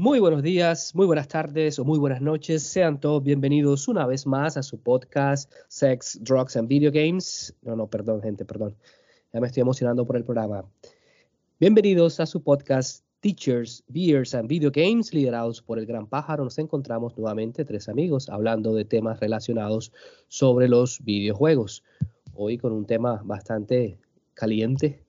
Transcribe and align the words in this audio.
Muy 0.00 0.18
buenos 0.18 0.42
días, 0.42 0.94
muy 0.94 1.04
buenas 1.04 1.28
tardes 1.28 1.78
o 1.78 1.84
muy 1.84 1.98
buenas 1.98 2.22
noches. 2.22 2.62
Sean 2.62 2.98
todos 2.98 3.22
bienvenidos 3.22 3.86
una 3.86 4.06
vez 4.06 4.26
más 4.26 4.56
a 4.56 4.62
su 4.62 4.80
podcast 4.80 5.52
Sex, 5.68 6.18
Drugs 6.22 6.56
and 6.56 6.68
Video 6.68 6.90
Games. 6.90 7.54
No, 7.60 7.76
no, 7.76 7.86
perdón, 7.86 8.22
gente, 8.22 8.46
perdón. 8.46 8.74
Ya 9.30 9.40
me 9.40 9.46
estoy 9.46 9.60
emocionando 9.60 10.06
por 10.06 10.16
el 10.16 10.24
programa. 10.24 10.64
Bienvenidos 11.58 12.18
a 12.18 12.24
su 12.24 12.42
podcast 12.42 13.04
Teachers, 13.20 13.84
Beers 13.88 14.34
and 14.34 14.48
Video 14.48 14.70
Games, 14.72 15.12
liderados 15.12 15.60
por 15.60 15.78
el 15.78 15.84
Gran 15.84 16.06
Pájaro. 16.06 16.44
Nos 16.44 16.56
encontramos 16.56 17.14
nuevamente 17.18 17.66
tres 17.66 17.86
amigos 17.90 18.30
hablando 18.30 18.72
de 18.72 18.86
temas 18.86 19.20
relacionados 19.20 19.92
sobre 20.28 20.66
los 20.68 21.04
videojuegos. 21.04 21.84
Hoy 22.32 22.56
con 22.56 22.72
un 22.72 22.86
tema 22.86 23.20
bastante 23.22 23.98
caliente, 24.32 25.04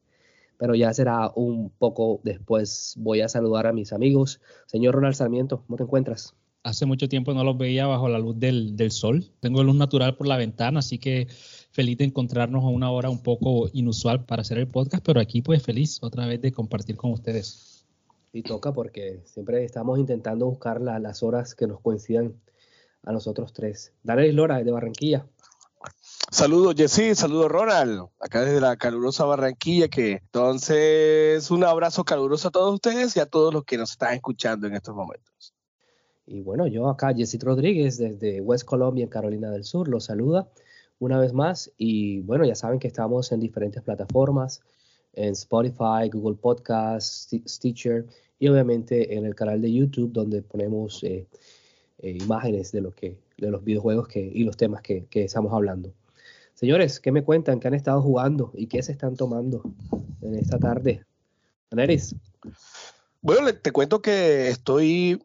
pero 0.62 0.76
ya 0.76 0.94
será 0.94 1.32
un 1.34 1.72
poco 1.72 2.22
después. 2.24 2.94
Voy 3.00 3.22
a 3.22 3.28
saludar 3.28 3.66
a 3.66 3.74
mis 3.74 3.94
amigos. 3.94 4.40
Señor 4.68 4.94
Ronald 4.94 5.16
Sarmiento, 5.16 5.64
¿cómo 5.66 5.76
te 5.76 5.82
encuentras? 5.82 6.36
Hace 6.62 6.86
mucho 6.86 7.10
tiempo 7.10 7.34
no 7.34 7.44
los 7.44 7.58
veía 7.58 7.88
bajo 7.88 8.08
la 8.08 8.20
luz 8.20 8.38
del, 8.38 8.76
del, 8.76 8.92
sol. 8.92 9.26
Tengo 9.40 9.64
luz 9.64 9.76
natural 9.76 10.18
por 10.18 10.28
la 10.28 10.38
ventana, 10.38 10.78
así 10.78 11.00
que 11.00 11.26
feliz 11.72 11.98
de 11.98 12.04
encontrarnos 12.06 12.64
a 12.64 12.68
una 12.68 12.92
hora 12.92 13.10
un 13.10 13.24
poco 13.24 13.72
inusual 13.74 14.24
para 14.26 14.44
hacer 14.44 14.60
el 14.60 14.68
podcast, 14.68 15.04
pero 15.04 15.20
aquí 15.20 15.42
pues 15.42 15.64
feliz 15.64 15.98
otra 16.04 16.28
vez 16.28 16.40
de 16.40 16.52
compartir 16.52 16.96
con 16.96 17.12
ustedes. 17.12 17.88
Y 18.32 18.44
toca 18.44 18.72
porque 18.72 19.22
siempre 19.26 19.64
estamos 19.64 19.98
intentando 19.98 20.46
buscar 20.46 20.80
la, 20.80 21.00
las 21.00 21.24
horas 21.24 21.56
que 21.56 21.66
nos 21.66 21.80
coincidan 21.80 22.36
a 23.02 23.12
nosotros 23.12 23.52
tres. 23.52 23.94
Daniel 24.04 24.36
Lora, 24.36 24.64
de 24.64 24.72
Barranquilla. 24.72 25.26
Saludos 26.34 26.76
Jessy, 26.78 27.14
saludos 27.14 27.52
Ronald, 27.52 28.08
acá 28.22 28.46
desde 28.46 28.62
la 28.62 28.78
calurosa 28.78 29.26
Barranquilla, 29.26 29.90
que 29.90 30.14
entonces 30.14 31.52
un 31.52 31.66
abrazo 31.66 32.06
caluroso 32.06 32.48
a 32.48 32.52
todos 32.52 32.74
ustedes 32.74 33.18
y 33.18 33.20
a 33.20 33.26
todos 33.26 33.54
los 33.54 33.66
que 33.66 33.78
nos 33.78 33.92
están 33.92 34.14
escuchando 34.14 34.66
en 34.66 34.74
estos 34.74 34.96
momentos. 34.96 35.54
Y 36.26 36.40
bueno, 36.40 36.68
yo 36.68 36.88
acá, 36.88 37.14
Jessy 37.14 37.38
Rodríguez, 37.38 37.98
desde 37.98 38.40
West 38.40 38.64
Colombia, 38.64 39.04
en 39.04 39.10
Carolina 39.10 39.52
del 39.52 39.66
Sur, 39.66 39.90
los 39.90 40.06
saluda 40.06 40.48
una 41.00 41.20
vez 41.20 41.34
más. 41.34 41.70
Y 41.78 42.22
bueno, 42.22 42.46
ya 42.46 42.56
saben 42.56 42.80
que 42.80 42.88
estamos 42.88 43.34
en 43.34 43.42
diferentes 43.42 43.84
plataformas, 43.84 44.62
en 45.12 45.34
Spotify, 45.34 46.10
Google 46.14 46.38
Podcasts, 46.38 47.36
Stitcher 47.46 48.06
y 48.40 48.48
obviamente 48.48 49.18
en 49.18 49.26
el 49.26 49.36
canal 49.36 49.62
de 49.62 49.74
YouTube, 49.74 50.14
donde 50.14 50.42
ponemos 50.42 51.04
eh, 51.04 51.28
eh, 51.98 52.18
imágenes 52.22 52.72
de, 52.72 52.80
lo 52.80 52.92
que, 52.92 53.18
de 53.38 53.52
los 53.52 53.66
videojuegos 53.66 54.08
que, 54.08 54.22
y 54.22 54.46
los 54.46 54.56
temas 54.56 54.82
que, 54.82 55.08
que 55.10 55.26
estamos 55.26 55.52
hablando. 55.52 55.94
Señores, 56.62 57.00
¿qué 57.00 57.12
me 57.12 57.24
cuentan? 57.24 57.60
¿Qué 57.60 57.70
han 57.70 57.74
estado 57.74 58.04
jugando 58.04 58.52
y 58.54 58.68
qué 58.68 58.84
se 58.84 58.92
están 58.92 59.16
tomando 59.16 59.64
en 60.22 60.36
esta 60.36 60.60
tarde? 60.60 61.04
Aneris. 61.72 62.16
Bueno, 63.20 63.52
te 63.52 63.72
cuento 63.72 64.00
que 64.00 64.50
estoy 64.50 65.20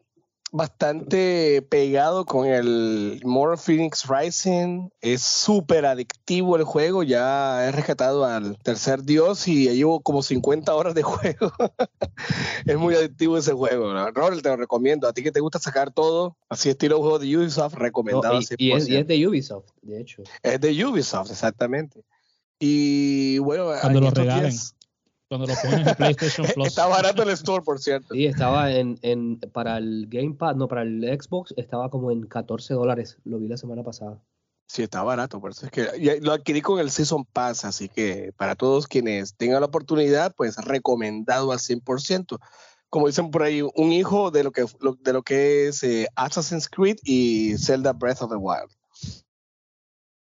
bastante 0.51 1.61
pegado 1.69 2.25
con 2.25 2.47
el 2.47 3.21
More 3.23 3.57
Phoenix 3.57 4.05
Rising. 4.07 4.89
Es 5.01 5.21
súper 5.21 5.85
adictivo 5.85 6.55
el 6.55 6.63
juego. 6.63 7.03
Ya 7.03 7.67
he 7.67 7.71
rescatado 7.71 8.25
al 8.25 8.57
tercer 8.59 9.03
dios 9.03 9.47
y 9.47 9.65
ya 9.65 9.73
llevo 9.73 10.01
como 10.01 10.23
50 10.23 10.73
horas 10.73 10.93
de 10.95 11.03
juego. 11.03 11.51
es 12.65 12.77
muy 12.77 12.95
adictivo 12.95 13.37
ese 13.37 13.53
juego. 13.53 13.93
¿no? 13.93 14.11
Robert, 14.11 14.41
te 14.41 14.49
lo 14.49 14.57
recomiendo. 14.57 15.07
A 15.07 15.13
ti 15.13 15.23
que 15.23 15.31
te 15.31 15.39
gusta 15.39 15.59
sacar 15.59 15.91
todo, 15.91 16.37
así 16.49 16.69
estilo 16.69 16.99
juego 16.99 17.19
de 17.19 17.37
Ubisoft, 17.37 17.73
recomendado. 17.75 18.35
No, 18.35 18.41
y, 18.41 18.45
y, 18.57 18.71
es, 18.71 18.87
y, 18.87 18.95
es, 18.95 19.07
de 19.07 19.27
Ubisoft, 19.27 19.69
de 19.81 20.01
hecho. 20.01 20.23
Es 20.41 20.59
de 20.61 20.85
Ubisoft, 20.85 21.31
exactamente. 21.31 22.03
Y 22.59 23.37
bueno, 23.39 23.71
cuando 23.81 24.01
lo 24.01 24.09
regalen. 24.09 24.49
Días, 24.49 24.76
cuando 25.27 25.47
lo 25.47 25.53
pones 25.55 25.87
en 25.87 25.95
PlayStation 25.95 26.47
Plus. 26.53 26.67
Está 26.67 26.87
barato 26.87 27.23
el 27.23 27.29
store, 27.29 27.63
por 27.63 27.79
cierto. 27.79 28.13
Sí, 28.13 28.25
estaba 28.25 28.71
en, 28.71 28.97
en, 29.01 29.39
para 29.39 29.77
el 29.77 30.07
Gamepad, 30.09 30.55
no, 30.55 30.67
para 30.67 30.83
el 30.83 31.03
Xbox, 31.19 31.53
estaba 31.57 31.89
como 31.89 32.11
en 32.11 32.23
14 32.23 32.73
dólares. 32.73 33.17
Lo 33.23 33.39
vi 33.39 33.47
la 33.47 33.57
semana 33.57 33.83
pasada. 33.83 34.21
Sí, 34.67 34.83
está 34.83 35.01
barato, 35.01 35.39
por 35.39 35.51
eso 35.51 35.65
es 35.65 35.71
que 35.71 36.19
lo 36.21 36.33
adquirí 36.33 36.61
con 36.61 36.79
el 36.79 36.91
Season 36.91 37.23
Pass, 37.23 37.63
así 37.63 37.87
que 37.87 38.33
para 38.35 38.55
todos 38.55 38.87
quienes 38.87 39.33
tengan 39.35 39.61
la 39.61 39.67
oportunidad, 39.67 40.35
pues 40.35 40.57
recomendado 40.57 41.53
al 41.53 41.59
100%. 41.59 42.37
Como 42.89 43.07
dicen 43.07 43.31
por 43.31 43.43
ahí, 43.43 43.61
un 43.61 43.91
hijo 43.93 44.29
de 44.29 44.43
lo 44.43 44.51
que, 44.51 44.65
de 45.01 45.13
lo 45.13 45.23
que 45.23 45.67
es 45.67 45.83
eh, 45.83 46.07
Assassin's 46.15 46.67
Creed 46.67 46.97
y 47.03 47.57
Zelda 47.57 47.93
Breath 47.93 48.21
of 48.21 48.29
the 48.29 48.35
Wild. 48.35 48.69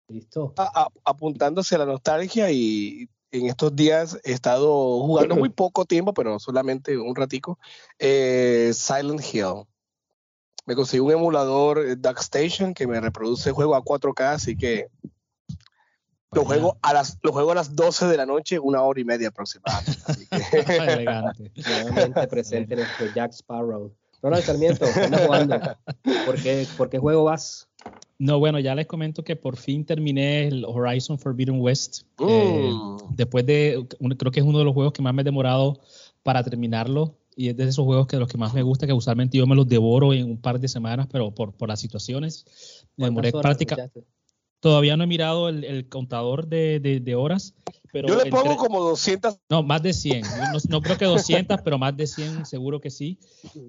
Listo. 0.10 0.54
A, 0.58 0.84
a, 0.84 0.88
apuntándose 1.06 1.76
a 1.76 1.80
la 1.80 1.86
nostalgia 1.86 2.52
y 2.52 3.10
en 3.32 3.48
estos 3.48 3.76
días 3.76 4.20
he 4.24 4.32
estado 4.32 5.00
jugando 5.02 5.36
muy 5.36 5.50
poco 5.50 5.86
tiempo, 5.86 6.14
pero 6.14 6.40
solamente 6.40 6.98
un 6.98 7.16
ratico, 7.16 7.60
eh, 8.00 8.72
Silent 8.74 9.22
Hill. 9.34 9.66
Me 10.66 10.76
conseguí 10.76 11.00
un 11.00 11.12
emulador 11.12 11.98
DuckStation 11.98 12.74
que 12.74 12.88
me 12.88 13.00
reproduce 13.00 13.50
el 13.50 13.56
juego 13.56 13.76
a 13.76 13.84
4K, 13.84 14.34
así 14.34 14.58
que 14.58 14.88
lo 16.32 16.44
juego, 16.44 16.78
a 16.82 16.94
las, 16.94 17.18
lo 17.24 17.32
juego 17.32 17.52
a 17.52 17.56
las 17.56 17.74
12 17.76 18.08
de 18.08 18.18
la 18.18 18.26
noche, 18.26 18.60
una 18.60 18.82
hora 18.82 19.00
y 19.00 19.06
media 19.06 19.30
aproximadamente. 19.30 20.28
Elegante. 20.94 21.52
Nuevamente 21.56 22.28
presente 22.28 22.74
en 22.74 22.82
este 22.82 23.14
Jack 23.16 23.32
Sparrow. 23.32 23.94
Ronald 24.22 24.44
Sarmiento, 24.44 24.86
¿qué 24.94 25.18
jugando? 25.26 25.60
¿Por 26.26 26.42
qué, 26.42 26.68
¿Por 26.76 26.90
qué 26.90 26.98
juego 26.98 27.24
vas? 27.24 27.68
No, 28.20 28.40
bueno, 28.40 28.60
ya 28.60 28.74
les 28.74 28.88
comento 28.88 29.24
que 29.24 29.36
por 29.36 29.58
fin 29.58 29.86
terminé 29.86 30.48
el 30.48 30.66
Horizon 30.66 31.20
Forbidden 31.20 31.60
West. 31.62 32.04
Mm. 32.20 32.26
Eh, 32.28 32.72
después 33.12 33.46
de, 33.46 33.86
creo 34.18 34.32
que 34.32 34.40
es 34.40 34.46
uno 34.46 34.60
de 34.60 34.66
los 34.66 34.74
juegos 34.74 34.94
que 34.94 35.02
más 35.02 35.14
me 35.14 35.22
he 35.22 35.26
demorado 35.26 35.80
para 36.24 36.44
terminarlo. 36.44 37.16
Y 37.36 37.50
es 37.50 37.58
de 37.58 37.66
esos 37.66 37.86
juegos 37.86 38.08
que 38.08 38.16
de 38.16 38.22
los 38.22 38.30
que 38.30 38.40
más 38.40 38.56
me 38.56 38.64
gusta, 38.64 38.88
que 38.88 38.94
usualmente 38.94 39.38
yo 39.38 39.46
me 39.46 39.56
los 39.56 39.68
devoro 39.68 40.12
en 40.14 40.26
un 40.26 40.38
par 40.42 40.60
de 40.60 40.68
semanas, 40.68 41.08
pero 41.12 41.30
por, 41.36 41.54
por 41.54 41.70
las 41.70 41.80
situaciones. 41.80 42.88
Me 42.96 43.06
demoré 43.06 43.32
práctica. 43.32 43.92
Todavía 44.68 44.98
no 44.98 45.06
he 45.06 45.08
mirado 45.08 45.48
el, 45.48 45.64
el 45.64 45.88
contador 45.88 46.48
de, 46.48 46.82
de, 46.82 47.00
de, 47.00 47.16
horas. 47.16 47.56
Pero 47.94 48.10
Yo 48.10 48.22
le 48.22 48.30
pongo 48.30 48.52
entre... 48.52 48.58
como 48.58 48.82
200. 48.82 49.40
No, 49.50 49.64
más 49.64 49.82
de 49.82 49.94
100. 49.94 50.24
No, 50.24 50.60
no, 50.68 50.82
creo 50.82 50.98
que 50.98 51.06
200, 51.06 51.62
pero 51.64 51.78
más 51.78 51.96
de 51.96 52.06
100 52.06 52.46
seguro 52.46 52.82
que 52.82 52.90
sí. 52.90 53.18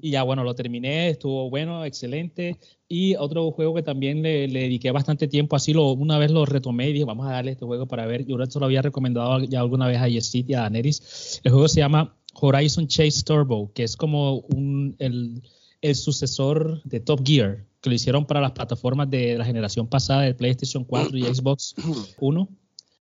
Y 0.02 0.10
ya, 0.10 0.24
bueno, 0.24 0.42
lo 0.42 0.56
terminé, 0.56 1.10
estuvo 1.10 1.48
bueno, 1.50 1.84
excelente. 1.84 2.58
Y 2.88 3.14
otro 3.14 3.48
juego 3.52 3.76
que 3.76 3.84
también 3.84 4.22
le, 4.22 4.48
le 4.48 4.62
dediqué 4.62 4.90
bastante 4.90 5.28
tiempo, 5.28 5.54
así 5.54 5.72
lo, 5.72 5.92
una 5.92 6.18
vez 6.18 6.32
lo 6.32 6.44
retomé 6.44 6.88
y 6.88 6.94
dije, 6.94 7.04
vamos 7.04 7.28
a 7.28 7.30
darle 7.30 7.52
este 7.52 7.64
juego 7.64 7.86
para 7.86 8.04
ver. 8.04 8.26
Yo 8.26 8.36
se 8.44 8.58
lo 8.58 8.66
había 8.66 8.82
recomendado 8.82 9.38
ya 9.44 9.60
alguna 9.60 9.86
vez 9.86 9.98
a 9.98 10.08
Yesit 10.08 10.50
y 10.50 10.54
a 10.54 10.68
Neris. 10.68 11.40
El 11.44 11.52
juego 11.52 11.68
se 11.68 11.78
llama 11.78 12.16
Horizon 12.34 12.88
Chase 12.88 13.22
Turbo, 13.22 13.70
que 13.72 13.84
es 13.84 13.96
como 13.96 14.40
un, 14.40 14.96
el, 14.98 15.42
el 15.80 15.94
sucesor 15.94 16.82
de 16.84 17.00
Top 17.00 17.20
Gear 17.24 17.64
que 17.80 17.90
lo 17.90 17.94
hicieron 17.94 18.26
para 18.26 18.40
las 18.40 18.52
plataformas 18.52 19.08
de 19.08 19.38
la 19.38 19.44
generación 19.44 19.86
pasada 19.86 20.22
de 20.22 20.34
PlayStation 20.34 20.84
4 20.84 21.16
y 21.16 21.22
Xbox 21.34 21.74
1 22.18 22.48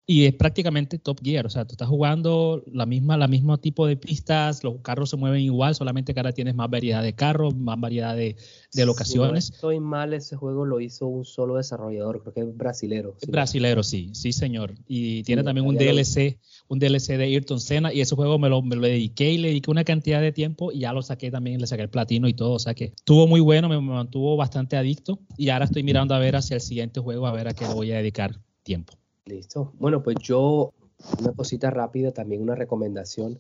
y 0.06 0.26
es 0.26 0.35
prácticamente 0.35 0.99
Top 0.99 1.20
Gear, 1.23 1.47
o 1.47 1.50
sea, 1.50 1.64
tú 1.64 1.75
estás 1.75 1.88
jugando 1.88 2.64
la 2.73 2.85
misma, 2.85 3.17
la 3.17 3.29
mismo 3.29 3.58
tipo 3.58 3.87
de 3.87 3.97
pistas, 3.97 4.64
los 4.64 4.81
carros 4.81 5.11
se 5.11 5.17
mueven 5.17 5.41
igual, 5.41 5.75
solamente 5.75 6.12
que 6.14 6.20
ahora 6.20 6.32
tienes 6.32 6.55
más 6.55 6.69
variedad 6.69 7.02
de 7.02 7.14
carros, 7.14 7.55
más 7.56 7.79
variedad 7.79 8.17
de, 8.17 8.35
de 8.73 8.87
locaciones. 8.87 9.44
Si 9.44 9.50
no 9.52 9.55
estoy 9.55 9.81
mal, 9.81 10.12
ese 10.12 10.35
juego 10.35 10.64
lo 10.64 10.81
hizo 10.81 11.06
un 11.06 11.25
solo 11.25 11.56
desarrollador, 11.56 12.23
creo 12.23 12.35
que 12.35 12.41
es 12.41 12.56
brasilero. 12.56 13.14
¿sí? 13.19 13.31
Brasilero, 13.31 13.85
sí, 13.85 14.11
sí, 14.12 14.32
señor. 14.32 14.75
Y 14.88 15.23
tiene 15.23 15.43
sí, 15.43 15.47
también 15.47 15.67
un 15.67 15.76
DLC, 15.76 16.41
un 16.67 16.81
DLC 16.81 17.17
de 17.17 17.25
Ayrton 17.25 17.61
Senna, 17.61 17.93
y 17.93 18.00
ese 18.00 18.17
juego 18.17 18.38
me 18.38 18.49
lo, 18.49 18.62
me 18.62 18.75
lo 18.75 18.82
dediqué 18.82 19.32
y 19.32 19.38
le 19.38 19.49
dediqué 19.49 19.70
una 19.70 19.85
cantidad 19.85 20.20
de 20.20 20.32
tiempo 20.32 20.73
y 20.73 20.81
ya 20.81 20.93
lo 20.93 21.02
saqué 21.02 21.31
también, 21.31 21.61
le 21.61 21.69
saqué 21.69 21.82
el 21.82 21.91
platino 21.91 22.26
y 22.26 22.35
todo, 22.35 22.55
o 22.55 22.58
sea 22.58 22.75
que 22.75 22.87
estuvo 22.87 23.29
muy 23.29 23.41
bueno, 23.41 23.69
me 23.69 23.81
mantuvo 23.81 24.37
bastante 24.37 24.76
adicto 24.76 25.20
y 25.37 25.50
ahora 25.50 25.67
estoy 25.67 25.85
mirando 25.85 26.14
a 26.14 26.19
ver 26.19 26.35
hacia 26.35 26.56
el 26.56 26.61
siguiente 26.61 26.99
juego, 27.00 27.29
a 27.29 27.32
ver 27.32 27.47
a 27.47 27.55
qué 27.55 27.67
le 27.67 27.75
voy 27.75 27.93
a 27.93 27.99
dedicar 27.99 28.41
tiempo. 28.64 29.00
Listo. 29.31 29.73
Bueno, 29.79 30.03
pues 30.03 30.17
yo, 30.21 30.73
una 31.21 31.32
cosita 31.32 31.71
rápida, 31.71 32.12
también 32.12 32.43
una 32.43 32.55
recomendación. 32.55 33.38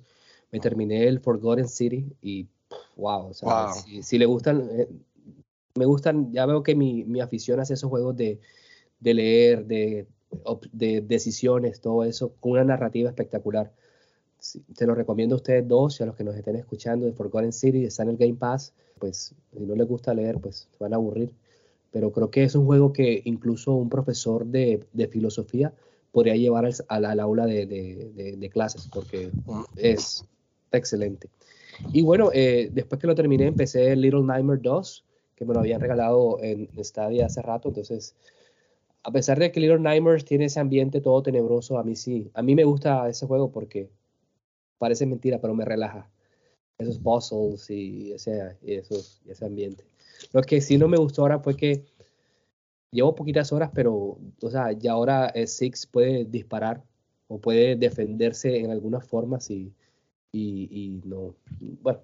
Me 0.52 0.60
terminé 0.60 1.06
el 1.06 1.20
Forgotten 1.20 1.68
City 1.68 2.06
y, 2.22 2.46
wow, 2.96 3.28
o 3.28 3.34
sea, 3.34 3.66
wow. 3.66 3.74
Si, 3.74 4.02
si, 4.02 4.18
le 4.18 4.26
gustan, 4.26 4.68
eh, 4.72 4.88
me 5.74 5.84
gustan, 5.84 6.32
ya 6.32 6.46
veo 6.46 6.62
que 6.62 6.74
mi, 6.74 7.04
mi 7.04 7.20
afición 7.20 7.60
hacia 7.60 7.74
esos 7.74 7.90
juegos 7.90 8.16
de, 8.16 8.40
de 9.00 9.14
leer, 9.14 9.66
de, 9.66 10.06
de, 10.72 11.00
decisiones, 11.00 11.80
todo 11.80 12.04
eso, 12.04 12.32
con 12.40 12.52
una 12.52 12.64
narrativa 12.64 13.08
espectacular. 13.08 13.72
te 14.76 14.86
lo 14.86 14.94
recomiendo 14.94 15.34
a 15.34 15.36
ustedes 15.36 15.66
dos 15.66 16.00
y 16.00 16.02
a 16.02 16.06
los 16.06 16.16
que 16.16 16.24
nos 16.24 16.36
estén 16.36 16.56
escuchando 16.56 17.06
de 17.06 17.12
Forgotten 17.12 17.52
City, 17.52 17.84
está 17.84 18.02
en 18.02 18.10
el 18.10 18.16
Game 18.16 18.34
Pass, 18.34 18.72
pues 18.98 19.34
si 19.52 19.66
no 19.66 19.74
les 19.74 19.88
gusta 19.88 20.14
leer, 20.14 20.38
pues 20.38 20.68
se 20.70 20.78
van 20.78 20.92
a 20.92 20.96
aburrir. 20.96 21.30
Pero 21.90 22.12
creo 22.12 22.30
que 22.30 22.44
es 22.44 22.54
un 22.54 22.66
juego 22.66 22.92
que 22.92 23.22
incluso 23.24 23.74
un 23.74 23.88
profesor 23.88 24.46
de, 24.46 24.84
de 24.92 25.08
filosofía 25.08 25.72
podría 26.12 26.36
llevar 26.36 26.68
al, 26.88 27.04
al, 27.04 27.20
aula 27.20 27.46
de, 27.46 27.66
de, 27.66 28.36
de, 28.36 28.50
clases 28.50 28.88
porque 28.92 29.30
es 29.76 30.24
excelente. 30.72 31.28
Y 31.92 32.02
bueno, 32.02 32.30
eh, 32.32 32.68
después 32.72 33.00
que 33.00 33.06
lo 33.06 33.14
terminé, 33.14 33.46
empecé 33.46 33.94
Little 33.96 34.22
Nightmare 34.22 34.60
2, 34.62 35.04
que 35.34 35.44
me 35.44 35.54
lo 35.54 35.60
habían 35.60 35.80
regalado 35.80 36.38
en 36.42 36.68
Stadia 36.84 37.26
hace 37.26 37.42
rato. 37.42 37.68
Entonces, 37.68 38.14
a 39.02 39.10
pesar 39.10 39.38
de 39.38 39.50
que 39.50 39.60
Little 39.60 39.78
Nightmares 39.78 40.24
tiene 40.24 40.46
ese 40.46 40.60
ambiente 40.60 41.00
todo 41.00 41.22
tenebroso, 41.22 41.78
a 41.78 41.84
mí 41.84 41.96
sí, 41.96 42.30
a 42.34 42.42
mí 42.42 42.54
me 42.54 42.64
gusta 42.64 43.08
ese 43.08 43.26
juego 43.26 43.50
porque 43.50 43.88
parece 44.78 45.06
mentira, 45.06 45.40
pero 45.40 45.54
me 45.54 45.64
relaja. 45.64 46.10
Esos 46.78 46.98
puzzles 46.98 47.68
y 47.70 48.12
ese, 48.12 48.56
y 48.62 48.74
esos, 48.74 49.20
y 49.26 49.30
ese 49.30 49.44
ambiente. 49.44 49.84
Lo 50.32 50.42
que 50.42 50.60
sí 50.60 50.78
no 50.78 50.88
me 50.88 50.96
gustó 50.96 51.22
ahora 51.22 51.38
fue 51.40 51.56
que 51.56 51.84
llevo 52.90 53.14
poquitas 53.14 53.52
horas, 53.52 53.70
pero, 53.74 54.18
o 54.42 54.50
sea, 54.50 54.72
ya 54.72 54.92
ahora 54.92 55.32
Six 55.46 55.86
puede 55.86 56.24
disparar 56.24 56.82
o 57.28 57.38
puede 57.38 57.76
defenderse 57.76 58.58
en 58.58 58.70
algunas 58.70 59.06
formas 59.06 59.50
y, 59.50 59.72
y, 60.32 61.00
no, 61.04 61.34
bueno, 61.82 62.00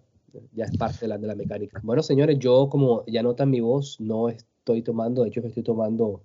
ya 0.53 0.65
es 0.65 0.77
parte 0.77 1.01
de 1.03 1.09
la, 1.09 1.19
de 1.19 1.27
la 1.27 1.35
mecánica. 1.35 1.81
Bueno, 1.83 2.03
señores, 2.03 2.39
yo 2.39 2.69
como 2.69 3.05
ya 3.07 3.23
notan 3.23 3.51
mi 3.51 3.61
voz, 3.61 4.01
no 4.01 4.29
estoy 4.29 4.83
tomando, 4.83 5.23
de 5.23 5.29
hecho 5.29 5.41
estoy 5.41 5.63
tomando 5.63 6.23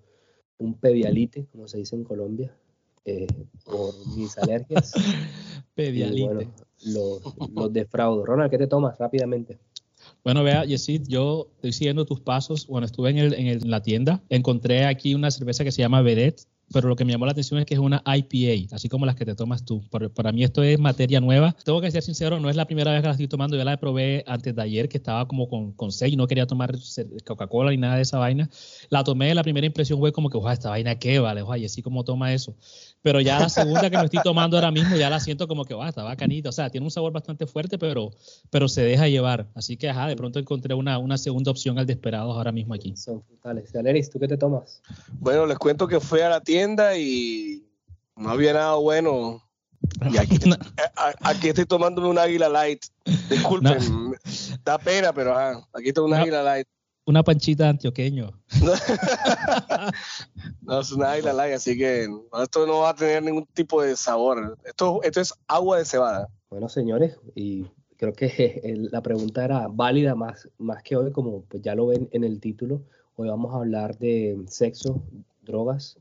un 0.60 0.76
pedialite, 0.76 1.48
como 1.52 1.68
se 1.68 1.80
dice 1.80 1.96
en 1.96 2.04
Colombia, 2.04 2.56
eh, 3.06 3.28
por 3.66 3.94
mis 4.16 4.38
alergias. 4.38 4.94
pedialite. 5.76 6.26
bueno, 6.26 6.52
los, 6.86 7.22
los 7.54 7.74
defraudo. 7.74 8.26
Ronald, 8.26 8.52
¿qué 8.52 8.60
te 8.60 8.68
tomas 8.68 8.98
rápidamente? 9.00 9.60
Bueno, 10.24 10.44
vea, 10.44 10.66
Yesid, 10.66 11.08
yo 11.08 11.50
estoy 11.56 11.74
siguiendo 11.74 12.06
tus 12.06 12.20
pasos. 12.20 12.68
Bueno, 12.68 12.86
estuve 12.86 13.10
en, 13.10 13.18
el, 13.18 13.34
en, 13.34 13.70
la 13.70 13.82
tienda, 13.82 14.24
encontré 14.30 14.86
aquí 14.86 15.16
una 15.16 15.32
cerveza 15.32 15.64
que 15.64 15.72
se 15.72 15.82
llama 15.82 16.04
Vedet, 16.04 16.48
pero 16.72 16.88
lo 16.88 16.96
que 16.96 17.06
me 17.06 17.12
llamó 17.12 17.26
la 17.26 17.32
atención 17.32 17.60
es 17.60 17.66
que 17.66 17.74
es 17.74 17.80
una 17.80 18.04
IPA, 18.06 18.76
así 18.76 18.90
como 18.90 19.06
las 19.06 19.16
que 19.16 19.26
te 19.26 19.36
tomas 19.36 19.64
tú. 19.66 19.82
Para, 19.90 20.10
para, 20.10 20.32
mí 20.32 20.44
esto 20.44 20.64
es 20.64 20.80
materia 20.80 21.20
nueva. 21.20 21.56
Tengo 21.64 21.82
que 21.82 21.92
ser 21.92 22.02
sincero, 22.02 22.40
no 22.40 22.50
es 22.50 22.56
la 22.56 22.66
primera 22.66 22.92
vez 22.92 23.02
que 23.02 23.08
la 23.08 23.12
estoy 23.12 23.28
tomando. 23.28 23.58
Yo 23.58 23.64
la 23.64 23.78
probé 23.78 24.24
antes 24.28 24.56
de 24.56 24.62
ayer, 24.62 24.90
que 24.90 24.98
estaba 24.98 25.28
como 25.28 25.50
con, 25.50 25.74
con 25.74 25.90
y 26.06 26.16
no 26.16 26.28
quería 26.28 26.48
tomar 26.48 26.74
Coca-Cola 27.26 27.72
ni 27.72 27.78
nada 27.78 27.96
de 27.96 28.02
esa 28.04 28.18
vaina. 28.18 28.50
La 28.90 29.04
tomé, 29.04 29.36
la 29.36 29.44
primera 29.44 29.68
impresión 29.68 30.00
fue 30.00 30.12
como 30.12 30.30
que, 30.30 30.38
ojalá, 30.38 30.54
esta 30.54 30.70
vaina 30.70 30.96
qué 30.96 31.20
vale, 31.20 31.42
ojalá, 31.42 31.60
y 31.60 31.66
así 31.66 31.82
como 31.82 32.04
toma 32.04 32.34
eso. 32.34 32.56
Pero 33.02 33.20
ya 33.20 33.40
la 33.40 33.50
segunda 33.50 33.90
que 33.90 33.98
me 33.98 34.06
estoy 34.06 34.22
tomando 34.24 34.58
ahora 34.58 34.72
mismo, 34.72 34.96
ya 34.96 35.10
la 35.10 35.20
siento 35.20 35.48
como 35.48 35.66
que, 35.66 35.74
va, 35.74 35.90
está 35.90 36.04
bacanita. 36.04 36.50
O 36.50 36.52
sea, 36.52 36.70
tiene 36.70 36.86
un 36.86 36.92
sabor 36.92 37.12
bastante 37.12 37.48
fuerte, 37.48 37.78
pero, 37.78 38.12
pero 38.50 38.68
se 38.68 38.84
deja 38.84 39.08
llevar. 39.08 39.48
Así 39.56 39.78
que, 39.78 39.90
ajá, 39.90 40.08
de 40.08 40.16
pronto 40.16 40.40
encontré 40.40 40.74
una, 40.74 40.98
una 40.98 41.18
segunda 41.18 41.52
opción 41.52 41.80
al 41.80 41.86
Desperados 41.86 42.36
ahora 42.36 42.52
mismo 42.52 42.74
aquí. 42.74 42.96
Son 42.96 43.22
frutales. 43.24 43.76
Aleris, 43.76 44.10
¿tú 44.10 44.20
qué 44.20 44.28
te 44.28 44.38
tomas? 44.38 44.82
Bueno, 45.20 45.46
les 45.46 45.58
cuento 45.58 45.88
que 45.88 46.00
fui 46.00 46.20
a 46.22 46.30
la 46.30 46.42
tienda 46.42 46.61
y 46.98 47.66
no 48.16 48.30
había 48.30 48.54
nada 48.54 48.76
bueno. 48.76 49.42
Y 50.12 50.18
aquí, 50.18 50.40
aquí 51.22 51.50
estoy 51.50 51.66
tomándome 51.66 52.08
un 52.08 52.18
Águila 52.18 52.50
Light. 52.50 52.86
Disculpen, 53.30 53.78
no. 53.90 54.14
da 54.64 54.78
pena, 54.78 55.12
pero 55.12 55.34
ajá, 55.34 55.68
aquí 55.74 55.90
estoy 55.90 56.06
un 56.06 56.12
no. 56.12 56.18
Águila 56.18 56.44
Light 56.44 56.68
una 57.06 57.24
panchita 57.24 57.70
antioqueño. 57.70 58.32
no, 60.62 60.80
es 60.80 60.92
una 60.92 61.12
Águila 61.12 61.34
Light, 61.34 61.56
así 61.56 61.78
que 61.78 62.08
esto 62.42 62.66
no 62.66 62.80
va 62.80 62.90
a 62.90 62.96
tener 62.96 63.24
ningún 63.24 63.46
tipo 63.54 63.82
de 63.82 63.96
sabor. 63.96 64.58
Esto, 64.64 65.02
esto 65.04 65.22
es 65.22 65.34
agua 65.48 65.80
de 65.80 65.86
cebada. 65.86 66.30
Bueno, 66.50 66.70
señores, 66.70 67.18
y 67.36 67.66
creo 67.98 68.14
que 68.14 68.62
la 68.92 69.02
pregunta 69.02 69.44
era 69.44 69.68
válida 69.68 70.16
más, 70.16 70.48
más 70.58 70.84
que 70.84 70.96
hoy, 70.96 71.12
como 71.12 71.44
pues 71.44 71.64
ya 71.64 71.76
lo 71.76 71.88
ven 71.88 72.08
en 72.12 72.24
el 72.24 72.40
título. 72.40 72.82
Hoy 73.16 73.30
vamos 73.30 73.54
a 73.54 73.58
hablar 73.58 73.98
de 73.98 74.40
sexo, 74.48 75.04
drogas 75.42 75.98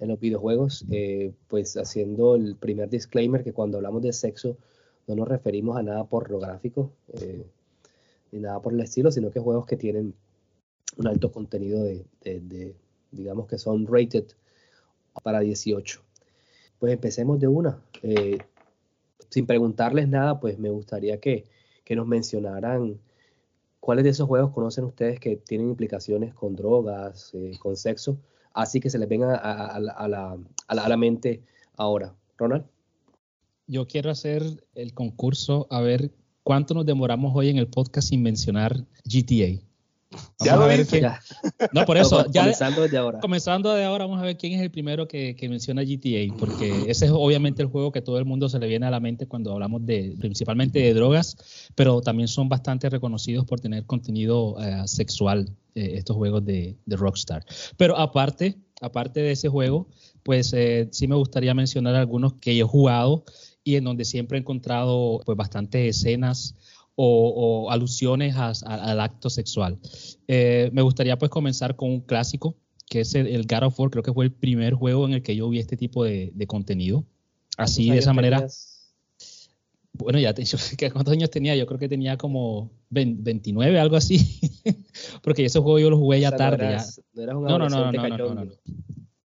en 0.00 0.08
los 0.08 0.18
videojuegos, 0.18 0.84
eh, 0.90 1.32
pues 1.48 1.76
haciendo 1.76 2.34
el 2.34 2.56
primer 2.56 2.88
disclaimer 2.88 3.44
que 3.44 3.52
cuando 3.52 3.78
hablamos 3.78 4.02
de 4.02 4.12
sexo 4.12 4.56
no 5.06 5.14
nos 5.14 5.28
referimos 5.28 5.76
a 5.76 5.82
nada 5.82 6.04
pornográfico 6.04 6.90
eh, 7.12 7.44
ni 8.32 8.40
nada 8.40 8.60
por 8.60 8.72
el 8.72 8.80
estilo, 8.80 9.10
sino 9.10 9.30
que 9.30 9.40
juegos 9.40 9.66
que 9.66 9.76
tienen 9.76 10.14
un 10.96 11.06
alto 11.06 11.30
contenido 11.30 11.84
de, 11.84 12.74
digamos 13.10 13.46
que 13.46 13.58
son 13.58 13.86
rated 13.86 14.24
para 15.22 15.40
18. 15.40 16.00
Pues 16.78 16.92
empecemos 16.92 17.40
de 17.40 17.48
una. 17.48 17.78
Eh, 18.02 18.38
sin 19.28 19.46
preguntarles 19.46 20.08
nada, 20.08 20.40
pues 20.40 20.58
me 20.58 20.70
gustaría 20.70 21.18
que, 21.18 21.44
que, 21.84 21.94
nos 21.94 22.06
mencionaran 22.06 22.98
cuáles 23.80 24.04
de 24.04 24.10
esos 24.10 24.26
juegos 24.26 24.52
conocen 24.52 24.84
ustedes 24.84 25.20
que 25.20 25.36
tienen 25.36 25.70
implicaciones 25.70 26.34
con 26.34 26.56
drogas, 26.56 27.32
eh, 27.34 27.52
con 27.60 27.76
sexo, 27.76 28.18
así 28.54 28.80
que 28.80 28.90
se 28.90 28.98
les 28.98 29.08
venga 29.08 29.34
a, 29.36 29.52
a, 29.52 29.76
a, 29.76 29.80
la, 29.80 29.92
a, 29.92 30.08
la, 30.08 30.38
a 30.66 30.88
la 30.88 30.96
mente 30.96 31.42
ahora. 31.76 32.14
Ronald. 32.36 32.64
Yo 33.66 33.86
quiero 33.86 34.10
hacer 34.10 34.42
el 34.74 34.94
concurso 34.94 35.66
a 35.70 35.80
ver 35.80 36.10
cuánto 36.42 36.74
nos 36.74 36.86
demoramos 36.86 37.32
hoy 37.34 37.50
en 37.50 37.58
el 37.58 37.68
podcast 37.68 38.08
sin 38.08 38.22
mencionar 38.22 38.84
GTA. 39.04 39.62
Ya 40.40 40.56
lo 40.56 40.68
dije. 40.68 41.02
No, 41.72 41.84
por 41.84 41.96
eso, 41.96 42.26
ya 42.30 42.42
comenzando 42.42 42.88
de 42.88 42.98
ahora. 42.98 43.20
Comenzando 43.20 43.74
de 43.74 43.84
ahora, 43.84 44.06
vamos 44.06 44.20
a 44.20 44.24
ver 44.24 44.36
quién 44.36 44.54
es 44.54 44.60
el 44.60 44.70
primero 44.70 45.06
que, 45.06 45.36
que, 45.36 45.48
menciona 45.48 45.82
GTA, 45.82 46.34
porque 46.38 46.84
ese 46.88 47.06
es 47.06 47.12
obviamente 47.12 47.62
el 47.62 47.68
juego 47.68 47.92
que 47.92 48.00
todo 48.00 48.18
el 48.18 48.24
mundo 48.24 48.48
se 48.48 48.58
le 48.58 48.66
viene 48.66 48.86
a 48.86 48.90
la 48.90 48.98
mente 48.98 49.26
cuando 49.26 49.52
hablamos 49.52 49.84
de 49.86 50.16
principalmente 50.18 50.80
de 50.80 50.94
drogas, 50.94 51.36
pero 51.74 52.00
también 52.00 52.28
son 52.28 52.48
bastante 52.48 52.88
reconocidos 52.90 53.44
por 53.44 53.60
tener 53.60 53.84
contenido 53.84 54.54
uh, 54.54 54.86
sexual, 54.86 55.48
eh, 55.74 55.92
estos 55.94 56.16
juegos 56.16 56.44
de, 56.44 56.76
de, 56.86 56.96
Rockstar. 56.96 57.44
Pero 57.76 57.96
aparte, 57.96 58.56
aparte 58.80 59.20
de 59.20 59.32
ese 59.32 59.48
juego, 59.48 59.86
pues 60.22 60.52
eh, 60.52 60.88
sí 60.90 61.06
me 61.06 61.14
gustaría 61.14 61.54
mencionar 61.54 61.94
algunos 61.94 62.34
que 62.34 62.56
yo 62.56 62.64
he 62.64 62.68
jugado 62.68 63.24
y 63.62 63.76
en 63.76 63.84
donde 63.84 64.04
siempre 64.04 64.38
he 64.38 64.40
encontrado 64.40 65.20
pues 65.24 65.36
bastantes 65.36 65.96
escenas 65.96 66.56
o, 67.02 67.64
o 67.64 67.70
alusiones 67.70 68.36
a, 68.36 68.48
a, 68.48 68.90
al 68.90 69.00
acto 69.00 69.30
sexual. 69.30 69.78
Eh, 70.28 70.68
me 70.74 70.82
gustaría 70.82 71.18
pues 71.18 71.30
comenzar 71.30 71.74
con 71.74 71.90
un 71.90 72.00
clásico, 72.00 72.56
que 72.88 73.00
es 73.00 73.14
el, 73.14 73.26
el, 73.26 73.46
God 73.46 73.64
of 73.64 73.80
War, 73.80 73.90
creo 73.90 74.02
que 74.02 74.12
fue 74.12 74.26
el 74.26 74.32
primer 74.32 74.74
juego 74.74 75.06
en 75.06 75.14
el 75.14 75.22
que 75.22 75.34
yo 75.34 75.48
vi 75.48 75.60
este 75.60 75.78
tipo 75.78 76.04
de, 76.04 76.30
de 76.34 76.46
contenido. 76.46 77.04
Así, 77.56 77.90
de 77.90 77.98
esa 77.98 78.12
manera. 78.12 78.36
Tenías? 78.38 78.92
Bueno, 79.92 80.18
ya 80.18 80.34
te, 80.34 80.44
yo, 80.44 80.58
¿cuántos 80.92 81.12
años 81.12 81.30
tenía? 81.30 81.56
Yo 81.56 81.66
creo 81.66 81.78
que 81.78 81.88
tenía 81.88 82.18
como 82.18 82.70
20, 82.90 83.22
29, 83.22 83.80
algo 83.80 83.96
así. 83.96 84.38
Porque 85.22 85.46
ese 85.46 85.58
juego 85.58 85.78
yo 85.78 85.88
lo 85.88 85.96
jugué 85.96 86.20
ya 86.20 86.28
o 86.28 86.30
sea, 86.32 86.38
tarde. 86.38 86.64
No, 86.64 86.70
eras, 86.70 87.00
ya. 87.14 87.26
no, 87.26 87.40
no, 87.40 87.58
no, 87.58 87.68
no, 87.68 87.92
no, 87.92 88.08
no, 88.08 88.18
no, 88.18 88.44
no. 88.44 88.52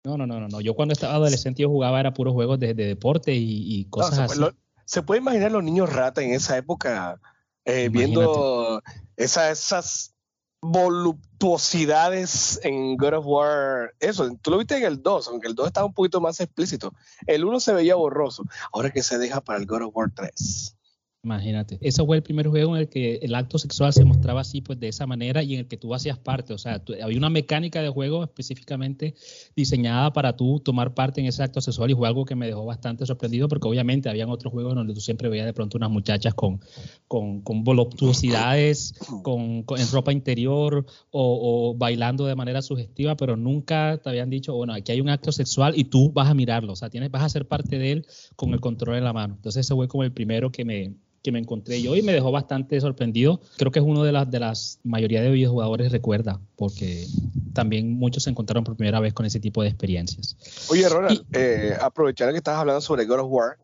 No, 0.04 0.16
no, 0.16 0.26
no, 0.26 0.48
no, 0.48 0.60
Yo 0.62 0.74
cuando 0.74 0.94
estaba 0.94 1.16
adolescente 1.16 1.60
yo 1.60 1.68
jugaba 1.68 2.00
era 2.00 2.14
puros 2.14 2.32
juegos 2.32 2.58
de, 2.58 2.72
de 2.72 2.86
deporte 2.86 3.34
y, 3.34 3.80
y 3.80 3.84
cosas 3.86 4.12
no, 4.12 4.16
se 4.16 4.22
así. 4.22 4.40
Lo, 4.40 4.54
se 4.86 5.02
puede 5.02 5.20
imaginar 5.20 5.52
los 5.52 5.62
niños 5.62 5.92
rata 5.92 6.22
en 6.22 6.32
esa 6.32 6.56
época 6.56 7.20
eh, 7.64 7.88
viendo 7.90 8.82
esa, 9.16 9.50
esas 9.50 10.14
voluptuosidades 10.60 12.60
en 12.62 12.96
God 12.96 13.14
of 13.14 13.26
War. 13.26 13.94
Eso, 14.00 14.28
tú 14.42 14.50
lo 14.50 14.58
viste 14.58 14.76
en 14.76 14.84
el 14.84 15.02
2, 15.02 15.28
aunque 15.28 15.48
el 15.48 15.54
2 15.54 15.68
estaba 15.68 15.86
un 15.86 15.94
poquito 15.94 16.20
más 16.20 16.40
explícito. 16.40 16.92
El 17.26 17.44
1 17.44 17.60
se 17.60 17.72
veía 17.72 17.94
borroso. 17.94 18.44
Ahora 18.72 18.90
que 18.90 19.02
se 19.02 19.18
deja 19.18 19.40
para 19.40 19.58
el 19.58 19.66
God 19.66 19.82
of 19.82 19.96
War 19.96 20.10
3. 20.14 20.76
Imagínate, 21.24 21.78
ese 21.80 22.04
fue 22.06 22.16
el 22.16 22.22
primer 22.22 22.46
juego 22.46 22.76
en 22.76 22.82
el 22.82 22.88
que 22.88 23.16
el 23.16 23.34
acto 23.34 23.58
sexual 23.58 23.92
se 23.92 24.04
mostraba 24.04 24.42
así, 24.42 24.60
pues 24.60 24.78
de 24.78 24.86
esa 24.86 25.04
manera 25.04 25.42
y 25.42 25.54
en 25.54 25.60
el 25.60 25.66
que 25.66 25.76
tú 25.76 25.92
hacías 25.92 26.16
parte. 26.16 26.54
O 26.54 26.58
sea, 26.58 26.80
había 27.02 27.18
una 27.18 27.28
mecánica 27.28 27.82
de 27.82 27.88
juego 27.88 28.22
específicamente 28.22 29.16
diseñada 29.56 30.12
para 30.12 30.36
tú 30.36 30.60
tomar 30.60 30.94
parte 30.94 31.20
en 31.20 31.26
ese 31.26 31.42
acto 31.42 31.60
sexual 31.60 31.90
y 31.90 31.94
fue 31.94 32.06
algo 32.06 32.24
que 32.24 32.36
me 32.36 32.46
dejó 32.46 32.64
bastante 32.64 33.04
sorprendido 33.04 33.48
porque 33.48 33.66
obviamente 33.66 34.08
habían 34.08 34.30
otros 34.30 34.52
juegos 34.52 34.76
donde 34.76 34.94
tú 34.94 35.00
siempre 35.00 35.28
veías 35.28 35.44
de 35.44 35.52
pronto 35.52 35.76
unas 35.76 35.90
muchachas 35.90 36.34
con, 36.34 36.60
con, 37.08 37.42
voluptuosidades, 37.64 38.94
con, 39.24 39.64
en 39.76 39.90
ropa 39.90 40.12
interior 40.12 40.86
o, 41.10 41.70
o, 41.70 41.74
bailando 41.74 42.26
de 42.26 42.36
manera 42.36 42.62
sugestiva, 42.62 43.16
pero 43.16 43.36
nunca 43.36 44.00
te 44.00 44.08
habían 44.08 44.30
dicho, 44.30 44.54
bueno, 44.54 44.72
aquí 44.72 44.92
hay 44.92 45.00
un 45.00 45.08
acto 45.08 45.32
sexual 45.32 45.74
y 45.76 45.82
tú 45.84 46.12
vas 46.12 46.28
a 46.28 46.34
mirarlo, 46.34 46.74
o 46.74 46.76
sea, 46.76 46.90
tienes, 46.90 47.10
vas 47.10 47.24
a 47.24 47.28
ser 47.28 47.48
parte 47.48 47.76
de 47.76 47.90
él 47.90 48.06
con 48.36 48.52
el 48.54 48.60
control 48.60 48.98
en 48.98 49.04
la 49.04 49.12
mano. 49.12 49.34
Entonces 49.34 49.66
ese 49.66 49.74
fue 49.74 49.88
como 49.88 50.04
el 50.04 50.12
primero 50.12 50.52
que 50.52 50.64
me 50.64 50.92
que 51.22 51.32
me 51.32 51.38
encontré 51.38 51.82
yo 51.82 51.96
y 51.96 52.02
me 52.02 52.12
dejó 52.12 52.30
bastante 52.30 52.80
sorprendido. 52.80 53.40
Creo 53.56 53.72
que 53.72 53.78
es 53.78 53.84
uno 53.84 54.04
de 54.04 54.12
las 54.12 54.30
de 54.30 54.40
las 54.40 54.80
mayoría 54.84 55.22
de 55.22 55.30
videojugadores 55.30 55.92
recuerda, 55.92 56.40
porque 56.56 57.06
también 57.52 57.92
muchos 57.92 58.24
se 58.24 58.30
encontraron 58.30 58.64
por 58.64 58.76
primera 58.76 59.00
vez 59.00 59.12
con 59.12 59.26
ese 59.26 59.40
tipo 59.40 59.62
de 59.62 59.68
experiencias. 59.68 60.36
Oye, 60.70 60.88
Ronald, 60.88 61.20
y, 61.20 61.26
eh, 61.32 61.76
aprovechar 61.80 62.30
que 62.30 62.38
estás 62.38 62.56
hablando 62.56 62.80
sobre 62.80 63.04
God 63.04 63.20
of 63.20 63.26
War, 63.30 63.58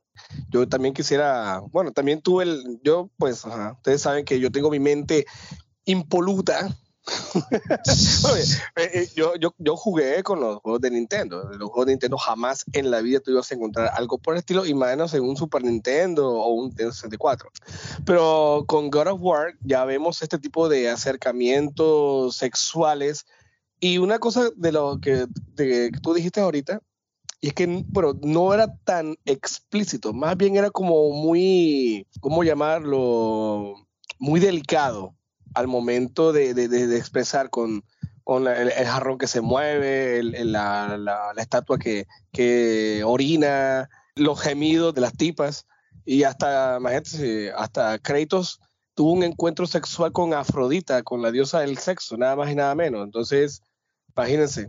yo 0.50 0.68
también 0.68 0.94
quisiera, 0.94 1.61
bueno, 1.70 1.92
también 1.92 2.20
tuve 2.20 2.44
el, 2.44 2.80
yo 2.82 3.11
pues, 3.18 3.44
ajá, 3.44 3.73
ustedes 3.73 4.02
saben 4.02 4.25
que 4.25 4.40
yo 4.40 4.50
tengo 4.50 4.70
mi 4.70 4.80
mente 4.80 5.26
impoluta 5.84 6.76
yo, 9.14 9.37
yo, 9.37 9.54
yo, 9.58 9.76
jugué 9.76 10.23
con 10.23 10.40
los 10.40 10.61
juegos 10.61 10.80
de 10.80 10.90
Nintendo. 10.90 11.42
Los 11.52 11.68
juegos 11.68 11.84
de 11.87 11.92
Nintendo 11.92 12.16
jamás 12.16 12.64
en 12.73 12.90
la 12.90 13.02
vida 13.02 13.20
tú 13.20 13.30
ibas 13.30 13.50
a 13.50 13.54
encontrar 13.54 13.90
algo 13.94 14.18
por 14.18 14.34
el 14.34 14.38
estilo, 14.38 14.64
y 14.64 14.73
menos 14.75 15.12
en 15.14 15.23
un 15.23 15.37
Super 15.37 15.62
Nintendo 15.62 16.30
o 16.30 16.54
un 16.54 16.68
Nintendo 16.68 16.92
64. 16.92 17.50
Pero 18.04 18.64
con 18.66 18.90
God 18.90 19.08
of 19.08 19.20
War 19.20 19.54
ya 19.61 19.84
vemos 19.84 20.23
este 20.23 20.38
tipo 20.38 20.68
de 20.68 20.90
acercamientos 20.90 22.37
sexuales. 22.37 23.26
Y 23.80 23.99
una 23.99 24.18
cosa 24.18 24.50
de 24.56 24.73
lo 24.73 24.99
que, 25.00 25.26
que 25.56 25.90
tú 26.02 26.14
dijiste 26.14 26.40
ahorita, 26.40 26.80
y 27.40 27.49
es 27.49 27.54
que 27.54 27.84
bueno, 27.88 28.18
no 28.23 28.54
era 28.54 28.75
tan 28.84 29.16
explícito, 29.26 30.14
más 30.14 30.37
bien 30.38 30.56
era 30.56 30.70
como 30.70 31.11
muy, 31.11 32.06
¿cómo 32.20 32.44
llamarlo? 32.44 33.75
Muy 34.18 34.40
delicado 34.40 35.14
al 35.54 35.68
momento 35.68 36.32
de, 36.32 36.50
expresar 36.96 37.50
con, 37.50 37.84
el, 38.26 38.70
jarrón 38.87 39.18
que 39.18 39.26
se 39.26 39.40
mueve, 39.40 40.23
la, 40.23 41.32
estatua 41.37 41.78
que, 41.78 42.06
que, 42.32 43.02
orina, 43.04 43.88
los 44.16 44.40
gemidos 44.40 44.94
de 44.94 45.00
las 45.00 45.16
tipas 45.16 45.66
y 46.04 46.25
hasta, 46.25 46.76
imagínate, 46.78 47.52
hasta 47.52 47.99
Kratos 47.99 48.61
tuvo 48.94 49.12
un 49.12 49.23
encuentro 49.23 49.66
sexual 49.66 50.12
con 50.12 50.34
Afrodita, 50.34 51.02
con 51.02 51.23
la 51.23 51.30
diosa 51.30 51.61
del 51.61 51.78
sexo, 51.78 52.16
nada 52.16 52.37
más 52.37 52.50
y 52.50 52.54
nada 52.54 52.75
menos. 52.75 53.04
Entonces, 53.04 53.62
imagínense, 54.16 54.68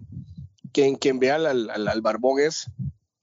quien, 0.72 0.96
quien 0.96 1.20
vea 1.20 1.36
al, 1.36 1.70
al, 1.70 1.88
al 1.88 2.02
barbón 2.02 2.40
es... 2.40 2.66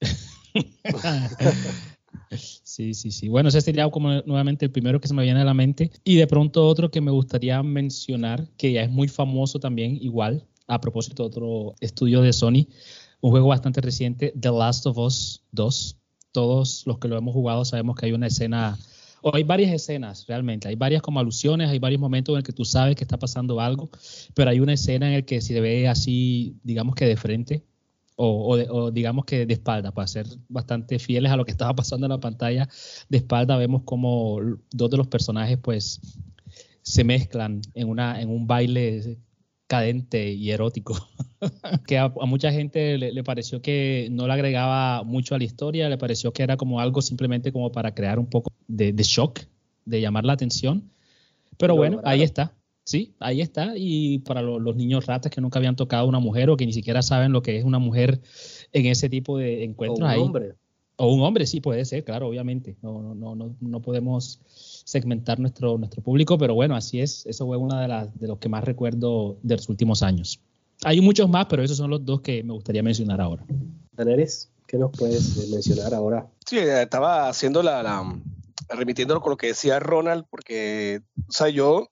Sí, 2.37 2.93
sí, 2.93 3.11
sí. 3.11 3.29
Bueno, 3.29 3.49
ese 3.49 3.61
sería 3.61 3.89
como 3.89 4.21
nuevamente 4.21 4.65
el 4.65 4.71
primero 4.71 4.99
que 4.99 5.07
se 5.07 5.13
me 5.13 5.23
viene 5.23 5.41
a 5.41 5.45
la 5.45 5.53
mente. 5.53 5.91
Y 6.03 6.15
de 6.15 6.27
pronto 6.27 6.67
otro 6.67 6.91
que 6.91 7.01
me 7.01 7.11
gustaría 7.11 7.61
mencionar, 7.63 8.47
que 8.57 8.71
ya 8.71 8.83
es 8.83 8.89
muy 8.89 9.07
famoso 9.07 9.59
también, 9.59 9.97
igual, 10.01 10.45
a 10.67 10.79
propósito 10.79 11.23
de 11.23 11.27
otro 11.27 11.75
estudio 11.79 12.21
de 12.21 12.33
Sony, 12.33 12.67
un 13.21 13.31
juego 13.31 13.47
bastante 13.47 13.81
reciente, 13.81 14.33
The 14.39 14.51
Last 14.51 14.85
of 14.85 14.97
Us 14.97 15.43
2. 15.51 15.97
Todos 16.31 16.83
los 16.87 16.97
que 16.99 17.07
lo 17.07 17.17
hemos 17.17 17.33
jugado 17.33 17.63
sabemos 17.63 17.95
que 17.95 18.07
hay 18.07 18.11
una 18.11 18.27
escena, 18.27 18.77
o 19.21 19.35
hay 19.35 19.43
varias 19.43 19.71
escenas 19.71 20.25
realmente, 20.27 20.67
hay 20.67 20.75
varias 20.75 21.01
como 21.01 21.19
alusiones, 21.19 21.69
hay 21.69 21.79
varios 21.79 22.01
momentos 22.01 22.33
en 22.33 22.37
el 22.37 22.43
que 22.43 22.53
tú 22.53 22.65
sabes 22.65 22.95
que 22.95 23.03
está 23.03 23.17
pasando 23.17 23.59
algo, 23.61 23.89
pero 24.33 24.49
hay 24.49 24.59
una 24.59 24.73
escena 24.73 25.07
en 25.07 25.13
el 25.13 25.25
que 25.25 25.41
se 25.41 25.61
ve 25.61 25.87
así, 25.87 26.57
digamos 26.63 26.95
que 26.95 27.05
de 27.05 27.15
frente, 27.15 27.63
o, 28.15 28.91
digamos 28.91 29.25
que 29.25 29.45
de 29.45 29.53
espalda, 29.53 29.91
para 29.91 30.07
ser 30.07 30.27
bastante 30.47 30.99
fieles 30.99 31.31
a 31.31 31.37
lo 31.37 31.45
que 31.45 31.51
estaba 31.51 31.73
pasando 31.75 32.05
en 32.05 32.11
la 32.11 32.19
pantalla, 32.19 32.67
de 33.09 33.17
espalda 33.17 33.57
vemos 33.57 33.83
como 33.83 34.39
dos 34.71 34.89
de 34.89 34.97
los 34.97 35.07
personajes 35.07 35.57
pues 35.57 35.99
se 36.81 37.03
mezclan 37.03 37.61
en, 37.73 37.89
una, 37.89 38.21
en 38.21 38.29
un 38.29 38.45
baile 38.45 39.17
cadente 39.67 40.31
y 40.31 40.51
erótico, 40.51 40.95
que 41.87 41.97
a, 41.97 42.09
mucha 42.09 42.51
gente 42.51 42.97
le, 42.97 43.23
pareció 43.23 43.61
que 43.61 44.07
no 44.11 44.27
le 44.27 44.33
agregaba 44.33 45.03
mucho 45.03 45.33
a 45.33 45.37
la 45.37 45.45
historia, 45.45 45.89
le 45.89 45.97
pareció 45.97 46.33
que 46.33 46.43
era 46.43 46.57
como 46.57 46.79
algo 46.79 47.01
simplemente 47.01 47.51
como 47.51 47.71
para 47.71 47.93
crear 47.95 48.19
un 48.19 48.27
poco 48.27 48.51
de, 48.67 48.93
shock, 48.97 49.39
de 49.85 50.01
llamar 50.01 50.25
la 50.25 50.33
atención, 50.33 50.91
pero 51.57 51.75
bueno, 51.75 52.01
ahí 52.03 52.21
está. 52.21 52.53
Sí, 52.85 53.13
ahí 53.19 53.41
está. 53.41 53.73
Y 53.75 54.19
para 54.19 54.41
los 54.41 54.75
niños 54.75 55.05
ratas 55.05 55.31
que 55.31 55.39
nunca 55.39 55.59
habían 55.59 55.75
tocado 55.75 56.03
a 56.03 56.09
una 56.09 56.19
mujer 56.19 56.49
o 56.49 56.57
que 56.57 56.65
ni 56.65 56.73
siquiera 56.73 57.01
saben 57.01 57.31
lo 57.31 57.41
que 57.41 57.57
es 57.57 57.63
una 57.63 57.79
mujer 57.79 58.21
en 58.73 58.85
ese 58.87 59.09
tipo 59.09 59.37
de 59.37 59.63
encuentros. 59.63 60.09
O 60.09 60.13
un 60.13 60.19
hombre. 60.19 60.55
O 60.97 61.11
un 61.11 61.21
hombre, 61.21 61.47
sí, 61.47 61.59
puede 61.59 61.85
ser, 61.85 62.03
claro, 62.03 62.27
obviamente. 62.27 62.75
No, 62.81 63.15
no, 63.15 63.35
no, 63.35 63.55
no 63.59 63.81
podemos 63.81 64.39
segmentar 64.85 65.39
nuestro, 65.39 65.77
nuestro 65.77 66.03
público, 66.03 66.37
pero 66.37 66.53
bueno, 66.53 66.75
así 66.75 66.99
es. 66.99 67.25
Eso 67.25 67.47
fue 67.47 67.57
uno 67.57 67.79
de, 67.79 67.87
las, 67.87 68.19
de 68.19 68.27
los 68.27 68.37
que 68.37 68.49
más 68.49 68.63
recuerdo 68.63 69.37
de 69.41 69.55
los 69.55 69.69
últimos 69.69 70.03
años. 70.03 70.39
Hay 70.83 70.99
muchos 71.01 71.29
más, 71.29 71.45
pero 71.47 71.63
esos 71.63 71.77
son 71.77 71.89
los 71.89 72.05
dos 72.05 72.21
que 72.21 72.43
me 72.43 72.53
gustaría 72.53 72.83
mencionar 72.83 73.21
ahora. 73.21 73.45
Daneris, 73.93 74.49
¿qué 74.67 74.77
nos 74.77 74.91
puedes 74.91 75.49
mencionar 75.49 75.93
ahora? 75.93 76.27
Sí, 76.45 76.57
estaba 76.57 77.29
haciendo 77.29 77.63
la, 77.63 77.81
la 77.81 78.19
remitiéndolo 78.69 79.21
con 79.21 79.31
lo 79.31 79.37
que 79.37 79.47
decía 79.47 79.79
Ronald, 79.79 80.25
porque, 80.29 81.01
o 81.27 81.31
sea, 81.31 81.49
yo 81.49 81.89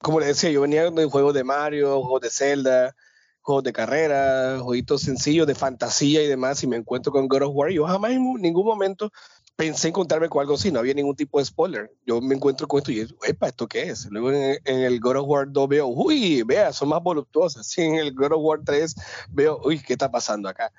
como 0.00 0.20
le 0.20 0.26
decía, 0.26 0.50
yo 0.50 0.60
venía 0.60 0.90
de 0.90 1.06
juegos 1.06 1.34
de 1.34 1.44
Mario, 1.44 2.00
juegos 2.00 2.20
de 2.22 2.30
Zelda, 2.30 2.94
juegos 3.40 3.64
de 3.64 3.72
carrera, 3.72 4.58
jueguitos 4.60 5.02
sencillos 5.02 5.46
de 5.46 5.54
fantasía 5.54 6.22
y 6.22 6.26
demás, 6.26 6.62
y 6.62 6.66
me 6.66 6.76
encuentro 6.76 7.12
con 7.12 7.28
God 7.28 7.42
of 7.42 7.52
War. 7.54 7.70
Yo 7.70 7.86
jamás 7.86 8.12
en 8.12 8.34
ningún 8.34 8.66
momento 8.66 9.10
pensé 9.58 9.88
encontrarme 9.88 10.28
con 10.28 10.40
algo 10.40 10.54
así, 10.54 10.70
no 10.70 10.78
había 10.78 10.94
ningún 10.94 11.16
tipo 11.16 11.40
de 11.40 11.44
spoiler. 11.44 11.92
Yo 12.06 12.20
me 12.20 12.36
encuentro 12.36 12.68
con 12.68 12.78
esto 12.78 12.92
y 12.92 13.00
digo, 13.00 13.18
epa, 13.24 13.48
¿esto 13.48 13.66
qué 13.66 13.90
es? 13.90 14.06
Luego 14.06 14.30
en, 14.30 14.60
el 14.64 15.00
God 15.00 15.16
of 15.16 15.24
War 15.26 15.50
2 15.50 15.68
veo, 15.68 15.88
uy, 15.88 16.44
vea, 16.44 16.72
son 16.72 16.90
más 16.90 17.02
voluptuosas. 17.02 17.66
Sí, 17.66 17.82
en 17.82 17.96
el 17.96 18.14
God 18.14 18.34
of 18.34 18.38
War 18.40 18.60
3 18.64 18.94
veo, 19.30 19.60
uy, 19.64 19.80
¿qué 19.80 19.94
está 19.94 20.12
pasando 20.12 20.48
acá? 20.48 20.72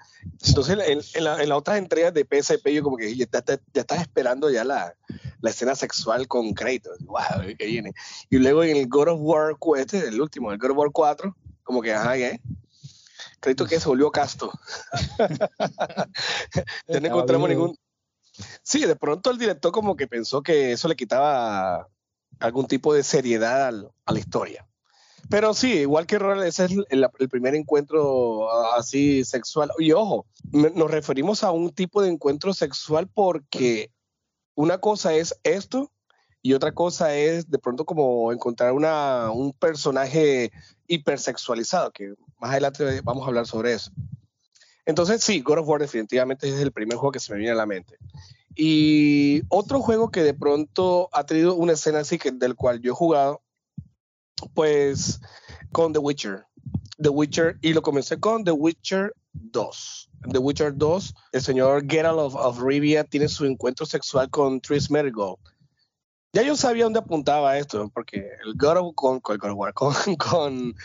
Entonces, 0.48 0.78
en, 0.80 1.02
en, 1.14 1.24
la, 1.26 1.44
en 1.44 1.50
las 1.50 1.58
otras 1.58 1.78
entregas 1.78 2.14
de 2.14 2.24
PSP, 2.24 2.70
yo 2.70 2.82
como 2.82 2.96
que 2.96 3.14
ya, 3.14 3.26
ya 3.44 3.82
estás 3.82 4.00
esperando 4.00 4.50
ya 4.50 4.64
la, 4.64 4.96
la, 5.42 5.50
escena 5.50 5.76
sexual 5.76 6.30
con 6.30 6.54
Kratos. 6.54 7.00
Wow, 7.02 7.54
¿qué 7.58 7.66
viene? 7.66 7.94
Y 8.30 8.38
luego 8.38 8.64
en 8.64 8.78
el 8.78 8.88
God 8.88 9.10
of 9.10 9.20
War, 9.22 9.58
este, 9.76 10.08
el 10.08 10.22
último, 10.22 10.54
el 10.54 10.58
God 10.58 10.72
of 10.72 10.78
War 10.78 10.90
4, 10.94 11.36
como 11.64 11.82
que, 11.82 11.94
ajá, 11.94 12.18
¿eh? 12.18 12.40
Kratos 13.42 13.68
que 13.68 13.78
se 13.78 13.90
volvió 13.90 14.10
casto. 14.10 14.54
ya 16.88 17.00
no 17.02 17.08
encontramos 17.08 17.50
ningún 17.50 17.76
Sí, 18.64 18.86
de 18.86 18.96
pronto 18.96 19.32
el 19.32 19.38
director 19.38 19.72
como 19.72 19.96
que 19.96 20.08
pensó 20.08 20.42
que 20.42 20.72
eso 20.72 20.88
le 20.88 20.96
quitaba 20.96 21.88
algún 22.40 22.68
tipo 22.68 22.94
de 22.94 23.04
seriedad 23.04 23.68
a 24.06 24.12
la 24.12 24.20
historia. 24.20 24.66
Pero 25.30 25.54
sí, 25.54 25.74
igual 25.74 26.08
que 26.08 26.18
Ronald, 26.18 26.48
ese 26.48 26.66
es 26.66 26.72
el, 26.90 27.08
primer 27.30 27.54
encuentro 27.54 28.50
así 28.74 29.24
sexual. 29.26 29.70
Y 29.78 29.92
ojo, 29.92 30.26
nos 30.52 30.90
referimos 30.90 31.44
a 31.44 31.52
un 31.52 31.72
tipo 31.72 32.02
de 32.02 32.10
encuentro 32.10 32.54
sexual 32.54 33.08
porque 33.08 33.92
una 34.56 34.80
cosa 34.80 35.14
es 35.14 35.40
esto 35.44 35.92
y 36.42 36.54
otra 36.54 36.74
cosa 36.74 37.14
es 37.16 37.50
de 37.50 37.60
pronto 37.60 37.86
como 37.86 38.32
encontrar 38.32 38.72
una, 38.72 39.30
un 39.32 39.54
personaje 39.54 40.52
hipersexualizado, 40.88 41.92
que 41.92 42.14
más 42.40 42.52
adelante 42.52 43.02
vamos 43.04 43.24
a 43.24 43.28
hablar 43.28 43.46
sobre 43.46 43.74
eso. 43.74 43.92
Entonces, 44.90 45.24
sí, 45.24 45.42
God 45.42 45.60
of 45.60 45.68
War 45.68 45.80
definitivamente 45.80 46.50
es 46.50 46.60
el 46.60 46.72
primer 46.72 46.98
juego 46.98 47.12
que 47.12 47.20
se 47.20 47.32
me 47.32 47.38
viene 47.38 47.52
a 47.52 47.56
la 47.56 47.68
mente. 47.68 48.00
Y 48.56 49.44
otro 49.50 49.82
juego 49.82 50.10
que 50.10 50.24
de 50.24 50.34
pronto 50.34 51.10
ha 51.12 51.28
tenido 51.28 51.54
una 51.54 51.74
escena 51.74 52.00
así, 52.00 52.18
que, 52.18 52.32
del 52.32 52.56
cual 52.56 52.82
yo 52.82 52.94
he 52.94 52.96
jugado, 52.96 53.44
pues 54.56 55.22
con 55.72 55.94
The 55.94 56.00
Witcher. 56.00 56.44
The 56.98 57.10
Witcher, 57.10 57.60
y 57.62 57.74
lo 57.74 57.84
comencé 57.84 58.20
con 58.20 58.44
The 58.44 58.52
Witcher 58.52 59.14
2. 59.34 60.10
The 60.32 60.40
Witcher 60.40 60.76
2, 60.76 61.14
el 61.34 61.42
señor 61.44 61.86
Geralt 61.88 62.18
of, 62.18 62.60
Rivia 62.60 63.04
tiene 63.04 63.28
su 63.28 63.46
encuentro 63.46 63.86
sexual 63.86 64.32
con 64.32 64.60
Tris 64.60 64.90
Merigold 64.90 65.38
ya 66.32 66.44
yo 66.44 66.56
sabía 66.56 66.84
dónde 66.84 67.00
apuntaba 67.00 67.58
esto, 67.58 67.90
porque 67.94 68.30
el 68.46 68.54
God 68.56 68.78
of, 68.78 68.96
con, 68.96 69.20
con, 69.20 69.36
con, 70.18 70.76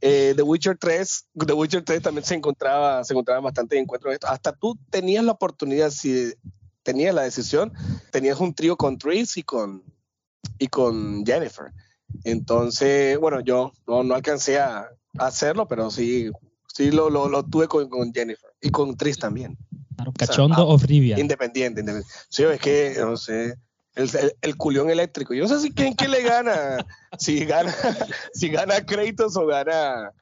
eh, 0.00 0.32
The 0.34 0.42
Witcher 0.42 0.78
3, 0.78 1.26
The 1.46 1.52
Witcher 1.52 1.84
3 1.84 2.02
también 2.02 2.24
se 2.24 2.34
encontraba, 2.34 3.04
se 3.04 3.12
encontraba 3.12 3.40
bastante 3.40 3.78
encuentros 3.78 4.12
de 4.12 4.14
esto. 4.14 4.28
Hasta 4.28 4.52
tú 4.52 4.78
tenías 4.90 5.24
la 5.24 5.32
oportunidad, 5.32 5.90
si 5.90 6.32
tenías 6.82 7.14
la 7.14 7.22
decisión, 7.22 7.72
tenías 8.10 8.40
un 8.40 8.54
trío 8.54 8.76
con 8.76 8.96
Tris 8.96 9.36
y 9.36 9.42
con, 9.42 9.82
y 10.58 10.68
con 10.68 11.24
Jennifer. 11.26 11.72
Entonces, 12.24 13.18
bueno, 13.18 13.40
yo 13.40 13.72
no, 13.86 14.02
no 14.02 14.14
alcancé 14.14 14.58
a, 14.58 14.88
hacerlo, 15.18 15.68
pero 15.68 15.92
sí, 15.92 16.30
sí 16.66 16.90
lo, 16.90 17.08
lo, 17.08 17.28
lo 17.28 17.44
tuve 17.44 17.68
con, 17.68 17.88
con, 17.88 18.12
Jennifer 18.12 18.50
y 18.60 18.70
con 18.70 18.96
Tris 18.96 19.16
también. 19.16 19.56
Claro, 19.94 20.12
cachondo 20.18 20.66
o, 20.66 20.76
frivia. 20.76 21.20
Independiente, 21.20 21.80
independiente. 21.80 22.18
Sí, 22.28 22.42
es 22.42 22.60
que, 22.60 22.96
no 22.98 23.16
sé 23.16 23.54
el, 23.94 24.10
el, 24.40 24.56
culión 24.56 24.90
eléctrico. 24.90 25.34
Yo 25.34 25.44
no 25.44 25.48
sé 25.48 25.60
si 25.60 25.72
quién, 25.72 25.94
quién 25.94 26.10
le 26.10 26.22
gana, 26.22 26.84
si 27.18 27.44
gana, 27.44 27.72
si 28.32 28.48
gana 28.48 28.84
Kratos 28.84 29.36
o 29.36 29.46
gana, 29.46 30.12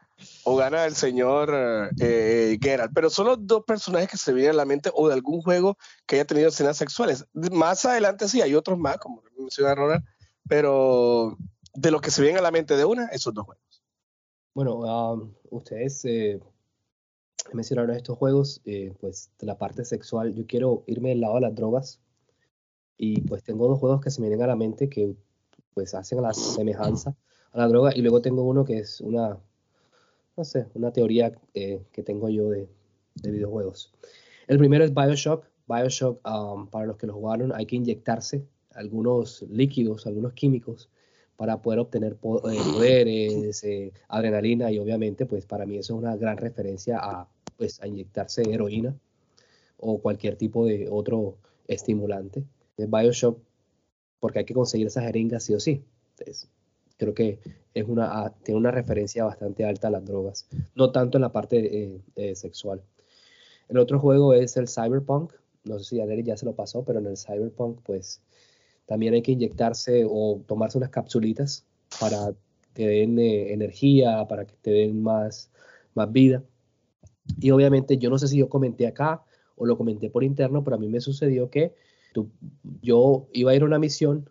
o 0.44 0.56
gana 0.56 0.84
el 0.84 0.94
señor 0.94 1.90
eh. 2.00 2.58
Pero 2.94 3.10
son 3.10 3.26
los 3.26 3.46
dos 3.46 3.64
personajes 3.64 4.10
que 4.10 4.16
se 4.16 4.32
vienen 4.32 4.52
a 4.52 4.56
la 4.56 4.64
mente 4.64 4.90
o 4.94 5.08
de 5.08 5.14
algún 5.14 5.42
juego 5.42 5.76
que 6.06 6.16
haya 6.16 6.26
tenido 6.26 6.48
escenas 6.48 6.76
sexuales. 6.76 7.26
Más 7.32 7.84
adelante 7.84 8.28
sí, 8.28 8.40
hay 8.40 8.54
otros 8.54 8.78
más, 8.78 8.98
como 8.98 9.22
menciona 9.38 9.74
Ronald, 9.74 10.04
pero 10.48 11.36
de 11.74 11.90
los 11.90 12.00
que 12.00 12.10
se 12.10 12.22
vienen 12.22 12.38
a 12.38 12.42
la 12.42 12.50
mente 12.50 12.76
de 12.76 12.84
una, 12.84 13.06
esos 13.06 13.32
dos 13.34 13.44
juegos. 13.44 13.82
Bueno, 14.54 14.80
um, 14.80 15.32
ustedes 15.50 16.04
eh, 16.04 16.38
mencionaron 17.52 17.96
estos 17.96 18.18
juegos, 18.18 18.60
eh, 18.66 18.92
pues 19.00 19.30
la 19.40 19.56
parte 19.56 19.84
sexual, 19.84 20.34
yo 20.34 20.46
quiero 20.46 20.84
irme 20.86 21.10
del 21.10 21.22
lado 21.22 21.36
de 21.36 21.40
las 21.40 21.54
drogas, 21.54 22.00
y 22.96 23.20
pues 23.22 23.42
tengo 23.42 23.68
dos 23.68 23.78
juegos 23.78 24.00
que 24.00 24.10
se 24.10 24.20
me 24.20 24.28
vienen 24.28 24.44
a 24.44 24.48
la 24.48 24.56
mente 24.56 24.88
que 24.88 25.14
pues 25.74 25.94
hacen 25.94 26.22
la 26.22 26.32
semejanza 26.32 27.14
a 27.52 27.58
la 27.58 27.68
droga. 27.68 27.92
Y 27.94 28.02
luego 28.02 28.20
tengo 28.20 28.42
uno 28.42 28.64
que 28.64 28.78
es 28.78 29.00
una, 29.00 29.38
no 30.36 30.44
sé, 30.44 30.66
una 30.74 30.92
teoría 30.92 31.32
eh, 31.54 31.82
que 31.92 32.02
tengo 32.02 32.28
yo 32.28 32.50
de, 32.50 32.68
de, 33.16 33.30
videojuegos. 33.30 33.92
El 34.46 34.58
primero 34.58 34.84
es 34.84 34.94
Bioshock. 34.94 35.44
Bioshock, 35.66 36.20
um, 36.28 36.66
para 36.68 36.86
los 36.86 36.96
que 36.96 37.06
lo 37.06 37.14
jugaron, 37.14 37.52
hay 37.54 37.66
que 37.66 37.76
inyectarse 37.76 38.44
algunos 38.74 39.42
líquidos, 39.48 40.06
algunos 40.06 40.32
químicos 40.32 40.88
para 41.36 41.60
poder 41.60 41.80
obtener 41.80 42.16
poderes, 42.16 43.64
adrenalina 44.08 44.70
y 44.70 44.78
obviamente 44.78 45.26
pues 45.26 45.46
para 45.46 45.66
mí 45.66 45.76
eso 45.76 45.94
es 45.94 45.98
una 45.98 46.16
gran 46.16 46.36
referencia 46.36 46.98
a 46.98 47.28
pues 47.56 47.82
a 47.82 47.86
inyectarse 47.86 48.42
heroína 48.48 48.94
o 49.78 49.98
cualquier 49.98 50.36
tipo 50.36 50.66
de 50.66 50.88
otro 50.90 51.36
estimulante. 51.66 52.44
De 52.76 52.86
Bioshock, 52.86 53.38
porque 54.20 54.40
hay 54.40 54.44
que 54.44 54.54
conseguir 54.54 54.86
esas 54.86 55.04
jeringas 55.04 55.44
sí 55.44 55.54
o 55.54 55.60
sí. 55.60 55.84
Entonces, 56.10 56.48
creo 56.96 57.14
que 57.14 57.40
es 57.74 57.88
una, 57.88 58.24
ah, 58.24 58.34
tiene 58.42 58.58
una 58.58 58.70
referencia 58.70 59.24
bastante 59.24 59.64
alta 59.64 59.88
a 59.88 59.90
las 59.90 60.04
drogas, 60.04 60.46
no 60.74 60.92
tanto 60.92 61.18
en 61.18 61.22
la 61.22 61.32
parte 61.32 61.58
eh, 61.58 62.00
eh, 62.16 62.34
sexual. 62.34 62.82
El 63.68 63.78
otro 63.78 63.98
juego 63.98 64.34
es 64.34 64.56
el 64.56 64.68
Cyberpunk, 64.68 65.32
no 65.64 65.78
sé 65.78 65.84
si 65.84 66.00
Aleri 66.00 66.22
ya 66.22 66.36
se 66.36 66.44
lo 66.44 66.54
pasó, 66.54 66.84
pero 66.84 66.98
en 66.98 67.06
el 67.06 67.16
Cyberpunk 67.16 67.80
pues 67.82 68.20
también 68.86 69.14
hay 69.14 69.22
que 69.22 69.32
inyectarse 69.32 70.04
o 70.08 70.42
tomarse 70.46 70.78
unas 70.78 70.90
capsulitas 70.90 71.64
para 72.00 72.34
que 72.74 72.86
den 72.86 73.18
eh, 73.18 73.52
energía, 73.52 74.26
para 74.28 74.44
que 74.44 74.54
te 74.60 74.70
den 74.70 75.02
más, 75.02 75.50
más 75.94 76.10
vida. 76.12 76.42
Y 77.40 77.50
obviamente 77.50 77.98
yo 77.98 78.10
no 78.10 78.18
sé 78.18 78.28
si 78.28 78.38
yo 78.38 78.48
comenté 78.48 78.86
acá 78.86 79.24
o 79.56 79.66
lo 79.66 79.76
comenté 79.76 80.10
por 80.10 80.24
interno, 80.24 80.64
pero 80.64 80.76
a 80.76 80.78
mí 80.78 80.88
me 80.88 81.00
sucedió 81.00 81.50
que 81.50 81.74
yo 82.82 83.28
iba 83.32 83.50
a 83.50 83.54
ir 83.54 83.62
a 83.62 83.66
una 83.66 83.78
misión 83.78 84.28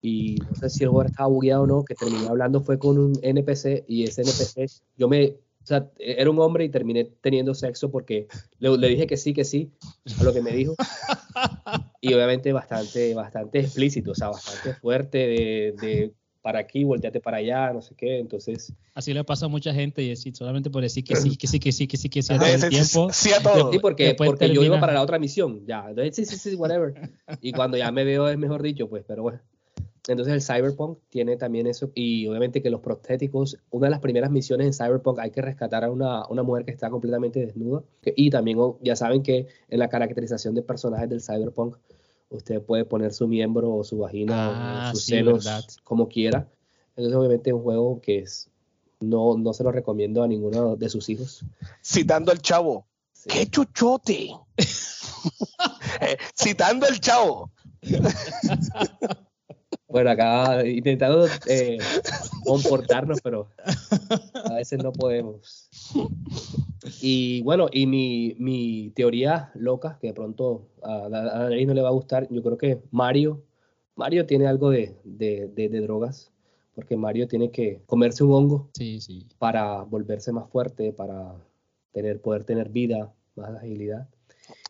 y 0.00 0.36
no 0.48 0.54
sé 0.56 0.68
si 0.68 0.82
el 0.82 0.90
jugador 0.90 1.10
estaba 1.10 1.28
bugueado 1.28 1.62
o 1.62 1.66
no, 1.66 1.84
que 1.84 1.94
terminé 1.94 2.26
hablando 2.26 2.60
fue 2.60 2.78
con 2.78 2.98
un 2.98 3.12
NPC 3.22 3.84
y 3.86 4.04
ese 4.04 4.22
NPC, 4.22 4.82
yo 4.96 5.08
me, 5.08 5.36
o 5.62 5.66
sea, 5.66 5.88
era 5.98 6.28
un 6.28 6.38
hombre 6.40 6.64
y 6.64 6.68
terminé 6.68 7.04
teniendo 7.20 7.54
sexo 7.54 7.90
porque 7.90 8.26
le, 8.58 8.76
le 8.76 8.88
dije 8.88 9.06
que 9.06 9.16
sí, 9.16 9.32
que 9.32 9.44
sí, 9.44 9.70
a 10.18 10.24
lo 10.24 10.32
que 10.32 10.42
me 10.42 10.52
dijo. 10.52 10.74
Y 12.04 12.12
obviamente 12.14 12.52
bastante, 12.52 13.14
bastante 13.14 13.60
explícito, 13.60 14.10
o 14.10 14.14
sea, 14.16 14.30
bastante 14.30 14.74
fuerte 14.74 15.18
de, 15.18 15.74
de 15.80 16.12
para 16.42 16.58
aquí, 16.58 16.84
volteate 16.84 17.20
para 17.20 17.38
allá, 17.38 17.72
no 17.72 17.80
sé 17.80 17.94
qué, 17.94 18.18
entonces... 18.18 18.72
Así 18.94 19.14
le 19.14 19.24
pasa 19.24 19.46
a 19.46 19.48
mucha 19.48 19.72
gente 19.72 20.02
y 20.02 20.08
decir, 20.08 20.34
solamente 20.34 20.68
por 20.68 20.82
decir 20.82 21.04
que 21.04 21.16
sí, 21.16 21.36
que 21.36 21.46
sí, 21.46 21.60
que 21.60 21.72
sí, 21.72 21.86
que 21.86 21.96
sí, 21.96 22.08
que 22.08 22.22
sí, 22.22 22.34
a 22.34 22.38
todo 22.38 22.48
el 22.48 22.68
tiempo. 22.68 23.08
Sí, 23.12 23.30
a 23.32 23.40
todo. 23.40 23.72
Sí, 23.72 23.78
porque, 23.78 24.14
porque 24.14 24.52
yo 24.52 24.62
iba 24.62 24.78
para 24.80 24.92
la 24.92 25.02
otra 25.02 25.18
misión, 25.18 25.64
ya, 25.66 25.86
entonces 25.88 26.16
sí, 26.16 26.24
sí, 26.26 26.36
sí, 26.36 26.56
whatever. 26.56 26.94
Y 27.40 27.52
cuando 27.52 27.76
ya 27.76 27.90
me 27.92 28.04
veo 28.04 28.28
es 28.28 28.36
mejor 28.36 28.62
dicho, 28.62 28.88
pues, 28.88 29.04
pero 29.06 29.22
bueno. 29.22 29.40
Entonces 30.08 30.34
el 30.34 30.42
Cyberpunk 30.42 30.98
tiene 31.10 31.36
también 31.36 31.68
eso 31.68 31.92
y 31.94 32.26
obviamente 32.26 32.60
que 32.60 32.70
los 32.70 32.80
prostéticos, 32.80 33.58
una 33.70 33.86
de 33.86 33.92
las 33.92 34.00
primeras 34.00 34.32
misiones 34.32 34.66
en 34.66 34.72
Cyberpunk 34.72 35.20
hay 35.20 35.30
que 35.30 35.40
rescatar 35.40 35.84
a 35.84 35.92
una, 35.92 36.26
una 36.26 36.42
mujer 36.42 36.64
que 36.64 36.72
está 36.72 36.90
completamente 36.90 37.38
desnuda 37.38 37.84
y 38.04 38.30
también 38.30 38.58
ya 38.80 38.96
saben 38.96 39.22
que 39.22 39.46
en 39.68 39.78
la 39.78 39.88
caracterización 39.88 40.56
de 40.56 40.62
personajes 40.62 41.08
del 41.08 41.20
Cyberpunk 41.20 41.76
usted 42.32 42.60
puede 42.62 42.84
poner 42.84 43.12
su 43.12 43.28
miembro 43.28 43.74
o 43.74 43.84
su 43.84 43.98
vagina 43.98 44.48
o 44.48 44.52
Ah, 44.54 44.90
sus 44.92 45.04
sí, 45.04 45.10
senos 45.12 45.44
verdad. 45.44 45.64
como 45.84 46.08
quiera. 46.08 46.48
Entonces 46.96 47.14
obviamente 47.14 47.50
es 47.50 47.54
un 47.54 47.62
juego 47.62 48.00
que 48.00 48.18
es, 48.20 48.48
no, 49.00 49.36
no 49.38 49.52
se 49.52 49.64
lo 49.64 49.72
recomiendo 49.72 50.22
a 50.22 50.28
ninguno 50.28 50.76
de 50.76 50.88
sus 50.88 51.08
hijos. 51.08 51.44
Citando 51.84 52.32
al 52.32 52.40
chavo. 52.40 52.86
Sí. 53.12 53.28
¡Qué 53.30 53.46
chuchote! 53.46 54.30
Eh, 56.00 56.16
Citando 56.36 56.84
al 56.86 56.98
chavo. 56.98 57.52
Bueno, 59.88 60.10
acá 60.10 60.66
intentando 60.66 61.26
eh, 61.46 61.78
comportarnos, 62.44 63.20
pero 63.22 63.48
a 64.46 64.54
veces 64.54 64.82
no 64.82 64.92
podemos. 64.92 65.68
Y 67.00 67.42
bueno, 67.42 67.68
y 67.72 67.86
mi, 67.86 68.34
mi 68.38 68.90
teoría 68.94 69.50
loca, 69.54 69.98
que 70.00 70.08
de 70.08 70.14
pronto 70.14 70.68
a, 70.82 71.06
a 71.06 71.48
no 71.50 71.74
le 71.74 71.82
va 71.82 71.88
a 71.88 71.92
gustar, 71.92 72.28
yo 72.30 72.42
creo 72.42 72.58
que 72.58 72.80
Mario, 72.90 73.42
Mario 73.94 74.26
tiene 74.26 74.46
algo 74.46 74.70
de, 74.70 74.96
de, 75.04 75.48
de- 75.48 75.68
de 75.68 75.80
drogas, 75.80 76.32
porque 76.74 76.96
Mario 76.96 77.28
tiene 77.28 77.50
que 77.50 77.82
comerse 77.86 78.24
un 78.24 78.32
hongo 78.32 78.68
Sí, 78.74 79.00
sí. 79.00 79.26
para 79.38 79.82
volverse 79.82 80.32
más 80.32 80.48
fuerte, 80.48 80.92
para 80.92 81.34
tener, 81.92 82.20
poder 82.20 82.44
tener 82.44 82.68
vida, 82.70 83.12
más 83.36 83.50
agilidad. 83.56 84.08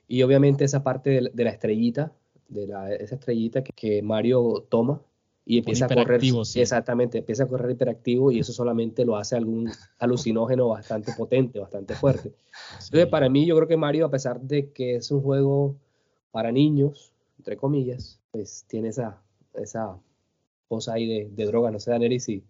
Y 0.09 0.23
obviamente 0.23 0.65
esa 0.65 0.83
parte 0.83 1.11
de, 1.11 1.21
la- 1.23 1.31
de 1.33 1.45
la 1.45 1.51
estrellita, 1.51 2.13
de 2.49 2.67
la, 2.67 2.93
esa 2.95 3.15
estrellita 3.15 3.63
que, 3.65 3.73
que 3.73 4.03
Mario 4.03 4.67
toma 4.69 5.01
y 5.45 5.59
empieza 5.59 5.87
a 5.87 5.89
correr. 5.89 6.21
sí. 6.45 6.61
Exactamente, 6.61 7.19
empieza 7.19 7.45
a 7.45 7.49
correr 7.49 7.71
hiperactivo 7.73 8.31
y 8.31 8.39
eso 8.41 8.53
solamente 8.53 9.05
lo 9.05 9.17
hace 9.17 9.37
algún 9.37 9.71
alucinógeno 9.99 10.69
bastante 10.69 11.13
potente, 11.17 11.59
bastante 11.59 11.95
fuerte. 11.95 12.29
Entonces, 12.73 13.05
Sí. 13.05 13.11
para 13.11 13.29
mí, 13.29 13.47
yo 13.47 13.57
creo 13.57 13.69
que 13.69 13.77
Mario, 13.77 14.07
a 14.07 14.11
pesar 14.11 14.41
de 14.41 14.71
que 14.71 14.97
es 14.97 15.11
un 15.11 15.21
juego 15.21 15.77
para 16.31 16.53
niños, 16.53 17.13
entre 17.39 17.57
comillas, 17.57 18.21
pues 18.31 18.65
tiene 18.69 18.89
esa, 18.89 19.21
esa 19.55 19.99
cosa 20.69 20.95
ahí 20.95 21.07
de, 21.07 21.29
de 21.31 21.45
droga. 21.47 21.71
No 21.71 21.81
sé, 21.81 21.91
Daneri, 21.91 22.21
si, 22.21 22.45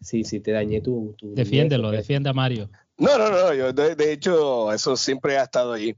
si, 0.00 0.24
si 0.24 0.40
te 0.40 0.52
dañé 0.52 0.80
tu... 0.80 1.14
tu 1.18 1.34
Defiéndelo, 1.34 1.90
defiende 1.90 2.30
a 2.30 2.32
Mario. 2.32 2.70
No, 2.96 3.18
no, 3.18 3.30
no, 3.30 3.52
yo, 3.54 3.72
de, 3.72 3.96
de 3.96 4.12
hecho, 4.12 4.72
eso 4.72 4.96
siempre 4.96 5.36
ha 5.38 5.44
estado 5.44 5.72
ahí. 5.72 5.96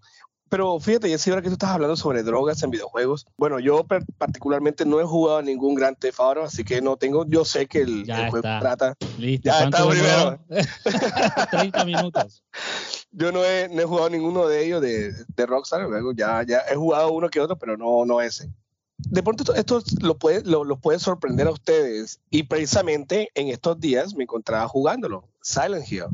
Pero 0.53 0.79
fíjate, 0.79 1.09
Jessy, 1.09 1.31
ahora 1.31 1.41
que 1.41 1.49
tú 1.49 1.55
estás 1.55 1.71
hablando 1.71 1.97
sobre 1.97 2.23
drogas 2.23 2.63
en 2.63 2.71
videojuegos, 2.71 3.27
bueno, 3.39 3.59
yo 3.59 3.87
particularmente 4.19 4.85
no 4.85 5.01
he 5.01 5.05
jugado 5.05 5.39
a 5.39 5.43
ningún 5.43 5.75
Gran 5.75 5.97
Theft 5.97 6.21
Auto, 6.21 6.43
así 6.43 6.63
que 6.63 6.83
no 6.83 6.99
tengo, 6.99 7.25
yo 7.25 7.47
sé 7.47 7.67
que 7.67 7.81
el, 7.81 8.05
Ya 8.05 8.25
el 8.25 8.31
juego 8.31 8.47
está. 8.47 8.61
trata. 8.61 8.97
Listo. 9.17 9.47
Ya 9.47 9.57
¿Cuánto 9.71 9.91
está 9.95 10.15
duró? 10.15 10.41
30 11.53 11.85
minutos. 11.87 12.45
Yo 13.13 13.33
no 13.33 13.43
he, 13.43 13.71
no 13.71 13.81
he 13.81 13.85
jugado 13.87 14.11
ninguno 14.11 14.47
de 14.47 14.67
ellos 14.67 14.83
de, 14.83 15.13
de 15.13 15.47
Rockstar, 15.47 15.89
luego 15.89 16.13
ya, 16.13 16.43
ya 16.47 16.61
he 16.71 16.77
jugado 16.77 17.13
uno 17.13 17.31
que 17.31 17.41
otro, 17.41 17.57
pero 17.57 17.79
no, 17.79 18.05
no 18.05 18.21
ese. 18.21 18.51
De 18.99 19.23
pronto 19.23 19.55
esto, 19.55 19.55
esto 19.55 19.83
lo 20.03 20.19
puede, 20.19 20.43
lo, 20.45 20.65
lo 20.65 20.77
puede 20.77 20.99
sorprender 20.99 21.47
a 21.47 21.51
ustedes 21.51 22.21
y 22.29 22.43
precisamente 22.43 23.31
en 23.35 23.49
estos 23.49 23.81
días 23.81 24.15
me 24.15 24.25
encontraba 24.25 24.69
jugándolo, 24.69 25.29
Silent 25.41 25.91
Hill. 25.91 26.09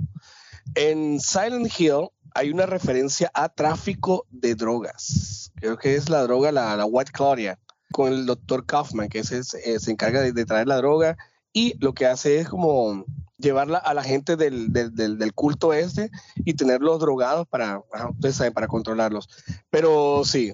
En 0.74 1.18
Silent 1.20 1.68
Hill 1.78 2.10
hay 2.38 2.50
una 2.50 2.66
referencia 2.66 3.32
a 3.34 3.48
tráfico 3.48 4.24
de 4.30 4.54
drogas. 4.54 5.50
Creo 5.56 5.76
que 5.76 5.96
es 5.96 6.08
la 6.08 6.22
droga, 6.22 6.52
la, 6.52 6.84
White 6.84 7.10
Claudia, 7.12 7.58
con 7.90 8.12
el 8.12 8.26
doctor 8.26 8.64
Kaufman, 8.64 9.08
que 9.08 9.18
eh, 9.18 9.24
se 9.24 9.90
encarga 9.90 10.20
de, 10.20 10.46
traer 10.46 10.68
la 10.68 10.76
droga 10.76 11.16
y 11.52 11.76
lo 11.80 11.94
que 11.94 12.06
hace 12.06 12.38
es 12.38 12.48
como 12.48 13.04
llevarla 13.38 13.78
a 13.78 13.92
la 13.92 14.04
gente 14.04 14.36
del, 14.36 14.70
culto 15.34 15.72
este 15.72 16.12
y 16.36 16.54
tenerlos 16.54 17.00
drogados 17.00 17.48
para, 17.48 17.82
ustedes 18.10 18.36
saben, 18.36 18.52
para 18.52 18.68
controlarlos. 18.68 19.28
Pero 19.68 20.22
sí, 20.24 20.52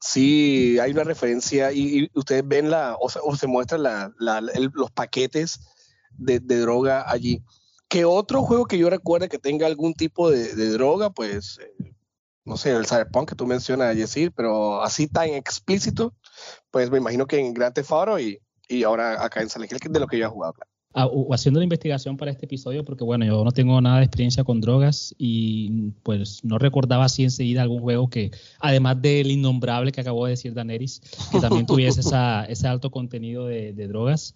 sí 0.00 0.78
hay 0.78 0.92
una 0.92 1.04
referencia 1.04 1.70
y, 1.70 2.10
ustedes 2.14 2.48
ven 2.48 2.70
la, 2.70 2.96
o 2.98 3.10
se, 3.10 3.18
o 3.18 3.48
muestran 3.48 3.82
la, 3.82 4.10
los 4.18 4.90
paquetes 4.90 5.60
de 6.16 6.40
droga 6.40 7.04
allí. 7.06 7.42
¿Qué 7.88 8.04
otro 8.04 8.42
juego 8.42 8.66
que 8.66 8.78
yo 8.78 8.90
recuerde 8.90 9.28
que 9.28 9.38
tenga 9.38 9.66
algún 9.66 9.94
tipo 9.94 10.30
de, 10.30 10.54
de 10.54 10.70
droga? 10.70 11.10
Pues, 11.10 11.58
eh, 11.62 11.92
no 12.44 12.56
sé, 12.56 12.70
el 12.72 12.86
Cyberpunk 12.86 13.28
que 13.30 13.34
tú 13.36 13.46
mencionas, 13.46 13.96
Yesir, 13.96 14.32
pero 14.32 14.82
así 14.82 15.06
tan 15.08 15.28
explícito, 15.30 16.14
pues 16.70 16.90
me 16.90 16.98
imagino 16.98 17.26
que 17.26 17.38
en 17.38 17.54
Grand 17.54 17.74
Theft 17.74 17.92
Auto 17.92 18.18
y, 18.18 18.40
y 18.68 18.82
ahora 18.82 19.24
acá 19.24 19.40
en 19.42 19.48
Silent 19.50 19.72
Hill, 19.72 19.80
que 19.80 19.88
es 19.88 19.92
de 19.92 20.00
lo 20.00 20.06
que 20.06 20.18
yo 20.18 20.26
he 20.26 20.28
jugado. 20.28 20.54
Ah, 20.98 21.06
o- 21.06 21.32
haciendo 21.34 21.60
la 21.60 21.64
investigación 21.64 22.16
para 22.16 22.30
este 22.30 22.46
episodio, 22.46 22.82
porque 22.82 23.04
bueno, 23.04 23.24
yo 23.26 23.44
no 23.44 23.50
tengo 23.52 23.78
nada 23.82 23.98
de 23.98 24.04
experiencia 24.04 24.44
con 24.44 24.60
drogas 24.62 25.14
y 25.18 25.90
pues 26.02 26.42
no 26.42 26.58
recordaba 26.58 27.04
así 27.04 27.22
enseguida 27.22 27.60
algún 27.62 27.80
juego 27.82 28.08
que, 28.08 28.30
además 28.60 29.02
del 29.02 29.30
innombrable 29.30 29.92
que 29.92 30.00
acabó 30.00 30.24
de 30.24 30.30
decir 30.30 30.54
Daneris, 30.54 31.00
que 31.30 31.38
también 31.38 31.66
tuviese 31.66 32.00
esa, 32.00 32.46
ese 32.46 32.66
alto 32.66 32.90
contenido 32.90 33.44
de, 33.46 33.74
de 33.74 33.88
drogas. 33.88 34.34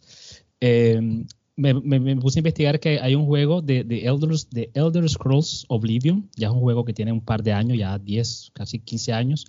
Eh, 0.61 1.25
me, 1.57 1.75
me- 1.75 2.01
me 2.01 2.17
puse 2.17 2.39
a 2.39 2.41
investigar 2.41 2.81
que 2.81 3.01
hay 3.01 3.15
un 3.15 3.27
juego 3.27 3.61
de, 3.63 3.85
de, 3.85 4.05
Elders, 4.07 4.49
de 4.51 4.71
Elder 4.75 5.09
Scrolls 5.09 5.65
Oblivion, 5.69 6.29
ya 6.37 6.49
es 6.49 6.53
un 6.55 6.61
juego 6.61 6.85
que 6.85 6.93
tiene 6.95 7.13
un 7.13 7.21
par 7.21 7.43
de 7.43 7.53
años, 7.53 7.77
ya 7.79 7.99
10, 7.99 8.51
casi 8.55 8.79
15 8.79 9.13
años. 9.13 9.45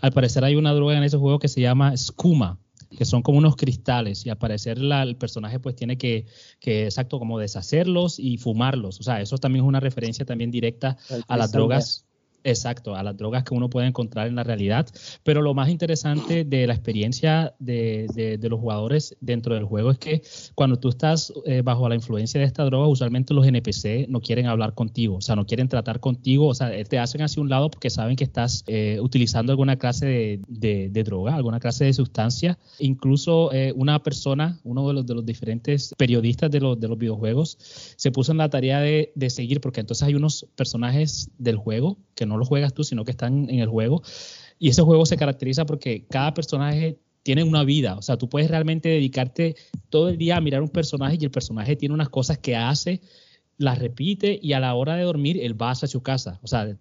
Al 0.00 0.12
parecer 0.12 0.44
hay 0.44 0.56
una 0.56 0.72
droga 0.74 0.96
en 0.96 1.04
ese 1.04 1.16
juego 1.16 1.38
que 1.38 1.48
se 1.48 1.60
llama 1.60 1.96
Skuma, 1.96 2.58
que 2.96 3.04
son 3.04 3.22
como 3.22 3.38
unos 3.38 3.56
cristales 3.56 4.24
y 4.26 4.30
al 4.30 4.38
parecer 4.38 4.78
la- 4.78 5.02
el 5.02 5.16
personaje 5.16 5.58
pues 5.58 5.74
tiene 5.74 5.96
que, 5.98 6.26
que, 6.60 6.84
exacto, 6.84 7.18
como 7.18 7.38
deshacerlos 7.38 8.18
y 8.18 8.36
fumarlos. 8.38 9.00
O 9.00 9.02
sea, 9.02 9.20
eso 9.20 9.38
también 9.38 9.64
es 9.64 9.68
una 9.68 9.80
referencia 9.80 10.24
también 10.24 10.50
directa 10.50 10.96
a 11.28 11.36
las 11.36 11.50
drogas. 11.52 12.06
Exacto, 12.46 12.94
a 12.94 13.02
las 13.02 13.16
drogas 13.16 13.42
que 13.42 13.54
uno 13.54 13.70
puede 13.70 13.86
encontrar 13.86 14.26
en 14.28 14.34
la 14.34 14.42
realidad. 14.44 14.86
Pero 15.22 15.40
lo 15.40 15.54
más 15.54 15.70
interesante 15.70 16.44
de 16.44 16.66
la 16.66 16.74
experiencia 16.74 17.54
de, 17.58 18.06
de- 18.14 18.36
de 18.36 18.48
los 18.50 18.60
jugadores 18.60 19.16
dentro 19.22 19.54
del 19.54 19.64
juego 19.64 19.90
es 19.90 19.98
que 19.98 20.22
cuando 20.54 20.78
tú 20.78 20.90
estás 20.90 21.32
eh, 21.46 21.62
bajo 21.62 21.88
la 21.88 21.94
influencia 21.94 22.38
de 22.38 22.46
esta 22.46 22.62
droga, 22.64 22.86
usualmente 22.86 23.32
los 23.32 23.46
NPC 23.46 24.06
no 24.10 24.20
quieren 24.20 24.44
hablar 24.46 24.74
contigo, 24.74 25.16
o 25.16 25.20
sea, 25.22 25.36
no 25.36 25.46
quieren 25.46 25.68
tratar 25.68 26.00
contigo, 26.00 26.48
o 26.48 26.54
sea, 26.54 26.76
eh, 26.76 26.84
te 26.84 26.98
hacen 26.98 27.22
hacia 27.22 27.42
un 27.42 27.48
lado 27.48 27.70
porque 27.70 27.88
saben 27.88 28.14
que 28.14 28.24
estás 28.24 28.62
eh, 28.66 28.98
utilizando 29.00 29.50
alguna 29.50 29.76
clase 29.76 30.04
de, 30.06 30.40
de- 30.90 31.02
droga, 31.04 31.34
alguna 31.34 31.60
clase 31.60 31.86
de 31.86 31.94
sustancia. 31.94 32.58
Incluso 32.78 33.52
eh, 33.54 33.72
una 33.74 34.02
persona, 34.02 34.60
uno 34.64 34.86
de 34.88 34.92
los, 34.94 35.06
de 35.06 35.14
los 35.14 35.24
diferentes 35.24 35.94
periodistas 35.96 36.50
de 36.50 36.60
los, 36.60 36.78
de 36.78 36.88
los 36.88 36.98
videojuegos, 36.98 37.56
se 37.96 38.10
puso 38.12 38.32
en 38.32 38.38
la 38.38 38.50
tarea 38.50 38.80
de 38.80 39.30
seguir, 39.30 39.60
porque 39.62 39.80
entonces 39.80 40.02
hay 40.06 40.14
unos 40.14 40.46
personajes 40.56 41.30
del 41.38 41.56
juego 41.56 41.96
que 42.14 42.26
no 42.26 42.36
los 42.36 42.48
juegas 42.48 42.74
tú, 42.74 42.84
sino 42.84 43.04
que 43.04 43.10
están 43.10 43.48
en 43.50 43.60
el 43.60 43.68
juego. 43.68 44.02
Y 44.58 44.68
ese 44.68 44.82
juego 44.82 45.06
se 45.06 45.16
caracteriza 45.16 45.66
porque 45.66 46.06
cada 46.08 46.34
personaje 46.34 46.98
tienen 47.22 47.48
una 47.48 47.64
vida. 47.64 47.96
O 47.96 48.02
sea, 48.02 48.16
tú 48.16 48.28
puedes 48.28 48.50
realmente 48.50 48.88
dedicarte 48.88 49.56
todo 49.88 50.08
el 50.08 50.18
día 50.18 50.36
a 50.36 50.40
mirar 50.40 50.62
un 50.62 50.68
personaje 50.68 51.16
y 51.20 51.24
el 51.24 51.30
personaje 51.30 51.74
tiene 51.74 51.94
unas 51.94 52.08
cosas 52.08 52.38
que 52.38 52.54
hace 52.54 53.00
las 53.56 53.78
repite 53.78 54.38
y 54.42 54.52
a 54.52 54.60
la 54.60 54.74
hora 54.74 54.96
de 54.96 55.04
dormir 55.04 55.38
él 55.40 55.60
va 55.60 55.70
hacia 55.70 55.86
su 55.88 56.02
casa. 56.02 56.38
O 56.42 56.46
sea, 56.46 56.76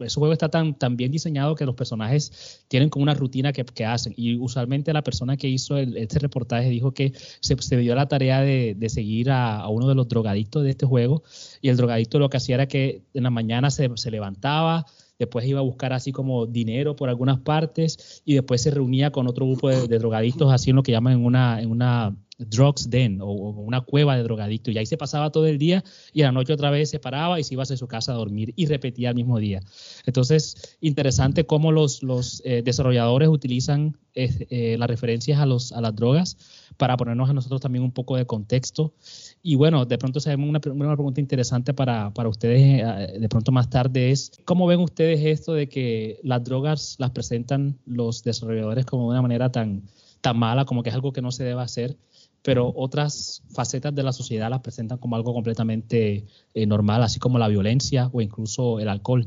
ese 0.00 0.18
juego 0.18 0.32
está 0.32 0.48
tan, 0.48 0.74
tan 0.74 0.96
bien 0.96 1.12
diseñado 1.12 1.54
que 1.54 1.64
los 1.64 1.74
personajes 1.74 2.64
tienen 2.68 2.88
como 2.88 3.04
una 3.04 3.14
rutina 3.14 3.52
que, 3.52 3.64
que 3.64 3.84
hacen. 3.84 4.12
Y 4.16 4.36
usualmente 4.36 4.92
la 4.92 5.02
persona 5.02 5.36
que 5.36 5.48
hizo 5.48 5.76
este 5.78 6.18
reportaje 6.18 6.68
dijo 6.68 6.92
que 6.92 7.12
se, 7.40 7.56
se 7.60 7.76
dio 7.76 7.94
la 7.94 8.08
tarea 8.08 8.40
de, 8.40 8.74
de 8.76 8.88
seguir 8.88 9.30
a, 9.30 9.66
uno 9.68 9.88
de 9.88 9.94
los 9.94 10.08
drogadictos 10.08 10.64
de 10.64 10.70
este 10.70 10.86
juego. 10.86 11.22
Y 11.60 11.68
el 11.68 11.76
drogadicto 11.76 12.18
lo 12.18 12.28
que 12.28 12.38
hacía 12.38 12.56
era 12.56 12.66
que 12.66 13.02
en 13.14 13.22
la 13.22 13.30
mañana 13.30 13.70
se, 13.70 13.88
se 13.96 14.10
levantaba, 14.10 14.86
después 15.18 15.46
iba 15.46 15.60
a 15.60 15.62
buscar 15.62 15.92
así 15.92 16.12
como 16.12 16.46
dinero 16.46 16.96
por 16.96 17.08
algunas 17.08 17.38
partes 17.40 18.22
y 18.24 18.34
después 18.34 18.62
se 18.62 18.70
reunía 18.70 19.12
con 19.12 19.26
otro 19.28 19.46
grupo 19.46 19.70
de, 19.70 19.88
de 19.88 19.98
drogadictos 19.98 20.52
así 20.52 20.70
en 20.70 20.76
lo 20.76 20.82
que 20.82 20.92
llaman 20.92 21.14
en 21.14 21.70
una 21.70 22.16
drugs 22.38 22.90
den 22.90 23.20
o, 23.20 23.30
una 23.32 23.80
cueva 23.80 24.16
de 24.16 24.22
drogadictos 24.22 24.74
y 24.74 24.78
ahí 24.78 24.86
se 24.86 24.96
pasaba 24.96 25.30
todo 25.30 25.46
el 25.46 25.58
día 25.58 25.82
y 26.12 26.22
la 26.22 26.32
noche 26.32 26.52
otra 26.52 26.70
vez 26.70 26.90
se 26.90 26.98
paraba 26.98 27.40
y 27.40 27.44
se 27.44 27.54
iba 27.54 27.62
a 27.62 27.66
su 27.66 27.88
casa 27.88 28.12
a 28.12 28.16
dormir 28.16 28.52
y 28.56 28.66
repetía 28.66 29.10
el 29.10 29.14
mismo 29.14 29.38
día. 29.38 29.60
Entonces, 30.04 30.76
interesante 30.80 31.46
cómo 31.46 31.72
los, 31.72 32.02
los 32.02 32.42
eh, 32.44 32.62
desarrolladores 32.62 33.28
utilizan 33.28 33.96
eh, 34.14 34.46
eh, 34.50 34.76
las 34.78 34.88
referencias 34.88 35.40
a, 35.40 35.46
los, 35.46 35.72
a 35.72 35.80
las 35.80 35.94
drogas 35.94 36.36
para 36.76 36.96
ponernos 36.96 37.30
a 37.30 37.32
nosotros 37.32 37.60
también 37.60 37.84
un 37.84 37.92
poco 37.92 38.16
de 38.16 38.26
contexto. 38.26 38.94
Y 39.42 39.54
bueno, 39.54 39.84
de 39.84 39.98
pronto 39.98 40.20
sabemos 40.20 40.48
una, 40.48 40.60
una 40.72 40.94
pregunta 40.94 41.20
interesante 41.20 41.72
para, 41.72 42.12
para 42.12 42.28
ustedes 42.28 43.20
de 43.20 43.28
pronto 43.28 43.52
más 43.52 43.70
tarde 43.70 44.10
es, 44.10 44.32
¿cómo 44.44 44.66
ven 44.66 44.80
ustedes 44.80 45.24
esto 45.24 45.54
de 45.54 45.68
que 45.68 46.18
las 46.22 46.44
drogas 46.44 46.96
las 46.98 47.10
presentan 47.10 47.78
los 47.86 48.22
desarrolladores 48.22 48.84
como 48.84 49.04
de 49.04 49.10
una 49.10 49.22
manera 49.22 49.50
tan, 49.50 49.82
tan 50.20 50.38
mala, 50.38 50.64
como 50.64 50.82
que 50.82 50.90
es 50.90 50.94
algo 50.94 51.12
que 51.12 51.22
no 51.22 51.32
se 51.32 51.44
debe 51.44 51.62
hacer? 51.62 51.96
Pero 52.46 52.72
otras 52.76 53.42
facetas 53.52 53.92
de 53.92 54.04
la 54.04 54.12
sociedad 54.12 54.48
las 54.48 54.60
presentan 54.60 54.98
como 54.98 55.16
algo 55.16 55.34
completamente 55.34 56.26
eh, 56.54 56.64
normal, 56.64 57.02
así 57.02 57.18
como 57.18 57.40
la 57.40 57.48
violencia 57.48 58.08
o 58.12 58.20
incluso 58.20 58.78
el 58.78 58.88
alcohol. 58.88 59.26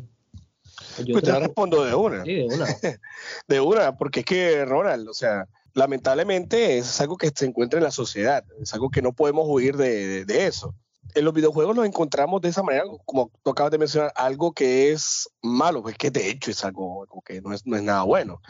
Yo 1.03 1.15
pues 1.15 1.25
te 1.25 1.31
la 1.33 1.39
respondo 1.39 1.83
de 1.83 1.93
una. 1.93 2.23
Sí, 2.23 2.35
de 2.35 2.45
una. 2.45 2.65
de 3.49 3.59
una, 3.59 3.97
porque 3.97 4.21
es 4.21 4.25
que, 4.25 4.63
Ronald, 4.63 5.09
o 5.09 5.13
sea, 5.13 5.49
lamentablemente 5.73 6.77
es 6.77 7.01
algo 7.01 7.17
que 7.17 7.29
se 7.35 7.45
encuentra 7.45 7.77
en 7.77 7.83
la 7.83 7.91
sociedad, 7.91 8.45
es 8.61 8.73
algo 8.73 8.89
que 8.89 9.01
no 9.01 9.11
podemos 9.11 9.43
huir 9.49 9.75
de, 9.75 10.07
de, 10.07 10.23
de 10.23 10.47
eso. 10.47 10.73
En 11.13 11.25
los 11.25 11.33
videojuegos 11.33 11.75
nos 11.75 11.85
encontramos 11.85 12.39
de 12.39 12.47
esa 12.47 12.63
manera, 12.63 12.85
como 13.03 13.31
tú 13.43 13.51
acabas 13.51 13.73
de 13.73 13.79
mencionar, 13.79 14.13
algo 14.15 14.53
que 14.53 14.93
es 14.93 15.29
malo, 15.41 15.81
pues 15.81 15.97
que 15.97 16.09
de 16.09 16.29
hecho 16.29 16.51
es 16.51 16.63
algo, 16.63 17.03
algo 17.03 17.21
que 17.21 17.41
no 17.41 17.51
es, 17.51 17.67
no 17.67 17.75
es 17.75 17.83
nada 17.83 18.03
bueno. 18.03 18.41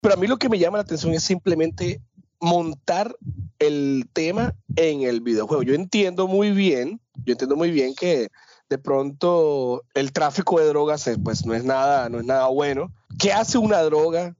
Pero 0.00 0.14
a 0.14 0.16
mí 0.16 0.26
lo 0.26 0.38
que 0.38 0.48
me 0.48 0.58
llama 0.58 0.78
la 0.78 0.84
atención 0.84 1.12
es 1.12 1.24
simplemente 1.24 2.00
montar 2.40 3.16
el 3.58 4.08
tema 4.12 4.54
en 4.76 5.02
el 5.02 5.20
videojuego. 5.20 5.62
Yo 5.62 5.74
entiendo 5.74 6.26
muy 6.26 6.50
bien, 6.50 7.00
yo 7.24 7.32
entiendo 7.32 7.56
muy 7.56 7.70
bien 7.70 7.94
que 7.94 8.28
de 8.68 8.78
pronto 8.78 9.84
el 9.94 10.12
tráfico 10.12 10.58
de 10.58 10.66
drogas 10.66 11.08
pues 11.22 11.44
no 11.46 11.54
es 11.54 11.64
nada, 11.64 12.08
no 12.08 12.18
es 12.18 12.24
nada 12.24 12.46
bueno. 12.48 12.92
¿Qué 13.18 13.32
hace 13.32 13.58
una 13.58 13.82
droga 13.82 14.34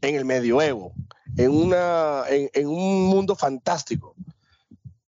en 0.00 0.14
el 0.14 0.24
medioevo? 0.24 0.92
En, 1.36 1.50
una, 1.50 2.24
en, 2.28 2.50
en 2.54 2.68
un 2.68 3.06
mundo 3.06 3.36
fantástico. 3.36 4.14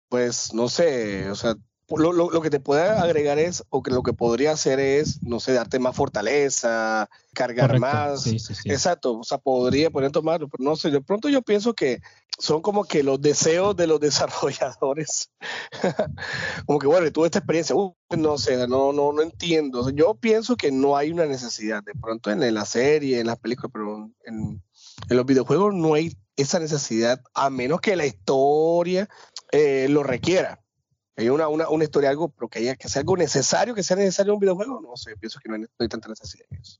Pues 0.08 0.54
no 0.54 0.68
sé, 0.68 1.30
o 1.30 1.34
sea, 1.34 1.54
lo, 1.96 2.12
lo, 2.12 2.30
lo, 2.30 2.42
que 2.42 2.50
te 2.50 2.60
puede 2.60 2.82
agregar 2.82 3.38
es, 3.38 3.64
o 3.70 3.82
que 3.82 3.90
lo 3.90 4.02
que 4.02 4.12
podría 4.12 4.52
hacer 4.52 4.78
es, 4.78 5.22
no 5.22 5.40
sé, 5.40 5.54
darte 5.54 5.78
más 5.78 5.96
fortaleza, 5.96 7.08
cargar 7.32 7.70
Correcto. 7.70 7.86
más. 7.86 8.22
Sí, 8.22 8.38
sí, 8.38 8.54
sí. 8.54 8.70
Exacto, 8.70 9.18
o 9.18 9.24
sea, 9.24 9.38
podría 9.38 9.90
poner 9.90 10.12
tomarlo, 10.12 10.48
pero 10.48 10.62
no 10.64 10.76
sé, 10.76 10.90
de 10.90 11.00
pronto 11.00 11.30
yo 11.30 11.40
pienso 11.40 11.74
que 11.74 12.02
son 12.38 12.60
como 12.60 12.84
que 12.84 13.02
los 13.02 13.20
deseos 13.20 13.74
de 13.74 13.86
los 13.86 14.00
desarrolladores. 14.00 15.30
como 16.66 16.78
que, 16.78 16.86
bueno, 16.86 17.10
tuve 17.10 17.26
esta 17.26 17.38
experiencia, 17.38 17.74
uh, 17.74 17.94
no 18.16 18.36
sé, 18.36 18.68
no, 18.68 18.92
no, 18.92 19.12
no 19.12 19.22
entiendo. 19.22 19.80
O 19.80 19.84
sea, 19.84 19.94
yo 19.94 20.14
pienso 20.14 20.56
que 20.56 20.70
no 20.70 20.96
hay 20.96 21.10
una 21.10 21.24
necesidad, 21.24 21.82
de 21.82 21.94
pronto 21.94 22.30
en 22.30 22.54
la 22.54 22.66
serie, 22.66 23.20
en 23.20 23.28
las 23.28 23.38
películas, 23.38 23.70
pero 23.72 24.10
en, 24.24 24.62
en 25.08 25.16
los 25.16 25.24
videojuegos 25.24 25.74
no 25.74 25.94
hay 25.94 26.14
esa 26.36 26.58
necesidad, 26.60 27.20
a 27.34 27.48
menos 27.48 27.80
que 27.80 27.96
la 27.96 28.06
historia 28.06 29.08
eh, 29.50 29.86
lo 29.88 30.02
requiera 30.02 30.60
hay 31.18 31.28
una, 31.30 31.48
una, 31.48 31.68
una, 31.68 31.82
historia, 31.82 32.10
algo, 32.10 32.28
pero 32.28 32.48
que 32.48 32.60
haya 32.60 32.76
que 32.76 32.88
sea 32.88 33.00
algo 33.00 33.16
necesario, 33.16 33.74
que 33.74 33.82
sea 33.82 33.96
necesario 33.96 34.34
un 34.34 34.38
videojuego, 34.38 34.80
no 34.80 34.96
sé, 34.96 35.16
pienso 35.16 35.40
que 35.40 35.48
no 35.48 35.56
hay, 35.56 35.88
tanta 35.88 36.08
necesidad 36.08 36.46
en 36.48 36.60
eso. 36.60 36.78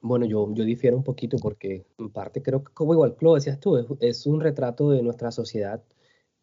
Bueno, 0.00 0.24
yo, 0.24 0.48
yo 0.54 0.64
difiero 0.64 0.96
un 0.96 1.04
poquito 1.04 1.36
porque 1.36 1.84
en 1.98 2.08
parte 2.08 2.40
creo 2.40 2.64
que 2.64 2.72
como 2.72 2.94
igual 2.94 3.14
lo 3.20 3.34
decías 3.34 3.60
tú, 3.60 3.76
es, 3.76 3.86
es 4.00 4.26
un 4.26 4.40
retrato 4.40 4.90
de 4.90 5.02
nuestra 5.02 5.30
sociedad, 5.30 5.82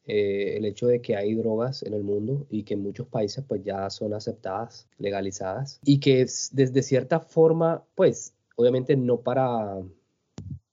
eh, 0.05 0.57
el 0.57 0.65
hecho 0.65 0.85
de 0.85 1.01
que 1.01 1.15
hay 1.15 1.33
drogas 1.33 1.81
en 1.81 1.95
el 1.95 2.03
mundo 2.03 2.45
y 2.51 2.61
que 2.61 2.75
en 2.75 2.83
muchos 2.83 3.07
países 3.07 3.43
pues 3.47 3.63
ya 3.63 3.89
son 3.89 4.13
aceptadas, 4.13 4.87
legalizadas 4.99 5.79
y 5.83 5.99
que 5.99 6.27
desde 6.51 6.83
cierta 6.83 7.19
forma 7.19 7.83
pues 7.95 8.35
obviamente 8.55 8.95
no 8.95 9.21
para, 9.21 9.81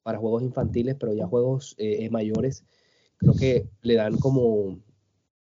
para 0.02 0.18
juegos 0.18 0.42
infantiles, 0.42 0.96
pero 1.00 1.14
ya 1.14 1.26
juegos 1.26 1.74
eh, 1.78 2.10
mayores, 2.10 2.64
creo 3.16 3.32
que 3.32 3.70
le 3.80 3.94
dan 3.94 4.18
como 4.18 4.76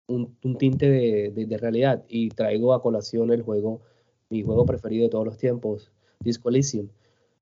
un, 0.08 0.56
tinte 0.58 0.88
de, 0.88 1.58
realidad 1.58 2.04
y 2.08 2.30
traigo 2.30 2.72
a 2.72 2.82
colación 2.82 3.30
el 3.30 3.42
juego, 3.42 3.82
mi 4.30 4.42
juego 4.42 4.66
preferido 4.66 5.04
de 5.04 5.10
todos 5.10 5.24
los 5.24 5.38
tiempos, 5.38 5.92
Disco 6.20 6.48
Elysium. 6.48 6.88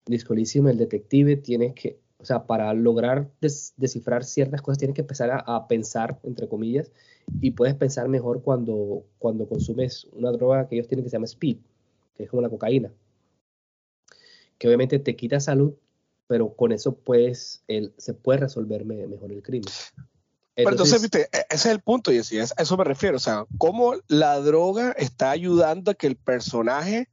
Disco 0.05 0.35
Elysium, 0.35 0.69
el 0.69 0.77
detective, 0.77 1.37
tiene 1.37 1.75
que, 1.75 1.99
o 2.19 2.25
sea, 2.25 2.47
para 2.47 2.73
lograr 2.75 3.31
des, 3.41 3.75
descifrar 3.77 4.25
ciertas 4.25 4.63
cosas, 4.63 4.79
tienes 4.79 4.95
que 4.95 5.01
empezar 5.01 5.45
a, 5.47 5.69
pensar, 5.69 6.21
entre 6.23 6.49
comillas, 6.49 6.93
y 7.41 7.53
puedes 7.53 7.75
pensar 7.75 8.09
mejor 8.09 8.43
cuando, 8.43 9.05
cuando 9.19 9.49
consumes 9.49 10.07
una 10.13 10.31
droga 10.33 10.69
que 10.69 10.77
ellos 10.77 10.89
tienen 10.89 11.05
que 11.05 11.11
se 11.11 11.17
llama 11.17 11.27
speed, 11.27 11.59
que 12.17 12.25
es 12.25 12.31
como 12.31 12.43
la 12.43 12.49
cocaína, 12.49 12.93
que 14.59 14.69
obviamente 14.69 14.99
te 14.99 15.17
quita 15.17 15.41
salud, 15.41 15.75
pero 16.29 16.55
con 16.55 16.73
eso 16.73 16.97
puedes, 16.97 17.65
el, 17.69 17.93
se 17.97 18.15
puede 18.15 18.41
resolver 18.41 18.85
me, 18.85 19.07
mejor 19.07 19.33
el 19.33 19.43
crimen. 19.43 19.73
Pero 20.57 20.71
entonces, 20.71 21.03
viste, 21.03 21.29
e, 21.33 21.47
ese 21.51 21.55
es 21.55 21.67
el 21.67 21.81
punto, 21.81 22.11
y 22.13 22.19
así, 22.19 22.39
a 22.39 22.45
eso 22.45 22.77
me 22.77 22.85
refiero. 22.85 23.19
O 23.19 23.21
sea, 23.21 23.45
cómo 23.59 23.95
la 24.09 24.41
droga 24.41 24.93
está 24.93 25.31
ayudando 25.31 25.91
a 25.91 25.95
que 25.95 26.07
el 26.07 26.17
personaje 26.17 27.09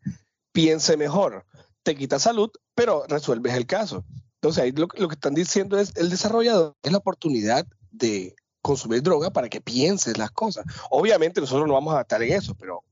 piense 0.54 0.96
mejor. 0.96 1.46
Te 1.84 1.96
quita 1.96 2.20
salud, 2.20 2.50
pero 2.74 3.04
resuelves 3.08 3.54
el 3.54 3.66
caso. 3.66 4.06
Entonces, 4.36 4.64
ahí 4.64 4.72
lo, 4.72 4.88
lo 4.96 5.08
que 5.10 5.16
están 5.16 5.34
diciendo 5.34 5.78
es 5.78 5.94
el 5.96 6.10
desarrollador 6.10 6.76
es 6.82 6.92
la 6.92 6.98
oportunidad 7.00 7.68
de 7.92 8.36
consumir 8.62 9.04
droga 9.04 9.30
para 9.32 9.50
que 9.50 9.60
pienses 9.62 10.18
las 10.18 10.32
cosas. 10.32 10.66
Obviamente 10.90 11.42
nosotros 11.42 11.68
no 11.68 11.74
vamos 11.74 11.96
a 11.96 12.02
estar 12.02 12.24
en 12.24 12.32
eso, 12.32 12.56
pero 12.56 12.84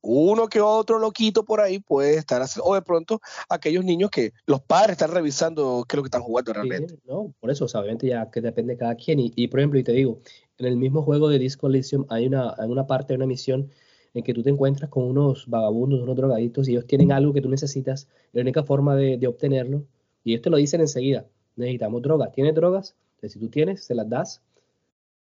uno 0.00 0.48
que 0.48 0.60
otro 0.60 0.98
loquito 0.98 1.44
por 1.44 1.60
ahí 1.60 1.80
puede 1.80 2.16
estar 2.16 2.40
haciendo, 2.40 2.70
o 2.70 2.74
de 2.74 2.82
pronto 2.82 3.20
aquellos 3.48 3.84
niños 3.84 4.10
que 4.10 4.32
los 4.46 4.60
padres 4.60 4.92
están 4.92 5.10
revisando 5.10 5.84
qué 5.88 5.94
es 5.94 5.96
lo 5.96 6.02
que 6.02 6.08
están 6.08 6.22
jugando 6.22 6.52
realmente. 6.52 6.94
Sí, 6.94 7.00
no, 7.06 7.34
por 7.40 7.50
eso, 7.50 7.64
o 7.64 7.68
sea, 7.68 7.80
obviamente 7.80 8.06
ya 8.06 8.30
que 8.30 8.40
depende 8.40 8.74
de 8.74 8.78
cada 8.78 8.94
quien. 8.94 9.18
Y, 9.18 9.32
y, 9.34 9.48
por 9.48 9.60
ejemplo, 9.60 9.78
y 9.78 9.84
te 9.84 9.92
digo, 9.92 10.20
en 10.58 10.66
el 10.66 10.76
mismo 10.76 11.02
juego 11.02 11.28
de 11.28 11.38
Disco 11.38 11.66
Elysium 11.66 12.06
hay 12.08 12.26
una, 12.26 12.54
hay 12.58 12.68
una 12.68 12.86
parte, 12.86 13.14
una 13.14 13.26
misión 13.26 13.70
en 14.14 14.24
que 14.24 14.32
tú 14.34 14.42
te 14.42 14.50
encuentras 14.50 14.90
con 14.90 15.04
unos 15.04 15.46
vagabundos, 15.48 16.00
unos 16.00 16.16
drogaditos, 16.16 16.68
y 16.68 16.72
ellos 16.72 16.86
tienen 16.86 17.12
algo 17.12 17.32
que 17.32 17.40
tú 17.40 17.48
necesitas, 17.48 18.08
la 18.32 18.42
única 18.42 18.62
forma 18.62 18.96
de, 18.96 19.18
de 19.18 19.26
obtenerlo, 19.26 19.84
y 20.24 20.34
esto 20.34 20.50
lo 20.50 20.56
dicen 20.56 20.80
enseguida, 20.80 21.26
necesitamos 21.56 22.02
drogas, 22.02 22.32
¿tienes 22.32 22.54
drogas? 22.54 22.96
Entonces, 23.16 23.32
si 23.32 23.38
tú 23.38 23.48
tienes, 23.48 23.84
se 23.84 23.94
las 23.94 24.08
das, 24.08 24.42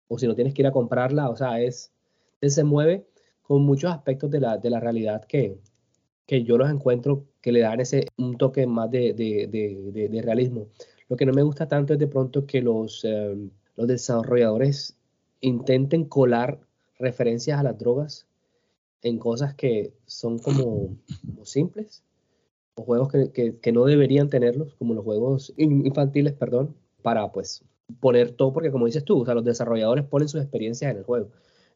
o 0.07 0.19
si 0.19 0.27
no 0.27 0.35
tienes 0.35 0.53
que 0.53 0.61
ir 0.61 0.67
a 0.67 0.71
comprarla, 0.71 1.29
o 1.29 1.35
sea, 1.35 1.59
es, 1.61 1.91
se 2.41 2.63
mueve 2.63 3.05
con 3.43 3.63
muchos 3.63 3.91
aspectos 3.91 4.31
de 4.31 4.39
la, 4.39 4.57
de 4.57 4.69
la 4.69 4.79
realidad 4.79 5.23
que, 5.25 5.59
que 6.25 6.43
yo 6.43 6.57
los 6.57 6.69
encuentro 6.69 7.25
que 7.41 7.51
le 7.51 7.59
dan 7.59 7.79
ese 7.81 8.07
un 8.17 8.37
toque 8.37 8.65
más 8.65 8.89
de, 8.89 9.13
de, 9.13 9.47
de, 10.09 10.21
realismo. 10.21 10.67
Lo 11.09 11.17
que 11.17 11.25
no 11.25 11.33
me 11.33 11.43
gusta 11.43 11.67
tanto 11.67 11.93
es 11.93 11.99
de 11.99 12.07
pronto 12.07 12.45
que 12.45 12.61
los, 12.61 13.03
eh, 13.03 13.35
los 13.75 13.87
desarrolladores 13.87 14.97
intenten 15.41 16.05
colar 16.05 16.59
referencias 16.97 17.59
a 17.59 17.63
las 17.63 17.77
drogas 17.77 18.27
en 19.01 19.19
cosas 19.19 19.53
que 19.53 19.93
son 20.05 20.39
como, 20.39 20.95
como 21.25 21.45
simples, 21.45 22.03
o 22.75 22.83
juegos 22.83 23.11
que, 23.11 23.31
que, 23.31 23.59
que, 23.59 23.71
no 23.73 23.83
deberían 23.83 24.29
tenerlos, 24.29 24.73
como 24.75 24.93
los 24.93 25.03
juegos 25.03 25.53
infantiles, 25.57 26.33
perdón, 26.33 26.75
para 27.01 27.29
pues 27.31 27.65
poner 27.99 28.31
todo, 28.31 28.53
porque 28.53 28.71
como 28.71 28.85
dices 28.85 29.03
tú, 29.03 29.21
o 29.21 29.25
sea, 29.25 29.35
los 29.35 29.43
desarrolladores 29.43 30.05
ponen 30.05 30.29
sus 30.29 30.41
experiencias 30.41 30.89
en 30.89 30.97
el 30.97 31.03
juego. 31.03 31.29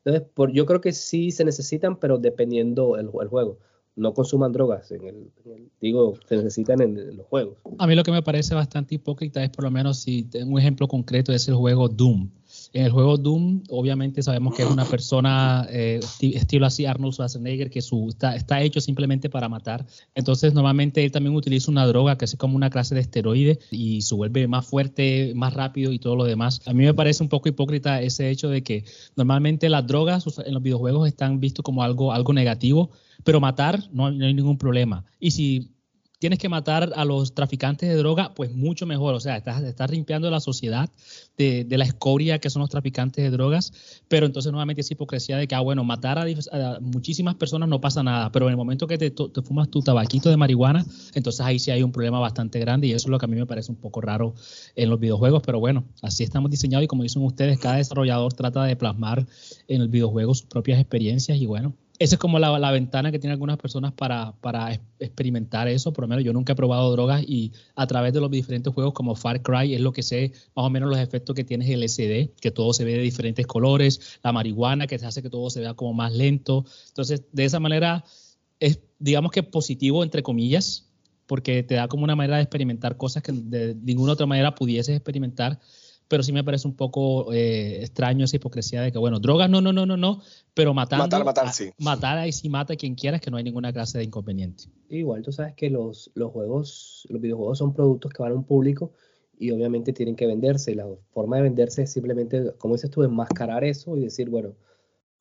Entonces, 0.07 0.29
por, 0.33 0.53
yo 0.53 0.65
creo 0.65 0.79
que 0.79 0.93
sí 0.93 1.31
se 1.31 1.43
necesitan, 1.43 1.97
pero 1.99 2.17
dependiendo 2.17 2.95
el, 2.95 3.07
juego. 3.07 3.59
No 3.97 4.13
consuman 4.13 4.53
drogas, 4.53 4.89
en 4.91 5.05
el, 5.05 5.15
en 5.43 5.51
el, 5.51 5.69
digo, 5.81 6.13
se 6.29 6.37
necesitan 6.37 6.81
en, 6.81 6.97
en, 6.97 7.17
los 7.17 7.25
juegos. 7.25 7.57
A 7.77 7.87
mí 7.87 7.93
lo 7.93 8.03
que 8.03 8.11
me 8.11 8.21
parece 8.21 8.55
bastante 8.55 8.95
hipócrita 8.95 9.43
es, 9.43 9.49
por 9.49 9.65
lo 9.65 9.71
menos, 9.71 9.99
si 9.99 10.23
tengo 10.23 10.53
un 10.53 10.59
ejemplo 10.59 10.87
concreto, 10.87 11.33
es 11.33 11.49
el 11.49 11.55
juego 11.55 11.89
Doom. 11.89 12.29
En 12.73 12.86
el 12.86 12.91
juego 12.91 13.17
Doom, 13.17 13.63
obviamente 13.69 14.21
sabemos 14.21 14.56
que 14.56 14.63
es 14.63 14.69
una 14.69 14.86
persona 14.86 15.67
eh, 15.69 15.99
estilo 16.21 16.65
así 16.65 16.86
Arnold 16.86 17.13
Schwarzenegger, 17.13 17.69
que 17.69 17.82
su, 17.82 18.10
está, 18.10 18.36
está, 18.36 18.62
hecho 18.62 18.82
simplemente 18.82 19.30
para 19.30 19.49
matar. 19.49 19.86
Entonces, 20.15 20.53
normalmente 20.53 21.03
él 21.03 21.12
también 21.12 21.36
utiliza 21.36 21.71
una 21.71 21.86
droga 21.86 22.17
que 22.17 22.25
es 22.25 22.36
como 22.36 22.56
una 22.56 22.69
clase 22.69 22.95
de 22.95 23.01
esteroide 23.01 23.60
y 23.71 24.01
se 24.01 24.15
vuelve 24.15 24.47
más 24.47 24.65
fuerte, 24.65 25.34
más 25.36 25.53
rápido 25.53 25.91
y 25.91 25.99
todo 25.99 26.15
lo 26.15 26.25
demás. 26.25 26.62
A 26.65 26.73
mí 26.73 26.84
me 26.84 26.93
parece 26.93 27.23
un 27.23 27.30
poco 27.30 27.49
hipócrita 27.49 28.01
ese 28.01 28.30
hecho 28.30 28.49
de 28.49 28.63
que 28.63 28.84
normalmente 29.15 29.69
las 29.69 29.88
drogas 29.88 30.25
en 30.45 30.53
los 30.53 30.63
videojuegos 30.63 31.08
están 31.08 31.39
vistos 31.39 31.63
como 31.63 31.84
algo, 31.84 32.12
algo 32.12 32.34
negativo, 32.34 32.91
pero 33.23 33.39
matar 33.39 33.82
no, 33.91 34.12
no 34.12 34.25
hay 34.25 34.34
ningún 34.34 34.58
problema. 34.58 35.06
Y 35.19 35.32
si 35.32 35.76
tienes 36.19 36.39
que 36.39 36.49
matar 36.49 36.91
a 36.95 37.06
los 37.06 37.34
traficantes 37.34 37.89
de 37.89 37.95
droga, 37.95 38.34
pues 38.34 38.51
mucho 38.53 38.86
mejor. 38.86 39.13
O 39.13 39.19
sea, 39.19 39.38
estás, 39.38 39.62
estás 39.63 39.91
limpiando 39.91 40.30
la 40.32 40.39
sociedad 40.39 40.89
de, 41.38 41.65
la 41.69 41.86
escoria 41.86 42.39
que 42.39 42.49
son 42.49 42.62
los 42.62 42.69
traficantes 42.69 43.23
de 43.23 43.30
drogas, 43.30 44.01
pero 44.08 44.25
entonces 44.25 44.51
nuevamente 44.51 44.82
es 44.82 44.89
hipocresía 44.89 45.38
de 45.38 45.47
que, 45.47 45.53
ah, 45.53 45.60
bueno, 45.60 45.84
matar 45.84 46.17
a, 46.17 46.80
muchísimas 46.82 47.36
personas 47.36 47.69
no 47.69 47.80
pasa 47.80 48.01
nada, 48.01 48.32
pero 48.32 48.47
en 48.47 48.51
el 48.51 48.58
momento 48.58 48.88
que 48.88 48.97
te, 48.97 49.12
te, 49.12 49.41
fumas 49.43 49.69
tu 49.69 49.82
tabaquito 49.82 50.30
de 50.30 50.38
marihuana, 50.38 50.84
entonces 51.13 51.41
ahí 51.41 51.60
sí 51.60 51.69
hay 51.69 51.84
un 51.84 51.91
problema 51.91 52.19
bastante 52.19 52.60
grande. 52.60 52.88
Y 52.88 52.91
eso 52.91 53.08
es 53.08 53.12
lo 53.12 53.19
que 53.19 53.25
a 53.25 53.30
mí 53.30 53.36
me 53.36 53.45
parece 53.45 53.71
un 53.71 53.77
poco 53.77 54.01
raro 54.01 54.34
en 54.75 54.89
los 54.89 54.99
videojuegos, 54.99 55.43
pero 55.45 55.60
bueno, 55.60 55.86
así 56.01 56.23
estamos 56.23 56.49
diseñados 56.49 56.84
y 56.84 56.88
como 56.88 57.03
dicen 57.03 57.23
ustedes, 57.23 57.60
cada 57.60 57.75
desarrollador 57.75 58.34
trata 58.34 58.63
de 58.63 58.75
plasmar 58.75 59.25
en 59.67 59.82
el 59.82 59.88
videojuego 59.88 60.34
sus 60.34 60.47
propias 60.47 60.80
experiencias. 60.80 61.38
Y 61.38 61.45
bueno, 61.45 61.73
esa 61.99 62.15
es 62.15 62.19
como 62.19 62.38
la, 62.39 62.71
ventana 62.71 63.12
que 63.12 63.19
tienen 63.19 63.33
algunas 63.33 63.57
personas 63.57 63.91
para, 63.93 64.33
experimentar 64.99 65.67
eso. 65.67 65.93
Por 65.93 66.03
lo 66.03 66.07
menos 66.07 66.23
yo 66.23 66.33
nunca 66.33 66.53
he 66.53 66.55
probado 66.55 66.91
drogas 66.91 67.23
y 67.27 67.51
a 67.75 67.88
través 67.88 68.13
de 68.13 68.19
los 68.19 68.29
diferentes 68.29 68.73
juegos 68.73 68.93
como 68.93 69.15
Far 69.15 69.41
Cry 69.41 69.73
es 69.73 69.81
lo 69.81 69.91
que 69.91 70.03
sé 70.03 70.31
más 70.55 70.65
o 70.65 70.69
menos 70.69 70.89
los 70.89 70.99
efectos 70.99 71.36
que 71.36 71.43
tiene 71.43 71.71
el 71.71 71.88
SD, 71.88 72.33
que 72.39 72.51
todo 72.51 72.73
se 72.73 72.83
ve 72.86 72.93
de 72.93 73.01
diferentes 73.01 73.47
colores, 73.47 74.19
la 74.23 74.31
marihuana 74.31 74.88
que 74.88 74.95
hace 74.95 75.21
que 75.21 75.29
todo 75.29 75.49
se 75.49 75.60
vea 75.60 75.73
como 75.73 75.93
más 75.93 76.13
lento. 76.13 76.65
Entonces, 76.89 77.23
de 77.31 77.45
esa 77.45 77.60
manera 77.60 78.03
es, 78.60 78.79
digamos 78.99 79.31
que 79.31 79.43
positivo, 79.43 80.03
entre 80.03 80.23
comillas, 80.23 80.89
porque 81.25 81.63
te 81.63 81.75
da 81.75 81.88
como 81.88 82.03
una 82.03 82.15
manera 82.15 82.38
de 82.38 82.43
experimentar 82.43 82.97
cosas 82.97 83.23
que 83.23 83.31
de 83.31 83.75
ninguna 83.75 84.13
otra 84.13 84.25
manera 84.25 84.55
pudieses 84.55 84.95
experimentar 84.95 85.60
pero 86.07 86.23
sí 86.23 86.31
me 86.31 86.43
parece 86.43 86.67
un 86.67 86.75
poco 86.75 87.33
eh, 87.33 87.81
extraño 87.81 88.25
esa 88.25 88.35
hipocresía 88.35 88.81
de 88.81 88.91
que, 88.91 88.97
bueno, 88.97 89.19
drogas 89.19 89.49
no, 89.49 89.61
no, 89.61 89.73
no, 89.73 89.85
no, 89.85 89.97
no, 89.97 90.21
pero 90.53 90.73
matando, 90.73 91.05
matar, 91.05 91.25
matar, 91.25 91.53
sí. 91.53 91.71
Matar 91.77 92.17
ahí 92.17 92.31
sí 92.31 92.49
mata 92.49 92.73
a 92.73 92.75
quien 92.75 92.95
quieras, 92.95 93.21
que 93.21 93.31
no 93.31 93.37
hay 93.37 93.43
ninguna 93.43 93.73
clase 93.73 93.97
de 93.97 94.05
inconveniente. 94.05 94.65
Igual 94.89 95.21
tú 95.21 95.31
sabes 95.31 95.53
que 95.55 95.69
los, 95.69 96.11
los 96.15 96.31
juegos, 96.31 97.07
los 97.09 97.21
videojuegos 97.21 97.57
son 97.57 97.73
productos 97.73 98.11
que 98.13 98.23
van 98.23 98.31
a 98.31 98.35
un 98.35 98.43
público 98.43 98.93
y 99.37 99.51
obviamente 99.51 99.93
tienen 99.93 100.15
que 100.15 100.25
venderse. 100.25 100.73
La 100.75 100.87
forma 101.11 101.37
de 101.37 101.43
venderse 101.43 101.83
es 101.83 101.91
simplemente, 101.91 102.53
como 102.57 102.75
dices 102.75 102.89
tú, 102.89 103.03
enmascarar 103.03 103.63
eso 103.63 103.97
y 103.97 104.01
decir, 104.01 104.29
bueno, 104.29 104.53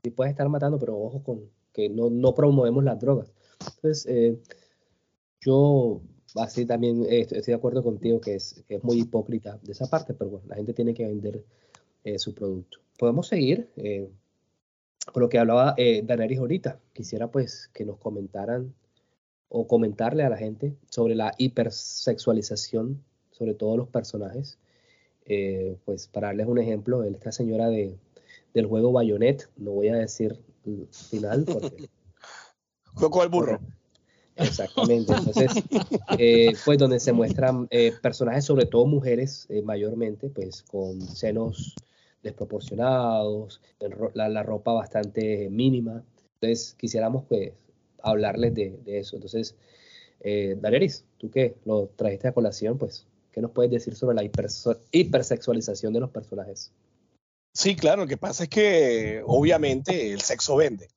sí 0.03 0.11
puedes 0.11 0.31
estar 0.31 0.49
matando, 0.49 0.79
pero 0.79 0.99
ojo 0.99 1.23
con 1.23 1.41
que 1.73 1.89
no, 1.89 2.09
no 2.09 2.35
promovemos 2.35 2.85
las 2.85 2.99
drogas. 2.99 3.33
Entonces, 3.61 4.07
eh, 4.09 4.41
yo 5.41 6.01
así 6.37 6.67
también 6.67 7.05
eh, 7.05 7.21
estoy 7.21 7.43
de 7.43 7.55
acuerdo 7.55 7.83
contigo 7.83 8.21
que 8.21 8.35
es, 8.35 8.63
es, 8.69 8.83
muy 8.85 9.01
hipócrita 9.01 9.59
de 9.63 9.73
esa 9.73 9.87
parte, 9.87 10.15
pero 10.15 10.31
bueno, 10.31 10.47
la 10.49 10.57
gente 10.57 10.73
tiene 10.73 10.95
que 10.95 11.07
vender 11.07 11.43
eh, 12.07 12.21
su 12.21 12.33
producto. 12.35 12.79
Podemos 12.97 13.27
seguir 13.27 13.69
eh, 13.75 14.09
por 15.13 15.25
lo 15.25 15.29
que 15.29 15.41
hablaba 15.41 15.75
eh, 15.77 16.03
Daenerys 16.05 16.39
ahorita. 16.39 16.79
Quisiera 16.93 17.29
pues 17.29 17.69
que 17.75 17.85
nos 17.85 17.99
comentaran 17.99 18.73
o 19.49 19.67
comentarle 19.67 20.23
a 20.23 20.29
la 20.29 20.37
gente 20.37 20.77
sobre 20.89 21.17
la 21.17 21.35
hipersexualización 21.37 23.03
sobre 23.33 23.55
todos 23.55 23.77
los 23.77 23.89
personajes. 23.89 24.57
pues 25.85 26.07
para 26.07 26.29
darles 26.29 26.47
un 26.47 26.59
ejemplo, 26.59 27.03
esta 27.03 27.33
señora 27.33 27.69
de, 27.71 27.99
del 28.55 28.67
juego 28.67 28.93
Bayonet, 28.93 29.51
no 29.57 29.73
voy 29.73 29.89
a 29.89 29.97
decir 29.97 30.41
final 31.11 31.45
porque... 31.45 31.89
Juego 32.95 33.25
el 33.25 33.29
burro. 33.29 33.61
Exactamente. 34.37 35.13
Entonces, 35.13 35.51
eh, 36.19 36.53
pues 36.65 36.79
donde 36.79 37.01
se 37.01 37.13
muestran 37.13 37.67
eh, 37.71 37.93
personajes, 38.01 38.45
sobre 38.45 38.67
todo 38.67 38.87
mujeres 38.87 39.47
eh, 39.49 39.63
mayormente, 39.63 40.29
pues 40.29 40.63
con 40.63 41.01
senos 41.01 41.75
desproporcionados, 42.23 43.61
la, 44.15 44.43
ropa 44.43 44.73
bastante 44.73 45.49
mínima. 45.49 46.05
Entonces, 46.35 46.75
quisiéramos 46.79 47.25
pues 47.29 47.53
hablarles 48.03 48.55
de, 48.55 48.79
eso. 48.87 49.17
Entonces, 49.17 49.55
eh, 50.21 50.59
tú 51.19 51.31
que 51.31 51.57
lo 51.65 51.89
trajiste 51.97 52.29
a 52.29 52.33
colación, 52.33 52.79
pues, 52.79 53.07
¿qué 53.33 53.41
nos 53.41 53.53
puedes 53.53 53.71
decir 53.71 53.95
sobre 53.95 54.17
la 54.17 54.25
hipersexualización 54.93 55.93
de 55.93 56.01
los 56.01 56.11
personajes? 56.11 56.73
Sí, 57.55 57.75
claro, 57.75 58.03
lo 58.03 58.09
que 58.09 58.19
pasa 58.19 58.43
es 58.43 58.49
que 58.51 59.23
obviamente 59.25 60.13
el 60.13 60.21
sexo 60.21 60.57
vende. 60.57 60.89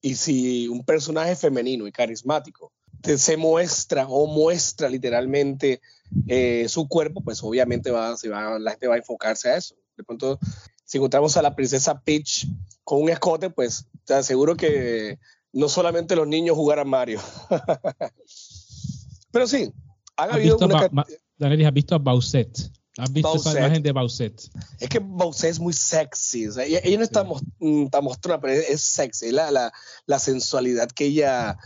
Y 0.00 0.14
si 0.14 0.68
un 0.68 0.84
personaje 0.84 1.36
femenino 1.36 1.86
y 1.86 1.92
carismático 1.92 2.72
se 3.02 3.36
muestra 3.36 4.06
o 4.08 4.26
muestra 4.26 4.88
literalmente 4.88 5.80
eh, 6.26 6.66
su 6.68 6.88
cuerpo, 6.88 7.22
pues 7.22 7.42
obviamente 7.42 7.90
va, 7.90 8.16
se 8.16 8.28
va, 8.28 8.58
la 8.58 8.72
gente 8.72 8.88
va 8.88 8.94
a 8.94 8.98
enfocarse 8.98 9.48
a 9.48 9.56
eso. 9.56 9.74
De 9.96 10.04
pronto, 10.04 10.38
si 10.84 10.98
encontramos 10.98 11.36
a 11.36 11.42
la 11.42 11.54
princesa 11.54 12.00
Peach 12.00 12.46
con 12.84 13.02
un 13.02 13.10
escote, 13.10 13.50
pues 13.50 13.86
te 14.04 14.14
aseguro 14.14 14.56
que 14.56 15.18
no 15.52 15.68
solamente 15.68 16.16
los 16.16 16.26
niños 16.26 16.56
jugarán 16.56 16.88
Mario. 16.88 17.20
Pero 19.30 19.46
sí, 19.46 19.72
han 20.16 20.32
habido 20.32 20.58
una... 20.58 20.90
Daniel, 21.38 21.66
¿has 21.66 21.72
visto 21.72 21.94
a 21.94 21.98
Bowsette? 21.98 22.70
¿Has 23.00 23.12
visto 23.12 23.36
esa 23.36 23.58
imagen 23.58 23.82
de 23.82 23.92
Bowsette? 23.92 24.50
Es 24.78 24.88
que 24.88 24.98
Bowsette 24.98 25.52
es 25.52 25.60
muy 25.60 25.72
sexy. 25.72 26.48
O 26.48 26.52
sea, 26.52 26.64
ella, 26.64 26.80
no 26.98 27.04
está, 27.04 27.24
mm, 27.24 27.84
está, 27.84 28.00
mostrando, 28.00 28.42
pero 28.42 28.54
es 28.54 28.82
sexy. 28.82 29.30
La, 29.30 29.50
la, 29.50 29.72
la, 30.06 30.18
sensualidad 30.18 30.90
que 30.90 31.06
ella, 31.06 31.58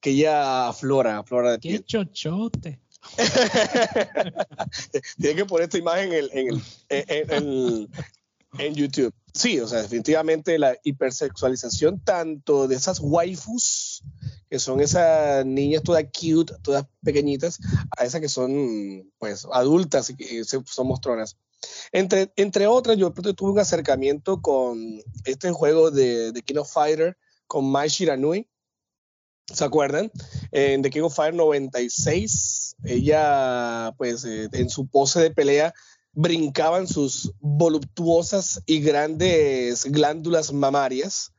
que 0.00 0.10
ella 0.10 0.68
aflora, 0.68 1.18
aflora 1.18 1.52
de 1.52 1.60
¡Qué 1.60 1.84
chochote! 1.84 2.80
Tiene 5.20 5.36
que 5.36 5.46
poner 5.46 5.64
esta 5.64 5.78
imagen 5.78 6.12
en, 6.12 6.28
en, 6.32 6.62
en, 6.88 7.32
en, 7.32 7.88
YouTube. 8.52 9.14
Sí, 9.32 9.60
o 9.60 9.68
sea, 9.68 9.82
definitivamente 9.82 10.58
la 10.58 10.76
hipersexualización 10.82 12.00
tanto 12.00 12.66
de 12.66 12.74
esas 12.74 12.98
waifus 13.00 14.02
que 14.50 14.58
son 14.58 14.80
esas 14.80 15.46
niñas 15.46 15.84
todas 15.84 16.04
cute, 16.04 16.54
todas 16.62 16.84
pequeñitas, 17.04 17.60
a 17.96 18.04
esas 18.04 18.20
que 18.20 18.28
son 18.28 19.08
pues 19.18 19.46
adultas 19.52 20.10
y 20.10 20.16
que 20.16 20.44
son 20.44 20.86
mostronas. 20.86 21.36
Entre, 21.92 22.32
entre 22.36 22.66
otras, 22.66 22.96
yo 22.96 23.12
tuve 23.12 23.52
un 23.52 23.58
acercamiento 23.60 24.42
con 24.42 25.00
este 25.24 25.52
juego 25.52 25.90
de, 25.90 26.32
de 26.32 26.42
King 26.42 26.56
of 26.56 26.72
Fighter 26.72 27.16
con 27.46 27.70
Mai 27.70 27.88
Shiranui. 27.88 28.48
¿Se 29.52 29.64
acuerdan? 29.64 30.12
En 30.52 30.82
The 30.82 30.90
King 30.90 31.02
of 31.02 31.14
Fire 31.14 31.34
96, 31.34 32.76
ella, 32.84 33.92
pues, 33.98 34.24
eh, 34.24 34.48
en 34.52 34.70
su 34.70 34.86
pose 34.86 35.20
de 35.20 35.32
pelea, 35.32 35.74
brincaban 36.12 36.86
sus 36.86 37.32
voluptuosas 37.40 38.62
y 38.66 38.80
grandes 38.80 39.84
glándulas 39.84 40.52
mamarias 40.52 41.32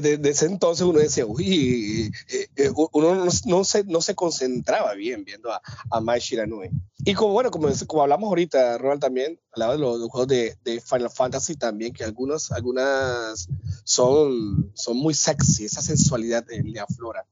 desde, 0.00 0.30
ese 0.30 0.46
entonces 0.46 0.86
uno 0.86 0.98
decía, 0.98 1.26
uy, 1.26 2.10
eh, 2.28 2.48
eh, 2.56 2.70
uno 2.92 3.26
no, 3.46 3.64
se, 3.64 3.84
no 3.84 4.00
se 4.00 4.14
concentraba 4.14 4.94
bien 4.94 5.24
viendo 5.24 5.52
a, 5.52 5.60
a 5.90 6.00
Mai 6.00 6.20
Shiranui. 6.20 6.70
Y 7.04 7.14
como, 7.14 7.32
bueno, 7.32 7.50
como, 7.50 7.68
como 7.86 8.02
hablamos 8.02 8.28
ahorita, 8.28 8.78
Ronald 8.78 9.00
también, 9.00 9.38
hablaba 9.52 9.74
de 9.74 9.78
los, 9.80 10.08
juegos 10.08 10.28
de, 10.28 10.56
de, 10.64 10.80
Final 10.80 11.10
Fantasy 11.10 11.56
también, 11.56 11.92
que 11.92 12.04
algunos, 12.04 12.52
algunas 12.52 13.48
son, 13.84 14.70
son 14.74 14.96
muy 14.96 15.14
sexy, 15.14 15.66
esa 15.66 15.82
sensualidad 15.82 16.46
le 16.48 16.80
aflora. 16.80 17.26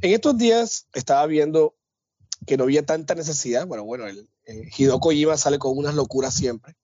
En 0.00 0.14
estos 0.14 0.38
días 0.38 0.86
estaba 0.94 1.26
viendo 1.26 1.74
que 2.46 2.56
no 2.56 2.64
había 2.64 2.86
tanta 2.86 3.14
necesidad, 3.14 3.66
bueno, 3.66 3.84
bueno, 3.84 4.06
el, 4.06 4.28
Hidoko 4.76 5.08
Kojima 5.08 5.36
sale 5.36 5.58
con 5.58 5.76
unas 5.76 5.94
locuras 5.94 6.34
siempre. 6.34 6.76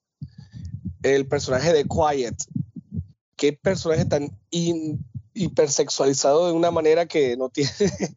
El 1.02 1.26
personaje 1.26 1.72
de 1.72 1.84
Quiet, 1.84 2.36
qué 3.36 3.52
personaje 3.52 4.04
tan 4.04 4.38
hipersexualizado 4.50 6.46
de 6.46 6.52
una 6.52 6.70
manera 6.70 7.06
que 7.06 7.36
no 7.36 7.48
tiene. 7.48 7.70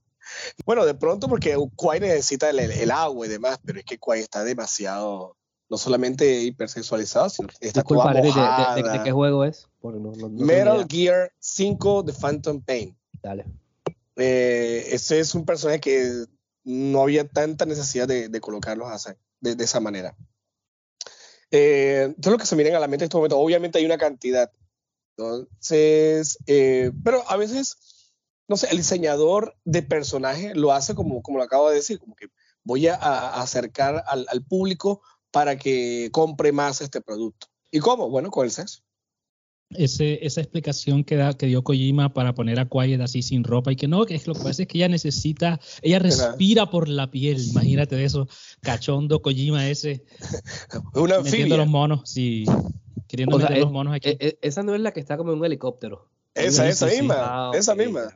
bueno, 0.66 0.86
de 0.86 0.96
pronto 0.96 1.28
porque 1.28 1.56
Kwai 1.76 2.00
necesita 2.00 2.50
el, 2.50 2.92
agua 2.92 3.26
y 3.26 3.30
demás, 3.30 3.60
pero 3.64 3.80
es 3.80 3.86
que 3.86 4.00
Kwai 4.00 4.22
está 4.22 4.44
demasiado, 4.44 5.36
no 5.70 5.78
solamente 5.78 6.42
hipersexualizado, 6.42 7.30
sino 7.30 7.50
que 7.50 7.68
está 7.68 7.82
Disculpa, 7.82 8.14
de, 8.14 8.22
de, 8.22 9.04
qué 9.04 9.12
juego 9.12 9.44
es? 9.44 9.68
Metal 10.32 10.86
Gear 10.90 11.32
5 11.40 12.04
de 12.04 12.14
Phantom 12.14 12.62
Pain. 12.62 12.98
Dale. 13.22 13.46
Eh, 14.16 14.88
ese 14.92 15.20
es 15.20 15.36
un 15.36 15.46
personaje 15.46 15.80
que 15.80 16.26
no 16.64 17.02
había 17.02 17.28
tanta 17.28 17.66
necesidad 17.66 18.08
de, 18.08 18.42
colocarlos 18.42 18.90
así, 18.92 19.12
de, 19.42 19.64
esa 19.64 19.80
manera. 19.80 20.16
Eh, 21.52 22.14
todo 22.22 22.34
lo 22.34 22.38
que 22.38 22.46
se 22.46 22.56
miren 22.56 22.76
a 22.76 22.80
la 22.80 22.88
mente 22.88 23.06
en 23.06 23.08
este 23.08 23.18
momento, 23.18 23.40
obviamente 23.40 23.80
hay 23.80 23.86
una 23.86 23.98
cantidad, 23.98 24.52
entonces, 25.20 26.38
eh, 26.48 26.92
pero 27.04 27.30
a 27.30 27.36
veces, 27.36 28.14
no 28.48 28.56
sé, 28.56 28.70
el 28.72 28.78
diseñador 28.78 29.58
de 29.66 29.84
personaje 29.84 30.56
lo 30.56 30.72
hace 30.72 30.96
como, 30.96 31.22
como 31.22 31.40
lo 31.40 31.44
acabo 31.44 31.70
de 31.70 31.76
decir, 31.76 32.00
como 32.00 32.16
que 32.16 32.28
voy 32.64 32.88
a, 32.88 32.96
acercar 33.42 34.04
al, 34.08 34.46
público 34.46 35.02
para 35.32 35.58
que 35.58 36.10
compre 36.14 36.54
más 36.54 36.80
este 36.80 37.02
producto. 37.02 37.48
¿Y 37.70 37.80
cómo? 37.80 38.10
Bueno, 38.10 38.32
con 38.32 38.46
el 38.46 38.52
sexo. 38.52 38.82
Ese, 39.76 40.26
esa 40.26 40.42
explicación 40.42 41.04
que, 41.04 41.16
da, 41.16 41.38
que 41.38 41.46
dio 41.46 41.64
Kojima 41.64 42.12
para 42.12 42.34
poner 42.34 42.60
a 42.60 42.68
Quiet 42.68 43.00
así 43.02 43.22
sin 43.22 43.44
ropa 43.44 43.72
y 43.72 43.76
que 43.76 43.88
no, 43.88 44.04
que 44.06 44.16
es 44.16 44.26
lo 44.26 44.34
que 44.34 44.42
pasa 44.42 44.64
es 44.64 44.68
que 44.68 44.80
ella 44.80 44.88
necesita, 44.88 45.60
ella 45.84 46.00
respira 46.00 46.72
por 46.72 46.88
la 46.90 47.12
piel, 47.12 47.40
imagínate 47.40 47.96
de 47.96 48.06
eso, 48.06 48.28
cachondo 48.62 49.22
Kojima 49.22 49.70
ese. 49.70 50.04
Una 50.96 51.22
metiendo 51.22 51.56
los 51.56 51.68
monos, 51.68 52.10
sí, 52.10 52.46
queriendo 53.08 53.36
O 53.36 53.40
sea, 53.40 53.50
meter 53.50 53.62
los 53.62 53.70
eh, 53.70 53.74
monos 53.74 53.94
aquí. 53.94 54.10
Eh, 54.10 54.18
eh, 54.20 54.40
esa 54.42 54.64
no 54.64 54.74
es 54.74 54.82
la 54.82 54.92
que 54.92 55.00
está 55.02 55.18
como 55.18 55.34
en 55.34 55.38
un 55.38 55.46
helicóptero. 55.46 56.10
Esa, 56.34 56.68
esa 56.68 56.90
sí. 56.90 57.02
misma, 57.02 57.16
Ah, 57.20 57.52
esa 57.54 57.76
misma. 57.76 58.08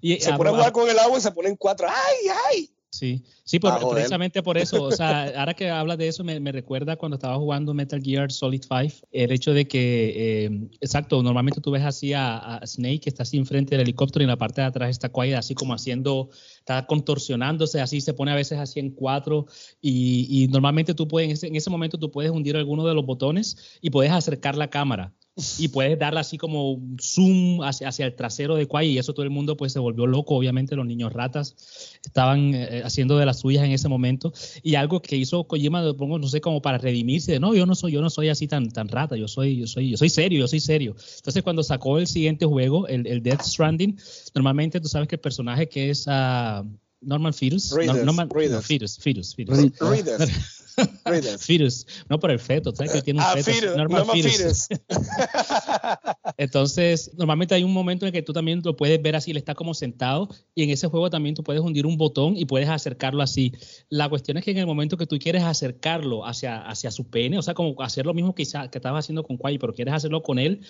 y, 0.00 0.18
Se 0.18 0.32
pone 0.32 0.50
a 0.50 0.52
jugar 0.54 0.72
con 0.72 0.90
el 0.90 0.98
agua 0.98 1.18
y 1.18 1.20
se 1.20 1.30
ponen 1.30 1.54
cuatro. 1.54 1.86
¡Ay, 1.88 2.28
ay! 2.50 2.73
Sí, 2.94 3.24
sí, 3.42 3.58
por- 3.58 3.72
Ah, 3.72 3.78
precisamente 3.90 4.40
por 4.40 4.56
eso. 4.56 4.84
O 4.84 4.92
sea, 4.92 5.24
ahora 5.40 5.54
que 5.54 5.68
hablas 5.68 5.98
de 5.98 6.06
eso, 6.06 6.22
me, 6.22 6.38
me 6.38 6.52
recuerda 6.52 6.94
cuando 6.94 7.16
estaba 7.16 7.34
jugando 7.36 7.74
Metal 7.74 8.00
Gear 8.00 8.30
Solid 8.30 8.62
5, 8.62 9.08
el 9.10 9.32
hecho 9.32 9.52
de 9.52 9.66
que, 9.66 10.44
eh, 10.44 10.68
exacto, 10.80 11.20
normalmente 11.20 11.60
tú 11.60 11.72
ves 11.72 11.82
así 11.82 12.12
a, 12.12 12.36
a 12.56 12.64
Snake 12.64 13.00
que 13.00 13.08
está 13.10 13.24
así 13.24 13.36
enfrente 13.36 13.74
del 13.74 13.80
helicóptero 13.82 14.22
y 14.22 14.26
en 14.26 14.28
la 14.30 14.36
parte 14.36 14.60
de 14.60 14.68
atrás 14.68 14.90
está 14.90 15.08
Quiet 15.08 15.34
así 15.36 15.54
como 15.56 15.74
haciendo, 15.74 16.30
está 16.58 16.86
contorsionándose, 16.86 17.80
así 17.80 18.00
se 18.00 18.14
pone 18.14 18.30
a 18.30 18.36
veces 18.36 18.58
así 18.60 18.78
en 18.78 18.90
cuatro 18.90 19.46
y, 19.82 20.28
y 20.30 20.46
normalmente 20.46 20.94
tú 20.94 21.08
puedes, 21.08 21.26
en 21.28 21.32
ese, 21.32 21.46
en 21.48 21.56
ese 21.56 21.70
momento 21.70 21.98
tú 21.98 22.12
puedes 22.12 22.30
hundir 22.30 22.56
alguno 22.56 22.86
de 22.86 22.94
los 22.94 23.04
botones 23.04 23.78
y 23.80 23.90
puedes 23.90 24.12
acercar 24.12 24.56
la 24.56 24.70
cámara. 24.70 25.12
Y 25.58 25.66
puedes 25.68 25.98
darle 25.98 26.20
así 26.20 26.38
como 26.38 26.70
un 26.70 26.96
zoom 27.00 27.62
hacia, 27.62 27.88
hacia 27.88 28.06
el 28.06 28.14
trasero 28.14 28.54
de 28.54 28.68
Quiet 28.68 28.84
y 28.84 28.98
eso 28.98 29.14
todo 29.14 29.24
el 29.24 29.30
mundo 29.30 29.56
pues 29.56 29.72
se 29.72 29.80
volvió 29.80 30.06
loco, 30.06 30.36
obviamente 30.36 30.76
los 30.76 30.86
niños 30.86 31.12
ratas 31.12 31.56
estaban 32.04 32.54
eh, 32.54 32.82
haciendo 32.84 33.18
de 33.18 33.26
las 33.26 33.40
suyas 33.40 33.64
en 33.64 33.72
ese 33.72 33.88
momento 33.88 34.32
y 34.62 34.76
algo 34.76 35.02
que 35.02 35.16
hizo 35.16 35.44
Kojima 35.44 35.82
lo 35.82 35.96
pongo 35.96 36.20
no 36.20 36.28
sé 36.28 36.40
como 36.40 36.62
para 36.62 36.78
redimirse 36.78 37.32
de 37.32 37.40
no 37.40 37.52
yo 37.54 37.66
no 37.66 37.74
soy 37.74 37.92
yo 37.92 38.00
no 38.00 38.10
soy 38.10 38.28
así 38.28 38.46
tan 38.46 38.70
tan 38.70 38.88
rata 38.88 39.16
yo 39.16 39.26
soy 39.26 39.56
yo 39.56 39.66
soy 39.66 39.90
yo 39.90 39.96
soy 39.96 40.08
serio 40.08 40.38
yo 40.38 40.46
soy 40.46 40.60
serio 40.60 40.94
entonces 41.16 41.42
cuando 41.42 41.64
sacó 41.64 41.98
el 41.98 42.06
siguiente 42.06 42.46
juego 42.46 42.86
el, 42.86 43.06
el 43.06 43.22
Death 43.22 43.42
Stranding 43.42 43.98
normalmente 44.34 44.80
tú 44.80 44.88
sabes 44.88 45.08
que 45.08 45.16
el 45.16 45.20
personaje 45.20 45.68
que 45.68 45.90
es 45.90 46.04
ah, 46.06 46.64
Norman 47.00 47.34
Fetus 47.34 47.70
no, 47.72 47.76
Reedus, 47.78 48.04
Norman, 48.04 48.28
no, 48.28 48.34
Reedus. 48.34 48.66
Fetus 48.66 48.98
Fetus 48.98 49.34
Fetus 49.34 49.78
Readers. 49.80 50.53
Fetus 51.38 51.86
no 52.08 52.18
por 52.18 52.30
el 52.30 52.38
feto 52.38 52.74
sabes 52.74 52.92
que 52.92 53.02
tiene 53.02 53.20
un 53.20 53.26
Ah, 53.26 53.34
feto 53.36 54.04
Fetus. 54.06 54.68
Entonces, 56.36 57.10
normalmente 57.16 57.54
hay 57.54 57.64
un 57.64 57.72
momento 57.72 58.04
en 58.04 58.08
el 58.08 58.12
que 58.12 58.22
tú 58.22 58.32
también 58.32 58.60
lo 58.64 58.76
puedes 58.76 59.00
ver 59.00 59.16
así, 59.16 59.30
él 59.30 59.36
está 59.36 59.54
como 59.54 59.74
sentado 59.74 60.28
y 60.54 60.62
en 60.64 60.70
ese 60.70 60.88
juego 60.88 61.10
también 61.10 61.34
tú 61.34 61.42
puedes 61.42 61.62
hundir 61.62 61.86
un 61.86 61.96
botón 61.96 62.36
y 62.36 62.44
puedes 62.44 62.68
acercarlo 62.68 63.22
así. 63.22 63.52
La 63.88 64.08
cuestión 64.08 64.36
es 64.36 64.44
que 64.44 64.50
en 64.50 64.58
el 64.58 64.66
momento 64.66 64.96
que 64.96 65.06
tú 65.06 65.18
quieres 65.18 65.42
acercarlo 65.42 66.26
hacia, 66.26 66.66
hacia 66.66 66.90
su 66.90 67.08
pene, 67.08 67.38
o 67.38 67.42
sea, 67.42 67.54
como 67.54 67.80
hacer 67.82 68.06
lo 68.06 68.14
mismo 68.14 68.34
que, 68.34 68.44
que 68.44 68.78
estabas 68.78 69.04
haciendo 69.04 69.22
con 69.22 69.36
Kwai, 69.36 69.58
pero 69.58 69.74
quieres 69.74 69.94
hacerlo 69.94 70.22
con 70.22 70.38
él, 70.38 70.60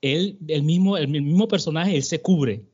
él, 0.00 0.38
el 0.48 0.62
mismo, 0.62 0.96
el 0.96 1.08
mismo 1.08 1.48
personaje, 1.48 1.96
él 1.96 2.02
se 2.02 2.20
cubre. 2.20 2.64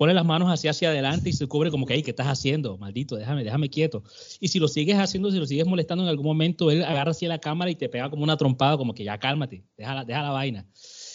Pone 0.00 0.14
las 0.14 0.24
manos 0.24 0.48
hacia 0.48 0.70
hacia 0.70 0.88
adelante 0.88 1.28
y 1.28 1.34
se 1.34 1.46
cubre 1.46 1.70
como 1.70 1.84
que, 1.84 1.92
"Ey, 1.92 2.02
¿qué 2.02 2.12
estás 2.12 2.26
haciendo? 2.26 2.78
Maldito, 2.78 3.16
déjame, 3.16 3.44
déjame 3.44 3.68
quieto. 3.68 4.02
Y 4.40 4.48
si 4.48 4.58
lo 4.58 4.66
sigues 4.66 4.96
haciendo, 4.96 5.30
si 5.30 5.36
lo 5.36 5.44
sigues 5.44 5.66
molestando 5.66 6.02
en 6.04 6.08
algún 6.08 6.24
momento, 6.24 6.70
él 6.70 6.82
agarra 6.82 7.10
así 7.10 7.26
la 7.26 7.38
cámara 7.38 7.70
y 7.70 7.74
te 7.74 7.86
pega 7.90 8.08
como 8.08 8.22
una 8.22 8.38
trompada, 8.38 8.78
como 8.78 8.94
que 8.94 9.04
ya 9.04 9.18
cálmate, 9.18 9.62
deja 9.76 9.94
la, 9.94 10.06
deja 10.06 10.22
la 10.22 10.30
vaina. 10.30 10.66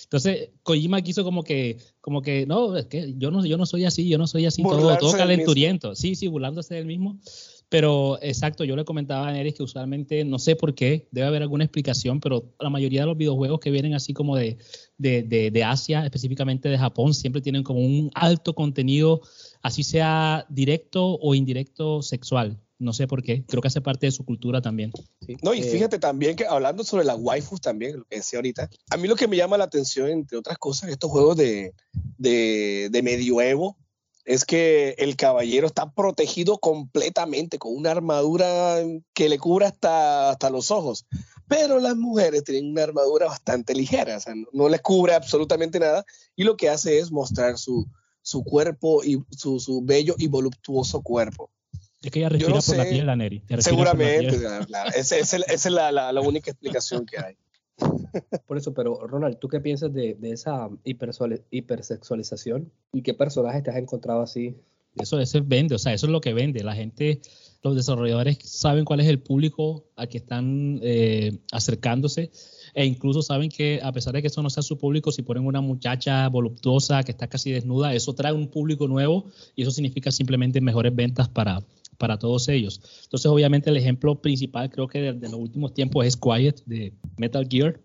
Entonces, 0.03 0.51
Kojima 0.61 1.01
quiso 1.01 1.23
como 1.23 1.43
que, 1.43 1.79
como 1.99 2.21
que, 2.21 2.45
no, 2.45 2.77
es 2.77 2.85
que 2.85 3.15
yo 3.17 3.31
no, 3.31 3.43
yo 3.43 3.57
no 3.57 3.65
soy 3.65 3.85
así, 3.85 4.07
yo 4.07 4.19
no 4.19 4.27
soy 4.27 4.45
así, 4.45 4.61
todo, 4.61 4.77
Burlarse 4.77 4.99
todo 4.99 5.17
calenturiento. 5.17 5.95
Sí, 5.95 6.13
sí, 6.13 6.27
burlándose 6.27 6.75
del 6.75 6.85
mismo. 6.85 7.17
Pero 7.69 8.19
exacto, 8.21 8.63
yo 8.63 8.75
le 8.75 8.85
comentaba 8.85 9.27
a 9.27 9.31
Neris 9.31 9.55
que 9.55 9.63
usualmente, 9.63 10.23
no 10.23 10.39
sé 10.39 10.55
por 10.55 10.75
qué, 10.75 11.07
debe 11.11 11.27
haber 11.27 11.41
alguna 11.41 11.63
explicación, 11.63 12.19
pero 12.19 12.53
la 12.59 12.69
mayoría 12.69 13.01
de 13.01 13.07
los 13.07 13.17
videojuegos 13.17 13.59
que 13.59 13.71
vienen 13.71 13.93
así 13.95 14.13
como 14.13 14.35
de, 14.35 14.57
de, 14.97 15.23
de, 15.23 15.51
de 15.51 15.63
Asia, 15.63 16.05
específicamente 16.05 16.69
de 16.69 16.77
Japón, 16.77 17.13
siempre 17.13 17.41
tienen 17.41 17.63
como 17.63 17.79
un 17.79 18.11
alto 18.13 18.53
contenido, 18.53 19.21
así 19.61 19.83
sea 19.83 20.45
directo 20.49 21.17
o 21.19 21.33
indirecto 21.33 22.01
sexual. 22.01 22.59
No 22.77 22.91
sé 22.91 23.07
por 23.07 23.23
qué, 23.23 23.45
creo 23.45 23.61
que 23.61 23.69
hace 23.69 23.79
parte 23.79 24.05
de 24.05 24.11
su 24.11 24.25
cultura 24.25 24.61
también. 24.61 24.91
Sí. 25.25 25.37
No, 25.41 25.53
y 25.53 25.59
Eh, 25.59 25.63
fíjate 25.63 25.97
también 25.97 26.35
que 26.35 26.45
hablando 26.45 26.83
sobre 26.83 27.05
las 27.05 27.17
waifus 27.17 27.61
también, 27.61 27.99
lo 27.99 28.03
que 28.03 28.17
decía 28.17 28.37
ahorita, 28.37 28.69
a 28.89 28.97
mí 28.97 29.07
lo 29.07 29.15
que 29.15 29.29
me 29.29 29.37
llama 29.37 29.57
la 29.57 29.63
atención, 29.63 30.09
entre 30.09 30.37
otras 30.37 30.57
cosas, 30.57 30.89
estos 30.89 31.09
juegos 31.09 31.37
de, 31.37 31.73
de, 32.17 32.89
de 32.91 33.01
medioevo, 33.01 33.77
es 34.25 34.43
que 34.45 34.95
el 34.97 35.15
caballero 35.15 35.67
está 35.67 35.91
protegido 35.91 36.57
completamente 36.57 37.57
con 37.59 37.75
una 37.75 37.91
armadura 37.91 38.77
que 39.13 39.29
le 39.29 39.37
cubre 39.37 39.65
hasta, 39.67 40.31
hasta 40.31 40.49
los 40.49 40.71
ojos. 40.71 41.05
Pero 41.47 41.79
las 41.79 41.95
mujeres 41.95 42.43
tienen 42.43 42.71
una 42.71 42.83
armadura 42.83 43.27
bastante 43.27 43.75
ligera, 43.75 44.17
o 44.17 44.19
sea, 44.19 44.33
no, 44.33 44.47
no 44.51 44.67
les 44.67 44.81
cubre 44.81 45.13
absolutamente 45.13 45.79
nada 45.79 46.03
y 46.35 46.43
lo 46.43 46.57
que 46.57 46.69
hace 46.69 46.97
es 46.97 47.11
mostrar 47.11 47.57
su, 47.59 47.85
su 48.23 48.43
cuerpo 48.43 49.03
y 49.03 49.23
su, 49.29 49.59
su 49.59 49.81
bello 49.83 50.15
y 50.17 50.27
voluptuoso 50.27 51.01
cuerpo. 51.03 51.51
Es 52.01 52.11
que 52.11 52.19
ella 52.19 52.29
respira 52.29 52.55
no 52.55 52.61
por 52.61 52.77
la 52.77 52.83
piel, 52.85 53.05
la 53.05 53.15
Neri. 53.15 53.39
Por 53.41 53.57
la 53.57 53.61
Seguramente, 53.63 54.29
piel. 54.29 54.41
claro, 54.41 54.65
claro. 54.65 54.89
Esa, 54.95 55.17
esa 55.17 55.37
es- 55.37 55.43
esa 55.47 55.69
es 55.69 55.73
la, 55.73 55.91
la- 55.91 56.11
la 56.11 56.21
única 56.21 56.49
explicación 56.51 57.05
que 57.05 57.17
hay. 57.19 57.35
Por 58.47 58.57
eso, 58.57 58.73
pero 58.73 59.05
Ronald, 59.07 59.37
¿tú 59.39 59.47
qué 59.47 59.59
piensas 59.59 59.93
de, 59.93 60.17
esa 60.21 60.69
hipersexualización? 60.83 62.71
¿Y 62.93 63.01
qué 63.01 63.13
personajes 63.13 63.63
te 63.63 63.71
has 63.71 63.77
encontrado 63.77 64.21
así? 64.21 64.55
Eso, 64.95 65.19
eso 65.19 65.39
vende, 65.45 65.75
o 65.75 65.77
sea, 65.77 65.93
eso 65.93 66.05
es 66.05 66.11
lo 66.11 66.21
que 66.21 66.33
vende. 66.33 66.63
La 66.63 66.73
gente, 66.73 67.19
los 67.63 67.75
desarrolladores 67.75 68.37
saben 68.43 68.85
cuál 68.85 69.01
es 69.01 69.07
el 69.07 69.19
público 69.19 69.87
al 69.97 70.07
que 70.07 70.19
están 70.19 70.79
eh, 70.81 71.39
acercándose 71.51 72.31
e 72.73 72.85
incluso 72.85 73.21
saben 73.21 73.49
que 73.49 73.79
a 73.83 73.91
pesar 73.91 74.13
de 74.13 74.21
que 74.21 74.27
eso 74.27 74.41
no 74.41 74.49
sea 74.49 74.63
su 74.63 74.77
público, 74.77 75.11
si 75.11 75.21
ponen 75.21 75.45
una 75.45 75.61
muchacha 75.61 76.27
voluptuosa 76.29 77.03
que 77.03 77.11
está 77.11 77.27
casi 77.27 77.51
desnuda, 77.51 77.93
eso 77.93 78.13
trae 78.13 78.33
un 78.33 78.49
público 78.49 78.87
nuevo 78.87 79.25
y 79.55 79.63
eso 79.63 79.71
significa 79.71 80.11
simplemente 80.11 80.61
mejores 80.61 80.95
ventas 80.95 81.27
para, 81.27 81.63
para 81.97 82.17
todos 82.19 82.47
ellos. 82.49 82.81
Entonces, 83.03 83.25
obviamente, 83.27 83.69
el 83.69 83.77
ejemplo 83.77 84.21
principal 84.21 84.69
creo 84.69 84.87
que 84.87 84.99
de, 85.01 85.13
de 85.13 85.29
los 85.29 85.39
últimos 85.39 85.73
tiempos 85.73 86.05
es 86.05 86.15
Quiet 86.17 86.63
de 86.65 86.93
Metal 87.17 87.47
Gear. 87.49 87.79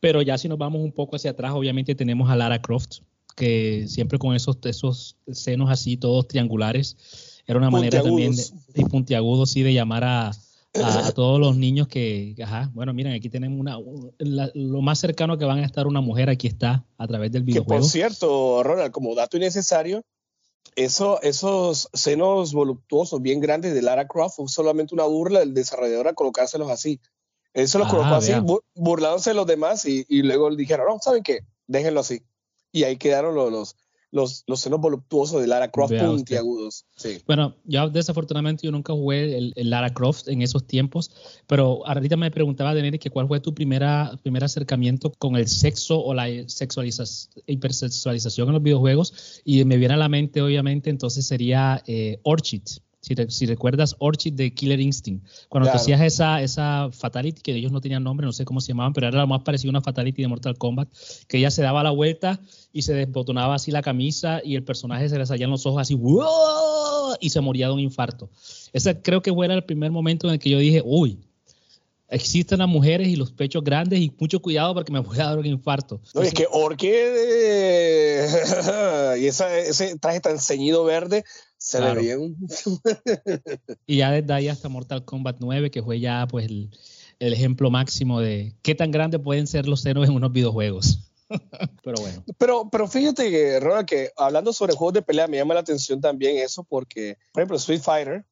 Pero 0.00 0.22
ya 0.22 0.38
si 0.38 0.48
nos 0.48 0.58
vamos 0.58 0.80
un 0.82 0.92
poco 0.92 1.16
hacia 1.16 1.32
atrás, 1.32 1.52
obviamente 1.54 1.94
tenemos 1.94 2.30
a 2.30 2.36
Lara 2.36 2.62
Croft, 2.62 2.98
que 3.34 3.86
siempre 3.88 4.18
con 4.18 4.34
esos, 4.36 4.58
esos 4.64 5.16
senos 5.32 5.70
así, 5.70 5.96
todos 5.96 6.28
triangulares, 6.28 7.42
era 7.46 7.58
una 7.58 7.70
manera 7.70 8.02
también 8.02 8.34
de, 8.36 8.42
Puntiagudos. 8.42 8.74
y 8.76 8.84
puntiagudos, 8.84 9.50
sí, 9.50 9.62
de 9.62 9.72
llamar 9.74 10.04
a, 10.04 10.28
a, 10.28 11.06
a 11.08 11.12
todos 11.12 11.40
los 11.40 11.56
niños 11.56 11.88
que, 11.88 12.36
ajá, 12.44 12.70
bueno, 12.74 12.92
miren, 12.92 13.14
aquí 13.14 13.28
tenemos 13.28 13.58
una, 13.58 13.78
la- 14.18 14.50
lo 14.54 14.82
más 14.82 14.98
cercano 15.00 15.36
que 15.38 15.44
van 15.44 15.58
a 15.60 15.64
estar 15.66 15.86
una 15.88 16.00
mujer, 16.00 16.28
aquí 16.30 16.46
está, 16.46 16.84
a 16.96 17.06
través 17.08 17.32
del 17.32 17.42
Que 17.44 17.46
por 17.54 17.64
videojuego. 17.64 17.82
cierto, 17.84 18.62
Ronald, 18.62 18.92
como 18.92 19.14
dato 19.16 19.36
innecesario, 19.36 20.02
eso, 20.76 21.20
esos 21.22 21.88
senos 21.92 22.52
voluptuosos 22.52 23.20
bien 23.22 23.40
grandes 23.40 23.74
de 23.74 23.82
Lara 23.82 24.06
Croft 24.08 24.36
fue 24.36 24.48
solamente 24.48 24.94
una 24.94 25.04
burla 25.04 25.40
del 25.40 25.54
desarrollador 25.54 26.08
a 26.08 26.14
colocárselos 26.14 26.70
así. 26.70 27.00
Él 27.54 27.66
se 27.68 27.78
los 27.78 27.88
Ah, 27.88 27.90
colocó 27.90 28.14
así, 28.14 28.32
vea. 28.32 28.40
bu- 28.42 28.62
burlándose 28.74 29.30
de 29.30 29.34
los 29.34 29.46
demás 29.46 29.84
y, 29.86 30.04
y 30.08 30.22
luego 30.22 30.50
le 30.50 30.56
dijeron, 30.56 30.86
no, 30.88 30.98
¿saben 31.00 31.22
qué? 31.22 31.40
Déjenlo 31.66 32.00
así. 32.00 32.22
Y 32.72 32.84
ahí 32.84 32.96
quedaron 32.98 33.34
los, 33.34 33.50
los, 33.50 33.76
los, 34.10 34.44
los 34.46 34.60
senos 34.60 34.80
voluptuosos 34.80 35.40
de 35.40 35.46
Lara 35.46 35.70
Croft 35.70 35.90
Vea 35.90 36.06
puntiagudos. 36.06 36.86
Sí. 36.96 37.18
Bueno, 37.26 37.56
yo 37.64 37.90
desafortunadamente 37.90 38.66
yo 38.66 38.72
nunca 38.72 38.92
jugué 38.92 39.36
el, 39.36 39.52
el 39.56 39.70
Lara 39.70 39.92
Croft 39.92 40.28
en 40.28 40.42
esos 40.42 40.66
tiempos, 40.66 41.10
pero 41.46 41.86
ahorita 41.86 42.16
me 42.16 42.30
preguntaba, 42.30 42.74
Deneri, 42.74 42.98
que 42.98 43.10
cuál 43.10 43.28
fue 43.28 43.40
tu 43.40 43.54
primera, 43.54 44.18
primer 44.22 44.44
acercamiento 44.44 45.12
con 45.18 45.36
el 45.36 45.46
sexo 45.46 46.02
o 46.02 46.14
la 46.14 46.28
sexualiza- 46.48 47.28
hipersexualización 47.46 48.48
en 48.48 48.54
los 48.54 48.62
videojuegos, 48.62 49.42
y 49.44 49.64
me 49.64 49.76
viene 49.76 49.94
a 49.94 49.98
la 49.98 50.08
mente, 50.08 50.40
obviamente, 50.40 50.90
entonces 50.90 51.26
sería 51.26 51.82
eh, 51.86 52.20
Orchid. 52.22 52.62
Si, 53.08 53.14
re- 53.14 53.30
si 53.30 53.46
recuerdas 53.46 53.96
Orchid 54.00 54.34
de 54.34 54.52
Killer 54.52 54.80
Instinct, 54.80 55.26
cuando 55.48 55.64
Claro. 55.66 55.78
te 55.78 55.82
hacías 55.82 56.00
esa, 56.02 56.42
esa 56.42 56.90
Fatality, 56.92 57.40
que 57.40 57.54
ellos 57.54 57.72
no 57.72 57.80
tenían 57.80 58.04
nombre, 58.04 58.26
no 58.26 58.32
sé 58.32 58.44
cómo 58.44 58.60
se 58.60 58.68
llamaban, 58.68 58.92
pero 58.92 59.08
era 59.08 59.18
lo 59.20 59.26
más 59.26 59.42
parecido 59.42 59.70
a 59.70 59.72
una 59.72 59.80
Fatality 59.80 60.20
de 60.20 60.28
Mortal 60.28 60.58
Kombat, 60.58 60.88
que 61.26 61.38
ella 61.38 61.50
se 61.50 61.62
daba 61.62 61.82
la 61.82 61.90
vuelta 61.90 62.38
y 62.70 62.82
se 62.82 62.92
desbotonaba 62.92 63.54
así 63.54 63.70
la 63.70 63.80
camisa 63.80 64.42
y 64.44 64.56
el 64.56 64.62
personaje 64.62 65.08
se 65.08 65.16
le 65.18 65.24
salían 65.24 65.48
los 65.50 65.64
ojos 65.64 65.80
así 65.80 65.98
y 67.20 67.30
se 67.30 67.40
moría 67.40 67.68
de 67.68 67.72
un 67.72 67.80
infarto. 67.80 68.28
Ese 68.74 69.00
creo 69.00 69.22
que 69.22 69.32
fue 69.32 69.46
el 69.46 69.64
primer 69.64 69.90
momento 69.90 70.26
en 70.28 70.34
el 70.34 70.38
que 70.38 70.50
yo 70.50 70.58
dije, 70.58 70.82
uy, 70.84 71.18
existen 72.10 72.58
las 72.58 72.68
mujeres 72.68 73.08
y 73.08 73.16
los 73.16 73.32
pechos 73.32 73.64
grandes 73.64 74.00
y 74.00 74.12
mucho 74.18 74.40
cuidado 74.40 74.74
porque 74.74 74.92
me 74.92 74.98
voy 75.00 75.18
a 75.18 75.24
dar 75.24 75.38
un 75.38 75.46
infarto. 75.46 76.00
No, 76.14 76.20
es 76.22 76.32
que 76.34 76.46
Orchid 76.50 76.88
y 79.18 79.26
esa, 79.26 79.58
ese 79.58 79.98
traje 79.98 80.20
tan 80.20 80.38
ceñido 80.38 80.84
verde 80.84 81.24
se 81.58 81.78
Claro. 81.78 81.94
le 81.94 82.00
veía 82.00 82.18
un... 82.18 82.36
Y 83.86 83.96
ya 83.98 84.10
desde 84.12 84.32
ahí 84.32 84.48
hasta 84.48 84.68
Mortal 84.68 85.04
Kombat 85.04 85.36
9, 85.40 85.70
que 85.70 85.82
fue 85.82 86.00
ya 86.00 86.26
pues 86.30 86.46
el, 86.46 86.70
el 87.18 87.32
ejemplo 87.32 87.70
máximo 87.70 88.20
de 88.20 88.54
qué 88.62 88.74
tan 88.74 88.90
grandes 88.90 89.20
pueden 89.20 89.46
ser 89.46 89.66
los 89.66 89.80
senos 89.82 90.08
en 90.08 90.14
unos 90.14 90.32
videojuegos. 90.32 91.10
Pero 91.84 92.00
bueno. 92.00 92.24
Pero, 92.38 92.68
pero 92.70 92.88
fíjate 92.88 93.30
que, 93.30 93.60
Ronald, 93.60 93.86
que 93.86 94.10
hablando 94.16 94.52
sobre 94.54 94.74
juegos 94.74 94.94
de 94.94 95.02
pelea 95.02 95.26
me 95.26 95.36
llama 95.36 95.52
la 95.52 95.60
atención 95.60 96.00
también 96.00 96.38
eso 96.38 96.64
porque, 96.64 97.18
por 97.32 97.42
ejemplo, 97.42 97.56
Street 97.58 97.82
Fighter 97.82 98.24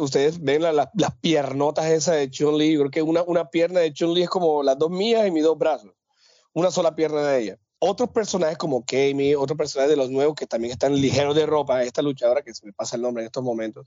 Ustedes 0.00 0.42
ven 0.42 0.62
la- 0.62 0.72
la- 0.72 0.90
las 0.94 1.14
piernotas 1.20 1.86
esas 1.86 2.16
de 2.16 2.28
Chun-Li. 2.28 2.76
Creo 2.76 2.90
que 2.90 3.02
una, 3.02 3.22
una 3.22 3.50
pierna 3.50 3.78
de 3.78 3.92
Chun-Li 3.92 4.22
es 4.24 4.28
como 4.28 4.64
las 4.64 4.76
dos 4.76 4.90
mías 4.90 5.28
y 5.28 5.30
mis 5.30 5.44
dos 5.44 5.56
brazos. 5.56 5.92
Una 6.54 6.72
sola 6.72 6.96
pierna 6.96 7.22
de 7.22 7.40
ella. 7.40 7.58
Otros 7.86 8.08
personajes 8.10 8.56
como 8.56 8.82
Kami, 8.84 9.34
otros 9.34 9.58
personajes 9.58 9.90
de 9.90 9.96
los 9.96 10.10
nuevos 10.10 10.34
que 10.34 10.46
también 10.46 10.72
están 10.72 10.98
ligeros 10.98 11.34
de 11.34 11.44
ropa. 11.44 11.82
Esta 11.82 12.00
luchadora 12.00 12.40
que 12.40 12.54
se 12.54 12.64
me 12.64 12.72
pasa 12.72 12.96
el 12.96 13.02
nombre 13.02 13.22
en 13.22 13.26
estos 13.26 13.44
momentos. 13.44 13.86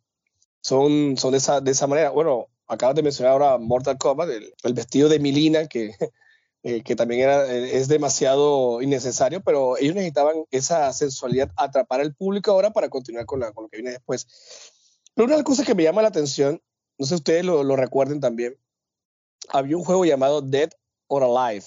Son, 0.62 1.18
son 1.18 1.32
de, 1.32 1.40
esa, 1.40 1.62
de 1.62 1.72
esa 1.72 1.88
manera. 1.88 2.12
Bueno, 2.12 2.48
acabas 2.68 2.96
de 2.96 3.02
mencionar 3.02 3.34
ahora 3.34 3.58
Mortal 3.58 3.98
Kombat, 3.98 4.30
el, 4.30 4.54
el 4.62 4.74
vestido 4.74 5.10
de 5.10 5.18
Milina, 5.18 5.66
que, 5.66 5.96
eh, 6.64 6.84
que 6.84 6.96
también 6.96 7.22
era, 7.22 7.52
eh, 7.52 7.76
es 7.76 7.88
demasiado 7.88 8.84
innecesario, 8.84 9.42
pero 9.42 9.78
ellos 9.78 9.96
necesitaban 9.96 10.46
esa 10.52 10.94
sensualidad, 10.94 11.52
atrapar 11.56 12.00
al 12.00 12.14
público 12.14 12.52
ahora 12.52 12.72
para 12.72 12.90
continuar 12.90 13.26
con, 13.26 13.40
la, 13.40 13.52
con 13.52 13.64
lo 13.64 13.70
que 13.70 13.78
viene 13.78 13.94
después. 13.94 14.28
Pero 15.16 15.26
una 15.26 15.34
de 15.34 15.40
las 15.40 15.46
cosas 15.46 15.66
que 15.66 15.74
me 15.74 15.82
llama 15.82 16.04
la 16.04 16.10
atención, 16.10 16.62
no 17.00 17.06
sé 17.06 17.10
si 17.10 17.16
ustedes 17.16 17.46
lo, 17.46 17.64
lo 17.64 17.76
recuerden 17.76 18.20
también, 18.20 18.60
había 19.50 19.76
un 19.76 19.84
juego 19.84 20.06
llamado 20.06 20.42
Dead 20.42 20.70
or 21.08 21.24
Alive. 21.24 21.66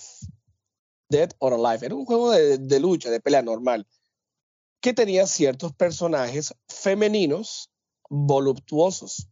Dead 1.10 1.30
or 1.38 1.52
Alive. 1.52 1.86
Era 1.86 1.94
un 1.94 2.06
juego 2.06 2.30
de, 2.30 2.80
lucha, 2.80 3.10
de 3.10 3.20
pelea 3.20 3.42
normal, 3.42 3.86
que 4.80 4.94
tenía 4.94 5.26
ciertos 5.26 5.74
personajes 5.74 6.54
femeninos 6.68 7.70
voluptuosos, 8.08 9.28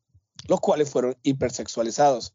los 0.47 0.61
cuales 0.61 0.91
fueron 0.91 1.16
hipersexualizados. 1.22 2.35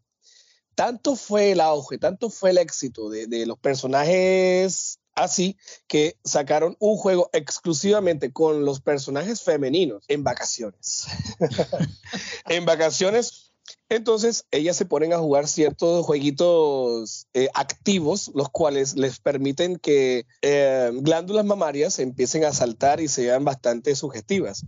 Tanto 0.73 1.15
fue 1.15 1.51
el 1.51 1.61
auge, 1.61 1.99
tanto 1.99 2.31
fue 2.31 2.49
el 2.49 2.57
éxito 2.57 3.09
de, 3.09 3.27
de 3.27 3.45
los 3.45 3.59
personajes 3.59 4.99
así, 5.13 5.57
que 5.87 6.17
sacaron 6.23 6.75
un 6.79 6.97
juego 6.97 7.29
exclusivamente 7.33 8.33
con 8.33 8.65
los 8.65 8.81
personajes 8.81 9.43
femeninos 9.43 10.03
en 10.07 10.23
vacaciones. 10.23 11.05
en 12.49 12.65
vacaciones 12.65 13.52
entonces, 13.89 14.45
ellas 14.51 14.75
se 14.75 14.85
ponen 14.85 15.13
a 15.13 15.19
jugar 15.19 15.47
ciertos 15.47 16.05
jueguitos 16.05 17.27
eh, 17.33 17.49
activos, 17.53 18.31
los 18.33 18.49
cuales 18.49 18.95
les 18.95 19.19
permiten 19.19 19.77
que 19.77 20.25
eh, 20.41 20.91
glándulas 20.95 21.45
mamarias 21.45 21.99
empiecen 21.99 22.43
a 22.43 22.53
saltar 22.53 23.01
y 23.01 23.07
sean 23.07 23.45
bastante 23.45 23.95
sugestivas. 23.95 24.65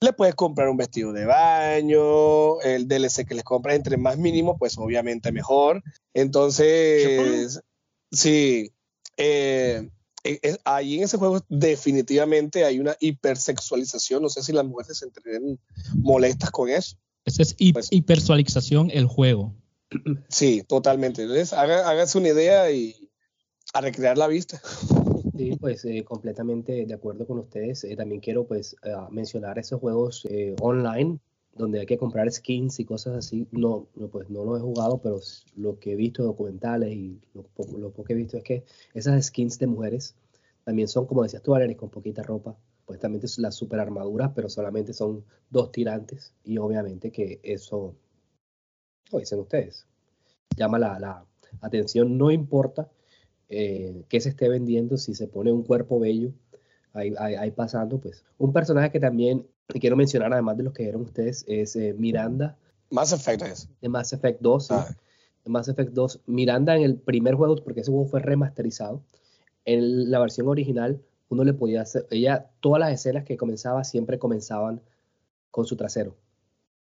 Le 0.00 0.12
puedes 0.12 0.34
comprar 0.34 0.68
un 0.68 0.76
vestido 0.76 1.12
de 1.12 1.26
baño, 1.26 2.60
el 2.62 2.88
DLC 2.88 3.26
que 3.26 3.34
les 3.34 3.44
compras 3.44 3.76
entre 3.76 3.96
más 3.96 4.18
mínimo, 4.18 4.56
pues 4.58 4.78
obviamente 4.78 5.30
mejor. 5.30 5.82
Entonces, 6.14 7.60
sí, 8.10 8.72
eh, 9.16 9.88
ahí 10.64 10.96
en 10.96 11.04
ese 11.04 11.18
juego 11.18 11.40
definitivamente 11.48 12.64
hay 12.64 12.80
una 12.80 12.96
hipersexualización. 12.98 14.22
No 14.22 14.28
sé 14.28 14.42
si 14.42 14.52
las 14.52 14.64
mujeres 14.64 14.98
se 14.98 15.06
entrenen 15.06 15.58
molestas 15.96 16.50
con 16.50 16.70
eso. 16.70 16.96
Esa 17.24 17.42
es 17.42 17.54
hi- 17.58 17.72
Pues- 17.72 17.88
hipersexualización 17.90 18.90
el 18.90 19.06
juego. 19.06 19.52
Sí, 20.28 20.62
totalmente. 20.66 21.22
Entonces, 21.22 21.52
haga- 21.52 21.88
hágase 21.88 22.18
una 22.18 22.28
idea 22.28 22.70
y 22.70 23.08
a 23.72 23.80
recrear 23.80 24.18
la 24.18 24.26
vista. 24.28 24.60
Sí, 25.36 25.56
pues 25.60 25.84
eh, 25.84 26.04
completamente 26.04 26.84
de 26.86 26.94
acuerdo 26.94 27.26
con 27.26 27.38
ustedes. 27.38 27.84
Eh, 27.84 27.96
también 27.96 28.20
quiero 28.20 28.44
pues 28.46 28.76
eh, 28.84 28.92
mencionar 29.10 29.58
esos 29.58 29.80
juegos 29.80 30.26
eh, 30.30 30.54
online 30.60 31.18
donde 31.56 31.80
hay 31.80 31.86
que 31.86 31.98
comprar 31.98 32.30
skins 32.30 32.78
y 32.80 32.84
cosas 32.84 33.14
así. 33.16 33.46
No, 33.52 33.86
no, 33.94 34.08
pues 34.08 34.28
no 34.28 34.44
lo 34.44 34.56
he 34.56 34.60
jugado, 34.60 34.98
pero 34.98 35.20
lo 35.56 35.78
que 35.78 35.92
he 35.92 35.96
visto 35.96 36.22
documentales 36.24 36.92
y 36.92 37.20
lo 37.32 37.42
poco, 37.44 37.78
lo 37.78 37.90
poco 37.90 38.04
que 38.04 38.12
he 38.12 38.16
visto 38.16 38.36
es 38.36 38.42
que 38.44 38.64
esas 38.92 39.24
skins 39.26 39.58
de 39.58 39.66
mujeres 39.68 40.14
también 40.64 40.88
son, 40.88 41.06
como 41.06 41.22
decías 41.22 41.42
tú, 41.42 41.52
Valeria, 41.52 41.76
con 41.76 41.90
poquita 41.90 42.22
ropa. 42.22 42.56
Pues 42.86 43.00
también 43.00 43.24
es 43.24 43.38
las 43.38 43.54
super 43.54 43.80
armaduras, 43.80 44.32
pero 44.34 44.48
solamente 44.48 44.92
son 44.92 45.24
dos 45.50 45.72
tirantes. 45.72 46.34
Y 46.44 46.58
obviamente 46.58 47.10
que 47.10 47.40
eso, 47.42 47.94
lo 49.10 49.18
dicen 49.18 49.38
ustedes, 49.40 49.86
llama 50.56 50.78
la, 50.78 50.98
la 50.98 51.24
atención. 51.60 52.18
No 52.18 52.30
importa 52.30 52.90
eh, 53.48 54.04
que 54.08 54.20
se 54.20 54.30
esté 54.30 54.48
vendiendo, 54.48 54.96
si 54.96 55.14
se 55.14 55.28
pone 55.28 55.52
un 55.52 55.62
cuerpo 55.62 56.00
bello 56.00 56.32
ahí, 56.92 57.14
ahí, 57.18 57.34
ahí 57.34 57.50
pasando, 57.50 57.98
pues. 57.98 58.24
Un 58.38 58.52
personaje 58.52 58.90
que 58.90 59.00
también 59.00 59.46
quiero 59.68 59.96
mencionar, 59.96 60.32
además 60.32 60.56
de 60.56 60.64
los 60.64 60.72
que 60.72 60.84
vieron 60.84 61.02
ustedes, 61.02 61.44
es 61.48 61.76
eh, 61.76 61.94
Miranda 61.98 62.56
Más 62.90 63.12
efecto 63.12 63.44
es. 63.44 63.68
de 63.80 63.88
Mass 63.88 64.12
Effect 64.12 64.40
2. 64.40 64.66
¿sí? 64.66 64.74
Ah. 64.74 64.88
De 65.44 65.50
Mass 65.50 65.68
Effect 65.68 65.92
2. 65.92 66.20
Miranda 66.26 66.76
en 66.76 66.82
el 66.82 66.96
primer 66.96 67.34
juego, 67.34 67.56
porque 67.56 67.80
ese 67.80 67.90
juego 67.90 68.06
fue 68.06 68.20
remasterizado, 68.20 69.02
en 69.64 70.10
la 70.10 70.18
versión 70.18 70.48
original 70.48 71.00
uno 71.34 71.44
le 71.44 71.52
podía 71.52 71.82
hacer, 71.82 72.06
ella, 72.10 72.50
todas 72.60 72.80
las 72.80 72.92
escenas 72.92 73.24
que 73.24 73.36
comenzaba 73.36 73.84
siempre 73.84 74.18
comenzaban 74.18 74.80
con 75.50 75.66
su 75.66 75.76
trasero. 75.76 76.16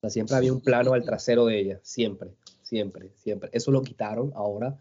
Siempre 0.09 0.37
había 0.37 0.53
un 0.53 0.61
plano 0.61 0.93
al 0.93 1.05
trasero 1.05 1.47
de 1.47 1.61
ella, 1.61 1.81
siempre, 1.83 2.31
siempre, 2.63 3.11
siempre. 3.17 3.51
Eso 3.53 3.71
lo 3.71 3.83
quitaron 3.83 4.33
ahora 4.35 4.79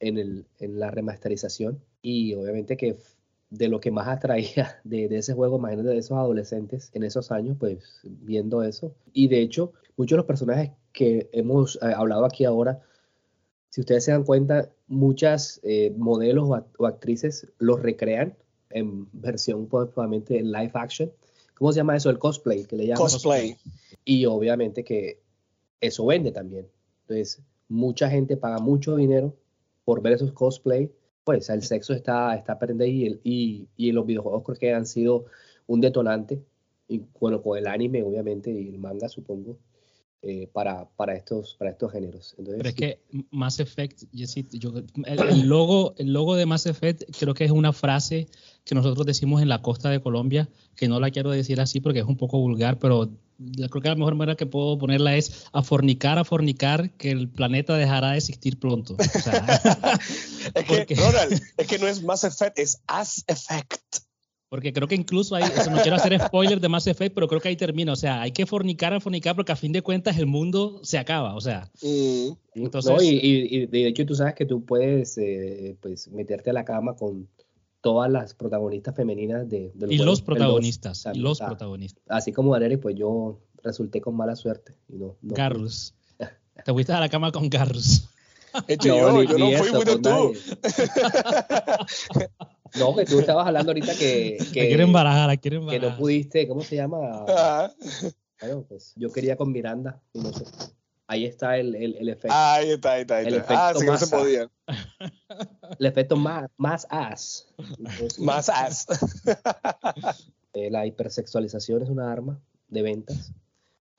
en, 0.00 0.18
el, 0.18 0.46
en 0.58 0.78
la 0.78 0.90
remasterización 0.90 1.82
y 2.00 2.34
obviamente 2.34 2.76
que 2.76 2.96
de 3.50 3.68
lo 3.68 3.80
que 3.80 3.90
más 3.90 4.08
atraía 4.08 4.80
de, 4.84 5.06
ese 5.06 5.34
juego, 5.34 5.58
imagínate 5.58 5.88
de 5.88 5.98
esos 5.98 6.16
adolescentes 6.16 6.90
en 6.94 7.04
esos 7.04 7.30
años, 7.30 7.56
pues 7.58 8.00
viendo 8.04 8.62
eso. 8.62 8.94
Y 9.12 9.28
de 9.28 9.40
hecho, 9.40 9.72
muchos 9.96 10.16
de 10.16 10.18
los 10.18 10.26
personajes 10.26 10.70
que 10.92 11.28
hemos 11.32 11.76
eh, 11.76 11.92
hablado 11.94 12.24
aquí 12.24 12.44
ahora, 12.44 12.80
si 13.70 13.80
ustedes 13.80 14.04
se 14.04 14.12
dan 14.12 14.24
cuenta, 14.24 14.70
muchas 14.86 15.60
eh, 15.64 15.92
modelos 15.96 16.48
o 16.78 16.86
actrices 16.86 17.48
los 17.58 17.82
recrean 17.82 18.36
en 18.74 19.08
versión 19.12 19.66
pues, 19.66 19.88
probablemente 19.88 20.38
en 20.38 20.52
live 20.52 20.72
action. 20.74 21.10
¿Cómo 21.54 21.72
se 21.72 21.78
llama 21.78 21.96
eso? 21.96 22.10
El 22.10 22.18
cosplay, 22.18 22.64
que 22.64 22.76
le 22.76 22.86
llaman. 22.86 22.98
Cosplay. 23.02 23.56
Y 24.04 24.26
obviamente 24.26 24.84
que 24.84 25.20
eso 25.80 26.04
vende 26.04 26.32
también. 26.32 26.66
Entonces, 27.02 27.40
mucha 27.68 28.10
gente 28.10 28.36
paga 28.36 28.58
mucho 28.58 28.96
dinero 28.96 29.34
por 29.84 30.02
ver 30.02 30.14
esos 30.14 30.32
cosplay. 30.32 30.90
Pues 31.22 31.48
el 31.48 31.62
sexo 31.62 31.94
está, 31.94 32.34
está 32.34 32.58
presente 32.58 32.86
y, 32.88 33.06
el- 33.06 33.20
y, 33.24 33.66
y 33.76 33.92
los 33.92 34.04
videojuegos 34.04 34.42
creo 34.44 34.58
que 34.58 34.74
han 34.74 34.84
sido 34.86 35.24
un 35.66 35.80
detonante. 35.80 36.42
Y 36.88 37.00
bueno, 37.18 37.40
con 37.40 37.56
el 37.56 37.66
anime, 37.66 38.02
obviamente, 38.02 38.50
y 38.50 38.68
el 38.68 38.78
manga, 38.78 39.08
supongo, 39.08 39.56
eh, 40.26 40.48
para, 40.52 40.86
para, 40.96 41.14
estos, 41.14 41.54
para 41.58 41.70
estos 41.70 41.92
géneros. 41.92 42.34
Entonces, 42.38 42.56
Pero 42.58 42.68
es 42.70 42.74
que 42.74 42.98
Mass 43.30 43.60
Effect, 43.60 44.04
Jessy, 44.14 44.46
yo- 44.52 44.72
el, 45.04 45.20
el 45.20 45.40
logo, 45.46 45.94
el 45.98 46.12
logo 46.12 46.34
de 46.36 46.46
Mass 46.46 46.66
Effect 46.66 47.02
creo 47.18 47.34
que 47.34 47.44
es 47.44 47.50
una 47.50 47.72
frase 47.72 48.26
que 48.64 48.74
nosotros 48.74 49.06
decimos 49.06 49.42
en 49.42 49.48
la 49.48 49.60
costa 49.62 49.90
de 49.90 50.00
Colombia, 50.00 50.48
que 50.76 50.88
no 50.88 50.98
la 50.98 51.10
quiero 51.10 51.30
decir 51.30 51.60
así 51.60 51.80
porque 51.80 51.98
es 52.00 52.06
un 52.06 52.16
poco 52.16 52.38
vulgar, 52.38 52.78
pero 52.78 53.10
yo 53.38 53.68
creo 53.68 53.82
que 53.82 53.88
la 53.88 53.96
mejor 53.96 54.14
manera 54.14 54.36
que 54.36 54.46
puedo 54.46 54.78
ponerla 54.78 55.16
es 55.16 55.46
a 55.52 55.62
fornicar, 55.62 56.18
a 56.18 56.24
fornicar, 56.24 56.90
que 56.92 57.10
el 57.10 57.28
planeta 57.28 57.76
dejará 57.76 58.12
de 58.12 58.18
existir 58.18 58.58
pronto. 58.58 58.94
O 58.98 59.20
sea, 59.20 59.60
Es 60.54 60.64
que, 60.64 60.76
Porque- 60.78 60.94
Ronald, 60.94 61.42
es 61.56 61.66
que 61.66 61.78
no 61.78 61.86
es 61.88 62.02
Mass 62.02 62.24
Effect, 62.24 62.58
es 62.58 62.80
As 62.86 63.24
Effect. 63.26 64.03
Porque 64.48 64.72
creo 64.72 64.86
que 64.86 64.94
incluso 64.94 65.34
ahí, 65.34 65.42
eso 65.44 65.70
no 65.70 65.80
quiero 65.82 65.96
hacer 65.96 66.18
spoiler 66.28 66.60
de 66.60 66.68
Mass 66.68 66.86
Effect, 66.86 67.14
pero 67.14 67.26
creo 67.28 67.40
que 67.40 67.48
ahí 67.48 67.56
termina. 67.56 67.92
O 67.92 67.96
sea, 67.96 68.22
hay 68.22 68.30
que 68.32 68.46
fornicar, 68.46 68.92
a 68.94 69.00
fornicar, 69.00 69.34
porque 69.34 69.52
a 69.52 69.56
fin 69.56 69.72
de 69.72 69.82
cuentas 69.82 70.16
el 70.18 70.26
mundo 70.26 70.80
se 70.84 70.98
acaba. 70.98 71.34
O 71.34 71.40
sea, 71.40 71.70
Mm, 71.82 72.28
entonces- 72.54 72.92
no, 72.92 73.02
y, 73.02 73.08
y- 73.08 73.56
y 73.56 73.66
de 73.66 73.86
hecho 73.88 74.06
tú 74.06 74.14
sabes 74.14 74.34
que 74.34 74.46
tú 74.46 74.64
puedes 74.64 75.18
eh, 75.18 75.76
pues, 75.80 76.08
meterte 76.08 76.50
a 76.50 76.52
la 76.52 76.64
cama 76.64 76.94
con 76.94 77.28
todas 77.80 78.10
las 78.10 78.32
protagonistas 78.34 78.94
femeninas 78.96 79.48
de, 79.48 79.58
y 79.66 79.70
juego, 79.72 79.80
los 79.80 79.88
del 79.98 80.06
dos 80.06 80.22
protagonistas, 80.22 81.06
y 81.12 81.18
los 81.18 81.32
o 81.32 81.34
sea, 81.34 81.46
protagonistas. 81.48 82.02
Así 82.08 82.32
como 82.32 82.50
Valeria, 82.50 82.80
pues 82.80 82.94
yo 82.96 83.40
resulté 83.62 84.00
con 84.00 84.14
mala 84.16 84.36
suerte. 84.36 84.74
Y 84.88 84.94
no, 84.96 85.16
no 85.20 85.34
Garrus. 85.34 85.94
Te 86.64 86.72
fuiste 86.72 86.92
a 86.92 87.00
la 87.00 87.08
cama 87.08 87.30
con 87.32 87.50
Garrus. 87.50 88.08
Hecho, 88.68 88.88
No, 88.88 88.96
yo, 88.96 89.12
ni- 89.20 89.26
yo 89.26 89.38
no 89.38 89.58
fui, 89.58 89.68
fuiste 89.68 89.92
con 89.92 90.02
tú. 90.02 90.32
No, 92.78 92.94
que 92.94 93.04
tú 93.04 93.20
estabas 93.20 93.46
hablando 93.46 93.70
ahorita 93.70 93.94
que, 93.94 94.36
La 94.40 94.44
que, 94.52 94.68
quieren 94.68 94.92
barajar, 94.92 95.28
la 95.28 95.36
quieren 95.36 95.60
que 95.60 95.66
barajar. 95.66 95.90
no 95.90 95.96
pudiste, 95.96 96.48
¿cómo 96.48 96.62
se 96.62 96.76
llama? 96.76 97.24
Bueno, 98.40 98.64
pues 98.68 98.92
yo 98.96 99.12
quería 99.12 99.36
con 99.36 99.52
Miranda 99.52 100.02
y 100.12 100.20
no 100.20 100.32
sé. 100.32 100.44
Ahí 101.06 101.26
está 101.26 101.58
el, 101.58 101.74
el, 101.74 101.96
el 101.96 102.08
efecto. 102.08 102.34
Ahí 102.36 102.70
está, 102.70 102.92
ahí 102.92 103.02
está. 103.02 103.16
Ahí 103.16 103.26
El 103.26 103.34
está. 103.34 103.68
Ah, 103.68 103.70
efecto 103.70 103.80
sí 103.80 103.84
que 103.86 103.92
no 103.92 103.98
se 103.98 104.06
podía. 104.06 104.50
El 105.78 105.86
efecto 105.86 106.16
más, 106.16 106.50
más 106.56 106.86
as. 106.88 107.46
Entonces, 107.58 108.18
Más 108.18 108.48
as. 108.48 108.86
eh, 110.54 110.70
la 110.70 110.86
hipersexualización 110.86 111.82
es 111.82 111.90
una 111.90 112.10
arma 112.10 112.40
de 112.68 112.82
ventas 112.82 113.32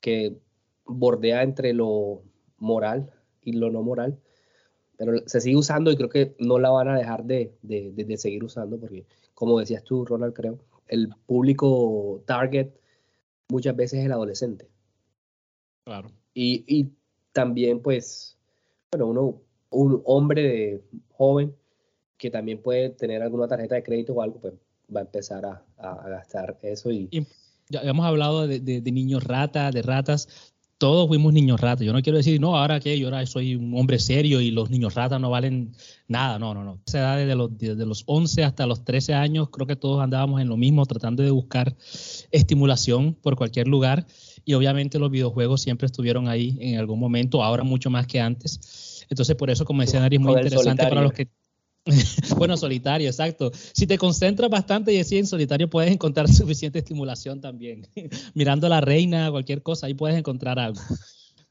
que 0.00 0.36
bordea 0.84 1.42
entre 1.42 1.72
lo 1.72 2.22
moral 2.58 3.10
y 3.42 3.52
lo 3.52 3.70
no 3.70 3.82
moral, 3.82 4.18
pero 4.96 5.12
se 5.26 5.40
sigue 5.40 5.56
usando 5.56 5.90
y 5.90 5.96
creo 5.96 6.08
que 6.08 6.34
no 6.38 6.58
la 6.58 6.70
van 6.70 6.88
a 6.88 6.98
dejar 6.98 7.24
de, 7.24 7.52
de- 7.62 7.92
de- 7.92 8.04
de 8.04 8.16
seguir 8.16 8.42
usando 8.44 8.78
porque, 8.78 9.04
como 9.34 9.58
decías 9.58 9.82
tú, 9.84 10.04
Ronald, 10.04 10.34
creo, 10.34 10.58
el 10.88 11.08
público 11.26 12.22
target 12.26 12.68
muchas 13.48 13.74
veces 13.76 14.00
es 14.00 14.06
el 14.06 14.12
adolescente. 14.12 14.68
Claro. 15.84 16.10
Y, 16.34 16.64
y 16.66 16.90
también, 17.32 17.80
pues, 17.80 18.36
bueno, 18.90 19.06
uno, 19.06 19.40
un 19.70 20.02
hombre 20.04 20.42
de- 20.42 20.82
joven 21.12 21.54
que 22.18 22.30
también 22.30 22.60
puede 22.62 22.90
tener 22.90 23.22
alguna 23.22 23.46
tarjeta 23.48 23.74
de 23.74 23.82
crédito 23.82 24.14
o 24.14 24.22
algo, 24.22 24.40
pues 24.40 24.54
va 24.94 25.00
a 25.00 25.04
empezar 25.04 25.44
a, 25.44 25.62
a- 25.78 25.92
a 26.06 26.08
gastar 26.08 26.58
eso 26.62 26.90
y 26.90 27.08
Y 27.10 27.26
ya 27.68 27.80
hemos 27.82 28.06
hablado 28.06 28.46
de, 28.46 28.60
de- 28.60 28.80
de 28.80 28.92
niños 28.92 29.24
rata, 29.24 29.70
de 29.70 29.82
ratas. 29.82 30.54
Todos 30.78 31.08
fuimos 31.08 31.32
niños 31.32 31.60
ratas. 31.60 31.86
Yo 31.86 31.92
no 31.92 32.02
quiero 32.02 32.18
decir, 32.18 32.40
no, 32.40 32.56
ahora 32.56 32.80
que 32.80 32.98
yo 32.98 33.06
ahora 33.06 33.24
soy 33.26 33.56
un 33.56 33.78
hombre 33.78 33.98
serio 33.98 34.40
y 34.40 34.50
los 34.50 34.70
niños 34.70 34.94
ratas 34.94 35.20
no 35.20 35.30
valen 35.30 35.72
nada. 36.06 36.38
No, 36.38 36.52
no, 36.54 36.64
no. 36.64 36.80
Esa 36.86 36.98
edad 36.98 37.16
desde 37.16 37.34
los, 37.34 37.56
desde 37.56 37.86
los 37.86 38.02
11 38.06 38.44
hasta 38.44 38.66
los 38.66 38.84
13 38.84 39.14
años, 39.14 39.48
creo 39.50 39.66
que 39.66 39.76
todos 39.76 40.02
andábamos 40.02 40.40
en 40.40 40.48
lo 40.48 40.56
mismo, 40.56 40.84
tratando 40.84 41.22
de 41.22 41.30
buscar 41.30 41.74
estimulación 42.30 43.14
por 43.14 43.36
cualquier 43.36 43.68
lugar. 43.68 44.06
Y 44.44 44.54
obviamente 44.54 44.98
los 44.98 45.10
videojuegos 45.10 45.62
siempre 45.62 45.86
estuvieron 45.86 46.28
ahí 46.28 46.56
en 46.60 46.78
algún 46.78 47.00
momento, 47.00 47.42
ahora 47.42 47.64
mucho 47.64 47.90
más 47.90 48.06
que 48.06 48.20
antes. 48.20 49.04
Entonces, 49.08 49.34
por 49.36 49.50
eso, 49.50 49.64
como 49.64 49.82
decía 49.82 50.00
Nari, 50.00 50.16
es 50.16 50.22
muy 50.22 50.32
interesante 50.32 50.82
para 50.82 51.02
los 51.02 51.12
que 51.12 51.28
bueno, 52.36 52.56
solitario, 52.56 53.08
exacto. 53.08 53.52
Si 53.72 53.86
te 53.86 53.98
concentras 53.98 54.50
bastante 54.50 54.92
y 54.92 54.98
así 54.98 55.18
en 55.18 55.26
solitario 55.26 55.70
puedes 55.70 55.92
encontrar 55.92 56.28
suficiente 56.32 56.80
estimulación 56.80 57.40
también. 57.40 57.86
Mirando 58.34 58.66
a 58.66 58.70
la 58.70 58.80
reina, 58.80 59.30
cualquier 59.30 59.62
cosa, 59.62 59.86
ahí 59.86 59.94
puedes 59.94 60.16
encontrar 60.16 60.58
algo. 60.58 60.80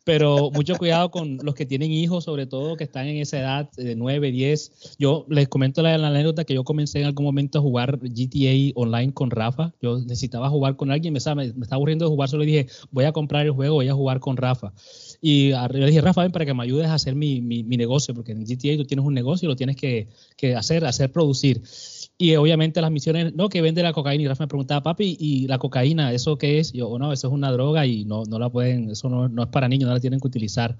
Pero 0.04 0.52
mucho 0.52 0.76
cuidado 0.76 1.10
con 1.10 1.40
los 1.42 1.56
que 1.56 1.66
tienen 1.66 1.92
hijos, 1.92 2.26
sobre 2.26 2.46
todo 2.46 2.78
que 2.78 2.84
están 2.84 3.08
en 3.08 3.18
esa 3.18 3.40
edad 3.40 3.72
de 3.76 3.96
9, 3.96 4.32
10. 4.32 4.98
Yo 5.00 5.26
les 5.30 5.48
comento 5.48 5.82
la, 5.82 5.96
anécdota 5.96 6.44
que 6.44 6.54
yo 6.54 6.64
comencé 6.64 7.00
en 7.00 7.08
algún 7.08 7.26
momento 7.26 7.58
a 7.58 7.62
jugar 7.64 7.98
GTA 8.00 8.72
online 8.76 9.14
con 9.16 9.32
Rafa. 9.32 9.74
Yo 9.82 9.98
necesitaba 9.98 10.48
jugar 10.48 10.76
con 10.76 10.92
alguien, 10.92 11.12
me, 11.12 11.20
me, 11.34 11.54
me 11.54 11.64
estaba 11.64 11.78
aburriendo 11.78 12.06
de 12.06 12.10
jugar, 12.10 12.30
solo 12.30 12.44
dije, 12.44 12.68
voy 12.92 13.06
a 13.06 13.14
comprar 13.14 13.48
el 13.48 13.52
juego, 13.52 13.76
voy 13.76 13.88
a 13.88 13.96
jugar 13.96 14.20
con 14.20 14.38
Rafa. 14.38 14.74
Y 15.28 15.54
le 15.72 15.88
dije, 15.88 16.02
Rafa, 16.02 16.22
ven 16.22 16.32
para 16.32 16.46
que 16.46 16.54
me 16.54 16.62
ayudes 16.62 16.86
a 16.86 16.94
hacer 16.94 17.16
mi, 17.16 17.42
mi, 17.42 17.64
negocio, 17.64 18.14
porque 18.14 18.34
en 18.34 18.46
GTA 18.46 18.78
tú 18.78 18.86
tienes 18.86 19.04
un 19.04 19.16
negocio 19.16 19.48
y 19.48 19.50
lo 19.50 19.56
tienes 19.56 19.76
que, 19.76 20.08
que 20.38 20.56
hacer, 20.56 20.86
hacer 20.86 21.12
producir. 21.12 21.64
Y 22.16 22.36
obviamente 22.36 22.80
las 22.80 22.92
misiones, 22.92 23.34
no, 23.34 23.50
que 23.50 23.60
vende 23.64 23.82
la 23.82 23.92
cocaína. 23.92 24.24
Y 24.24 24.28
Rafa 24.28 24.44
me 24.44 24.48
preguntaba, 24.48 24.84
papi, 24.84 25.18
¿y 25.20 25.48
la 25.48 25.58
cocaína, 25.58 26.14
eso 26.14 26.38
qué 26.38 26.60
es? 26.60 26.74
yo, 26.74 26.90
oh, 26.90 27.00
no, 27.00 27.12
eso 27.12 27.28
es 27.28 27.34
una 27.34 27.52
droga 27.52 27.88
y 27.88 28.06
no, 28.06 28.24
no 28.26 28.38
la 28.38 28.52
pueden, 28.52 28.92
eso 28.92 29.10
no, 29.10 29.28
no, 29.28 29.42
es 29.42 29.50
para 29.50 29.68
niños, 29.68 29.88
no 29.88 29.96
la 29.96 30.00
tienen 30.00 30.20
que 30.20 30.28
utilizar. 30.28 30.78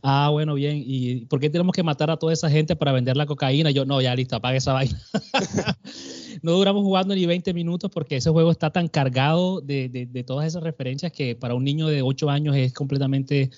Ah, 0.00 0.28
bueno, 0.30 0.54
bien. 0.54 0.80
¿Y 0.86 1.26
por 1.26 1.40
qué 1.40 1.50
tenemos 1.50 1.74
que 1.74 1.82
matar 1.82 2.08
a 2.12 2.18
toda 2.18 2.32
esa 2.32 2.48
gente 2.48 2.76
para 2.76 2.92
vender 2.92 3.16
la 3.16 3.26
cocaína? 3.26 3.72
Yo, 3.72 3.84
no, 3.84 4.00
ya 4.00 4.14
listo, 4.14 4.36
apague 4.36 4.58
esa 4.58 4.74
vaina. 4.74 4.96
no 6.42 6.52
duramos 6.52 6.84
jugando 6.84 7.16
ni 7.16 7.26
20 7.26 7.52
minutos 7.52 7.90
porque 7.92 8.18
ese 8.18 8.30
juego 8.30 8.52
está 8.52 8.70
tan 8.70 8.86
cargado 8.86 9.60
de, 9.60 9.88
de, 9.88 10.06
de 10.06 10.22
todas 10.22 10.46
esas 10.46 10.62
referencias 10.62 11.10
que 11.10 11.34
para 11.34 11.56
un 11.56 11.64
niño 11.64 11.88
de 11.88 12.02
8 12.02 12.30
años 12.30 12.54
es 12.54 12.72
completamente 12.72 13.50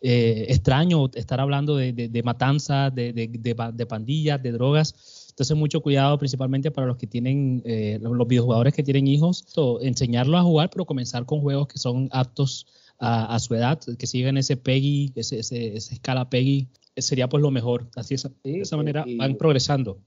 eh, 0.00 0.46
extraño 0.48 1.10
estar 1.14 1.40
hablando 1.40 1.76
de, 1.76 1.92
de, 1.92 2.22
matanzas, 2.22 2.94
de, 2.94 3.12
de, 3.12 3.86
pandillas, 3.86 4.42
de 4.42 4.52
drogas. 4.52 5.26
Entonces, 5.30 5.56
mucho 5.56 5.80
cuidado, 5.80 6.18
principalmente 6.18 6.70
para 6.70 6.86
los 6.86 6.96
que 6.96 7.06
tienen, 7.06 7.62
eh, 7.64 7.98
los 8.00 8.28
videojugadores 8.28 8.74
que 8.74 8.82
tienen 8.82 9.06
hijos, 9.06 9.44
enseñarlos 9.80 10.40
a 10.40 10.42
jugar, 10.42 10.70
pero 10.70 10.84
comenzar 10.84 11.26
con 11.26 11.40
juegos 11.40 11.68
que 11.68 11.78
son 11.78 12.08
aptos 12.12 12.66
a, 13.00 13.38
su 13.38 13.54
edad, 13.54 13.78
que 13.98 14.06
sigan 14.06 14.36
ese 14.36 14.56
PEGI, 14.56 15.12
ese, 15.14 15.38
ese, 15.38 15.76
escala 15.76 16.28
PEGI, 16.28 16.68
sería 16.96 17.28
pues 17.28 17.42
lo 17.42 17.50
mejor. 17.50 17.88
Así 17.94 18.16
de 18.42 18.60
esa 18.60 18.76
manera 18.76 19.04
van 19.18 19.36
progresando. 19.36 19.98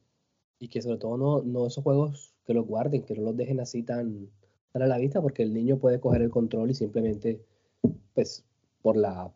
Y 0.60 0.68
que 0.68 0.82
sobre 0.82 0.98
todo 0.98 1.18
no, 1.18 1.42
no 1.42 1.68
esos 1.68 1.84
juegos 1.84 2.34
que 2.46 2.54
los 2.54 2.66
guarden, 2.66 3.04
que 3.04 3.16
no 3.16 3.24
los 3.24 3.38
dejen 3.38 3.60
así 3.60 3.84
tan, 3.84 4.30
tan 4.74 4.82
a 4.82 4.88
la 4.88 4.98
vista, 4.98 5.22
porque 5.22 5.44
el 5.44 5.54
niño 5.54 5.78
puede 5.78 6.00
coger 6.00 6.22
el 6.22 6.30
control 6.30 6.70
y 6.70 6.76
simplemente, 6.76 7.42
pues, 8.14 8.44
por 8.82 8.98
la 8.98 9.32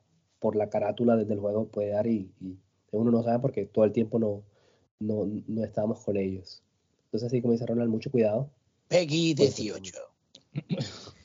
por 0.46 0.56
la 0.56 0.70
carátula 0.70 1.16
desde 1.16 1.34
el 1.34 1.40
juego 1.40 1.66
puede 1.66 1.90
dar 1.90 2.06
y, 2.06 2.30
uno 2.92 3.10
no 3.10 3.24
sabe 3.24 3.40
porque 3.40 3.66
todo 3.66 3.84
el 3.84 3.92
tiempo 3.92 4.20
no, 4.20 4.44
no, 5.00 5.28
no 5.48 5.64
estábamos 5.64 6.02
con 6.02 6.18
ellos. 6.18 6.62
Entonces, 7.06 7.28
así 7.28 7.42
como 7.42 7.54
dice 7.54 7.66
Ronald, 7.66 7.90
mucho 7.90 8.12
cuidado. 8.12 8.48
Peggy 8.88 9.34
18. 9.34 9.94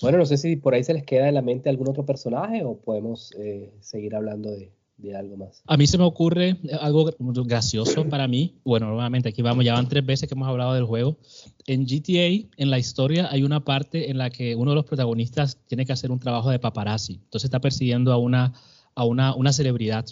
Bueno, 0.00 0.18
no 0.18 0.26
sé 0.26 0.36
si 0.36 0.54
por 0.54 0.74
ahí 0.74 0.84
se 0.84 0.94
les 0.94 1.02
queda 1.02 1.28
en 1.28 1.34
la 1.34 1.42
mente 1.42 1.68
algún 1.68 1.88
otro 1.88 2.06
personaje 2.06 2.62
o 2.62 2.76
podemos 2.76 3.32
eh, 3.36 3.72
seguir 3.80 4.14
hablando 4.14 4.52
de, 4.52 4.70
de, 4.96 5.16
algo 5.16 5.36
más. 5.36 5.62
A 5.66 5.76
mí 5.76 5.86
se 5.86 5.98
me 5.98 6.04
ocurre 6.04 6.56
algo 6.80 7.10
gracioso 7.18 8.08
para 8.08 8.26
mí. 8.28 8.60
Bueno, 8.64 8.88
nuevamente 8.88 9.28
aquí 9.28 9.42
vamos, 9.42 9.64
ya 9.64 9.74
van 9.74 9.88
tres 9.88 10.04
veces 10.04 10.28
que 10.28 10.34
hemos 10.34 10.48
hablado 10.48 10.74
del 10.74 10.84
juego. 10.84 11.18
En 11.66 11.84
GTA, 11.84 12.48
en 12.56 12.70
la 12.70 12.78
historia, 12.78 13.28
hay 13.30 13.42
una 13.42 13.64
parte 13.64 14.10
en 14.10 14.18
la 14.18 14.30
que 14.30 14.54
uno 14.54 14.70
de 14.70 14.76
los 14.76 14.84
protagonistas 14.84 15.58
tiene 15.66 15.84
que 15.84 15.92
hacer 15.92 16.10
un 16.10 16.18
trabajo 16.18 16.50
de 16.50 16.58
paparazzi. 16.58 17.14
Entonces 17.14 17.44
está 17.44 17.60
persiguiendo 17.60 18.12
a 18.12 18.16
una, 18.16 18.52
a 18.94 19.04
una, 19.04 19.34
una 19.34 19.52
celebridad. 19.52 20.06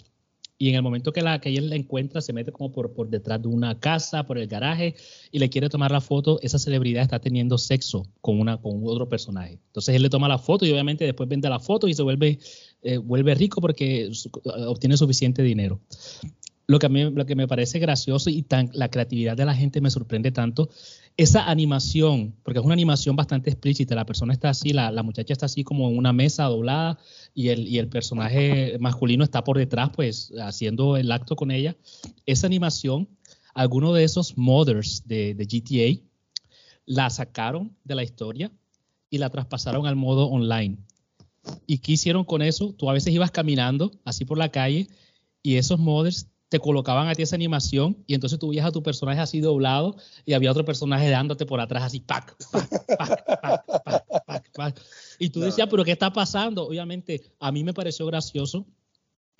Y 0.57 0.69
en 0.69 0.75
el 0.75 0.81
momento 0.81 1.11
que, 1.11 1.21
la, 1.21 1.39
que 1.39 1.53
él 1.53 1.69
la 1.69 1.75
encuentra, 1.75 2.21
se 2.21 2.31
mete 2.31 2.51
como 2.51 2.71
por, 2.71 2.93
por 2.93 3.09
detrás 3.09 3.41
de 3.41 3.49
una 3.49 3.79
casa, 3.79 4.25
por 4.25 4.37
el 4.37 4.47
garaje, 4.47 4.95
y 5.31 5.39
le 5.39 5.49
quiere 5.49 5.67
tomar 5.67 5.91
la 5.91 6.01
foto. 6.01 6.39
Esa 6.41 6.59
celebridad 6.59 7.03
está 7.03 7.19
teniendo 7.19 7.57
sexo 7.57 8.05
con, 8.21 8.39
una, 8.39 8.57
con 8.57 8.81
otro 8.85 9.09
personaje. 9.09 9.59
Entonces 9.67 9.95
él 9.95 10.01
le 10.01 10.09
toma 10.09 10.27
la 10.27 10.37
foto 10.37 10.65
y 10.65 10.71
obviamente 10.71 11.03
después 11.03 11.27
vende 11.27 11.49
la 11.49 11.59
foto 11.59 11.87
y 11.87 11.93
se 11.93 12.03
vuelve, 12.03 12.39
eh, 12.83 12.97
vuelve 12.97 13.35
rico 13.35 13.59
porque 13.59 14.09
obtiene 14.67 14.95
suficiente 14.95 15.43
dinero 15.43 15.81
lo 16.67 16.79
que, 16.79 16.85
a 16.85 16.89
mí, 16.89 17.03
lo 17.11 17.25
que 17.25 17.35
me 17.35 17.47
parece 17.47 17.79
gracioso 17.79 18.29
y 18.29 18.41
tan, 18.41 18.69
la 18.73 18.89
creatividad 18.89 19.37
de 19.37 19.45
la 19.45 19.53
gente 19.53 19.81
me 19.81 19.89
sorprende 19.89 20.31
tanto, 20.31 20.69
esa 21.17 21.49
animación, 21.49 22.35
porque 22.43 22.59
es 22.59 22.65
una 22.65 22.73
animación 22.73 23.15
bastante 23.15 23.49
explícita, 23.49 23.95
la 23.95 24.05
persona 24.05 24.33
está 24.33 24.49
así, 24.49 24.73
la, 24.73 24.91
muchacha 25.01 25.31
está 25.31 25.45
así 25.45 25.63
como 25.63 25.89
en 25.89 25.97
una 25.97 26.11
mesa 26.11 26.43
doblada 26.45 26.99
y 27.33 27.49
el, 27.49 27.67
y 27.67 27.77
el, 27.77 27.87
personaje 27.87 28.77
masculino 28.79 29.23
está 29.23 29.43
por 29.43 29.57
detrás, 29.57 29.91
pues 29.95 30.33
haciendo 30.41 30.97
el 30.97 31.11
acto 31.11 31.35
con 31.37 31.51
ella. 31.51 31.75
Esa 32.25 32.47
animación, 32.47 33.07
algunos 33.53 33.95
de 33.95 34.03
esos 34.03 34.37
modders 34.37 35.07
de, 35.07 35.33
de 35.35 35.45
GTA 35.45 36.01
la 36.85 37.09
sacaron 37.09 37.75
de 37.85 37.95
la 37.95 38.03
historia 38.03 38.51
y 39.09 39.17
la 39.17 39.29
traspasaron 39.29 39.87
al 39.87 39.95
modo 39.95 40.27
online. 40.27 40.77
¿Y 41.65 41.77
qué 41.77 41.93
hicieron 41.93 42.25
con 42.25 42.41
eso? 42.41 42.73
Tú 42.73 42.89
a 42.89 42.93
veces 42.93 43.13
ibas 43.13 43.31
caminando 43.31 43.91
así 44.03 44.25
por 44.25 44.37
la 44.37 44.49
calle 44.49 44.87
y 45.41 45.55
esos 45.55 45.79
modders 45.79 46.27
te 46.49 46.59
colocaban 46.59 47.07
a 47.07 47.15
ti 47.15 47.23
esa 47.23 47.35
animación 47.35 47.97
y 48.07 48.13
entonces 48.13 48.37
tú 48.39 48.49
veías 48.49 48.65
a 48.65 48.71
tu 48.71 48.83
personaje 48.83 49.19
así 49.19 49.39
doblado 49.41 49.95
y 50.25 50.33
había 50.33 50.51
otro 50.51 50.63
personaje 50.63 51.09
dándote 51.09 51.45
por 51.45 51.59
atrás 51.59 51.83
así, 51.83 51.99
pac, 51.99 52.35
pac, 54.53 54.81
Y 55.19 55.29
tú 55.29 55.39
decías, 55.39 55.67
pero 55.69 55.83
¿qué 55.83 55.91
está 55.91 56.13
pasando? 56.13 56.67
Obviamente, 56.67 57.23
a 57.39 57.51
mí 57.51 57.63
me 57.63 57.73
pareció 57.73 58.05
gracioso, 58.05 58.65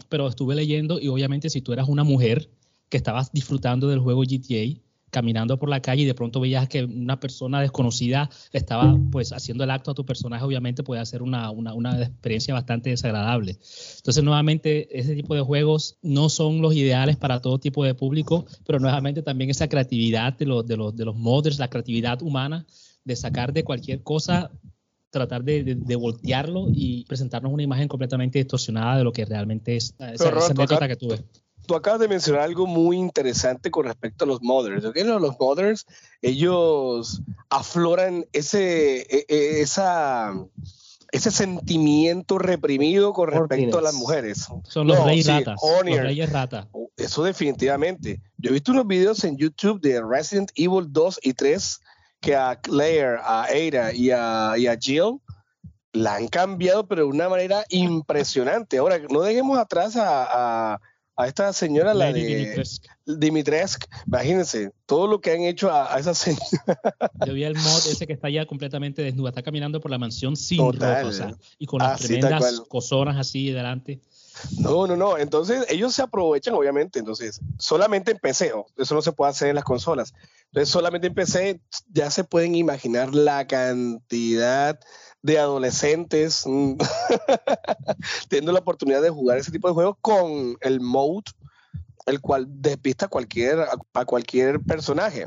pero 0.10 0.28
estuve 0.28 0.56
leyendo 0.56 0.99
y 0.99 1.08
obviamente 1.08 1.49
si 1.49 1.62
tú 1.62 1.74
eras 1.74 1.88
una 1.88 2.03
mujer 2.03 2.49
que 2.89 2.97
estabas 2.97 3.32
disfrutando 3.32 3.88
del 3.88 3.99
juego 3.99 4.24
GTA, 4.24 4.80
caminando 5.16 5.57
por 5.57 5.70
la 5.70 5.82
calle 5.82 6.01
y 6.01 6.05
de 6.05 6.13
pronto 6.13 6.41
veías 6.41 6.68
que 6.68 6.84
una 6.84 7.22
persona 7.22 7.61
desconocida 7.61 8.30
estaba 8.51 8.99
pues 9.13 9.32
haciendo 9.32 9.63
el 9.63 9.72
acto 9.72 9.91
a 9.91 9.93
tu 9.93 10.05
personaje, 10.05 10.43
obviamente 10.43 10.84
puede 10.84 11.05
ser 11.05 11.22
una, 11.22 11.51
una, 11.51 11.74
una, 11.74 12.01
experiencia 12.01 12.53
bastante 12.53 12.89
desagradable. 12.89 13.51
Entonces, 13.51 14.22
nuevamente, 14.26 14.99
ese 14.99 15.16
tipo 15.16 15.34
de 15.34 15.39
juegos 15.39 15.97
no 16.01 16.28
son 16.28 16.61
los 16.61 16.76
ideales 16.76 17.16
para 17.16 17.39
todo 17.39 17.59
tipo 17.59 17.86
de 17.86 17.95
público, 17.95 18.45
pero 18.68 18.78
nuevamente 18.78 19.22
también 19.22 19.49
esa 19.49 19.70
creatividad 19.70 20.38
de 20.38 20.47
los, 20.47 20.68
de 20.68 20.76
los, 20.76 20.93
de 20.93 21.05
los 21.05 21.16
modders, 21.16 21.59
la 21.59 21.70
creatividad 21.70 22.22
humana 22.22 22.66
de 23.05 23.16
sacar 23.16 23.53
de 23.53 23.63
cualquier 23.63 24.03
cosa 24.03 24.51
tratar 25.11 25.45
de, 25.45 25.63
de, 25.63 25.95
voltearlo 25.95 26.68
y 26.74 27.05
presentarnos 27.05 27.53
una 27.53 27.63
imagen 27.63 27.88
completamente 27.88 28.38
distorsionada 28.38 28.97
de 28.97 29.05
lo 29.05 29.13
que 29.13 29.24
realmente 29.24 29.78
es 29.78 29.95
esa, 29.97 30.30
esa 30.38 30.88
que 30.89 30.97
tuve 30.97 31.24
tú 31.66 31.76
acabas 31.76 31.99
de 31.99 32.07
mencionar 32.07 32.41
algo 32.41 32.68
muy 32.68 32.97
interesante 32.97 33.72
con 33.72 33.86
respecto 33.86 34.26
a 34.26 34.28
los 34.28 34.41
mothers. 34.41 34.84
Los 34.84 35.39
mothers, 35.39 35.86
ellos 36.22 37.22
afloran 37.49 38.26
ese, 38.34 39.01
e, 39.01 39.26
e, 39.28 39.61
esa, 39.61 40.34
ese 41.11 41.32
sentimiento 41.32 42.38
reprimido 42.38 43.13
con 43.13 43.30
respecto 43.30 43.78
a 43.78 43.82
las 43.82 43.93
mujeres. 43.93 44.47
Son 44.63 44.88
los 44.88 45.03
reyes 45.03 45.28
ratas. 45.28 45.59
Los 45.84 45.97
reyes 45.99 46.32
rata. 46.32 46.68
Eso 46.97 47.24
definitivamente. 47.24 48.22
Yo 48.38 48.49
he 48.49 48.53
visto 48.53 48.72
unos 48.72 48.88
videos 48.88 49.24
en 49.24 49.38
YouTube 49.38 49.82
de 49.82 50.01
Resident 50.01 50.51
Evil 50.55 50.88
2 50.89 51.20
y 51.24 51.34
3 51.34 51.80
que 52.22 52.36
a 52.36 52.59
Claire, 52.59 53.18
a 53.22 53.43
Ada 53.43 53.93
y 53.93 54.11
a, 54.11 54.53
y 54.57 54.68
a 54.68 54.78
Jill 54.78 55.20
la 55.93 56.16
han 56.16 56.28
cambiado, 56.28 56.88
pero 56.88 57.03
de 57.03 57.09
una 57.09 57.30
manera 57.30 57.63
impresionante. 57.70 58.78
Ahora, 58.78 58.99
no 59.09 59.22
dejemos 59.22 59.57
atrás 59.57 59.95
a 59.95 60.74
a 60.74 60.80
esta 61.24 61.53
señora, 61.53 61.93
la 61.93 62.11
de 62.11 62.53
Dimitrescu. 63.05 63.88
Imagínense, 64.05 64.72
todo 64.86 65.07
lo 65.07 65.22
que 65.22 65.32
han 65.32 65.41
hecho 65.41 65.72
a, 65.72 65.97
esa 65.97 66.13
señora. 66.13 66.95
Yo 67.26 67.34
vi 67.34 67.43
el 67.43 67.55
mod 67.55 67.88
ese 67.88 68.05
que 68.05 68.13
está 68.13 68.30
ya 68.30 68.45
completamente 68.45 69.01
desnuda, 69.01 69.30
está 69.30 69.41
caminando 69.41 69.80
por 69.80 69.91
la 69.91 69.97
mansión 69.97 70.36
sin 70.36 70.59
ropa, 70.59 71.03
y 71.57 71.66
con 71.66 71.80
las 71.80 72.01
tremendas 72.01 72.61
cosonas 72.68 73.18
así 73.18 73.51
delante. 73.51 74.01
No, 74.57 74.86
no, 74.88 74.95
no. 74.95 75.18
Entonces 75.18 75.66
ellos 75.70 75.93
se 75.93 76.01
aprovechan, 76.01 76.53
obviamente. 76.53 76.99
Entonces, 76.99 77.39
solamente 77.57 78.11
en 78.11 78.20
PC, 78.20 78.51
eso 78.78 78.95
no 78.95 79.01
se 79.01 79.11
puede 79.11 79.32
hacer 79.32 79.49
en 79.49 79.55
las 79.55 79.63
consolas. 79.63 80.13
Entonces, 80.47 80.70
solamente 80.70 81.07
en 81.07 81.13
PC 81.13 81.61
ya 81.91 82.11
se 82.11 82.24
pueden 82.24 82.55
imaginar 82.55 83.13
la 83.13 83.47
cantidad 83.47 84.80
de 85.26 85.39
adolescentes 85.39 86.43
mm, 86.45 86.73
teniendo 88.30 88.51
la 88.51 88.59
oportunidad 88.59 89.01
de 89.01 89.09
jugar 89.09 89.39
ese 89.39 89.51
tipo 89.51 89.67
de 89.67 89.73
juegos 89.73 89.95
con 89.99 90.55
el 90.61 90.80
mode, 90.80 91.32
el 92.05 92.21
cual 92.21 92.45
despista 92.47 93.07
a 93.07 93.09
cualquier, 93.09 93.65
a 93.93 94.05
cualquier 94.05 94.61
personaje. 94.61 95.26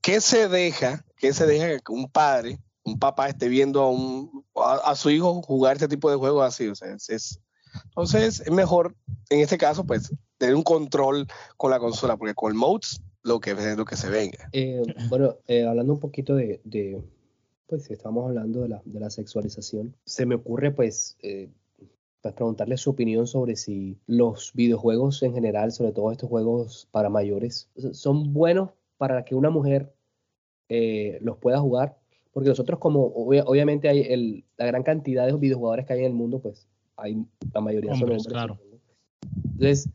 ¿Qué 0.00 0.22
se 0.22 0.48
deja? 0.48 1.04
¿Qué 1.16 1.34
se 1.34 1.46
deja 1.46 1.78
que 1.78 1.92
un 1.92 2.10
padre, 2.10 2.58
un 2.82 2.98
papá 2.98 3.28
esté 3.28 3.48
viendo 3.48 3.82
a 3.82 3.90
un, 3.90 4.44
a, 4.54 4.96
su 4.96 5.10
hijo 5.10 5.42
jugar 5.42 5.74
este 5.74 5.88
tipo 5.88 6.10
de 6.10 6.16
juegos 6.16 6.46
así. 6.46 6.66
O 6.68 6.74
sea, 6.74 6.94
es, 6.94 7.38
entonces 7.84 8.40
es 8.40 8.50
mejor, 8.50 8.94
en 9.28 9.40
este 9.40 9.58
caso, 9.58 9.84
pues, 9.84 10.10
tener 10.38 10.54
un 10.54 10.62
control 10.62 11.26
con 11.58 11.70
la 11.70 11.78
consola, 11.78 12.16
porque 12.16 12.34
con 12.34 12.56
modes 12.56 13.02
lo 13.22 13.40
que, 13.40 13.54
lo 13.54 13.84
que 13.84 13.96
se 13.96 14.08
venga. 14.08 14.48
Eh, 14.52 14.82
bueno, 15.10 15.36
eh, 15.46 15.66
hablando 15.66 15.92
un 15.92 16.00
poquito 16.00 16.34
de, 16.34 17.02
pues, 17.70 17.90
estamos 17.90 18.26
hablando 18.26 18.62
de 18.62 18.68
la, 18.68 18.82
de 18.84 19.00
la 19.00 19.10
sexualización, 19.10 19.94
se 20.04 20.26
me 20.26 20.34
ocurre, 20.34 20.72
pues, 20.72 21.16
eh, 21.22 21.48
pues, 22.20 22.34
preguntarle 22.34 22.76
su 22.76 22.90
opinión 22.90 23.26
sobre 23.26 23.56
si 23.56 23.96
los 24.06 24.52
videojuegos 24.54 25.22
en 25.22 25.32
general, 25.32 25.72
sobre 25.72 25.92
todo 25.92 26.12
estos 26.12 26.28
juegos 26.28 26.88
para 26.90 27.08
mayores, 27.08 27.70
son 27.92 28.32
buenos 28.32 28.70
para 28.98 29.24
que 29.24 29.34
una 29.34 29.50
mujer 29.50 29.94
los 31.20 31.38
pueda 31.38 31.58
jugar, 31.58 31.96
porque 32.32 32.50
nosotros 32.50 32.78
como 32.78 33.06
obviamente 33.06 33.88
hay 33.88 34.02
el, 34.02 34.44
la 34.56 34.66
gran 34.66 34.82
cantidad 34.84 35.26
de 35.26 35.32
videojugadores 35.32 35.86
que 35.86 35.94
hay 35.94 36.00
en 36.00 36.06
el 36.06 36.12
mundo, 36.12 36.38
pues 36.40 36.68
hay 36.96 37.24
la 37.52 37.60
mayoría 37.60 37.94
son 37.94 38.02
hombres. 38.02 38.26
Claro. 38.26 38.58
Entonces, 39.44 39.88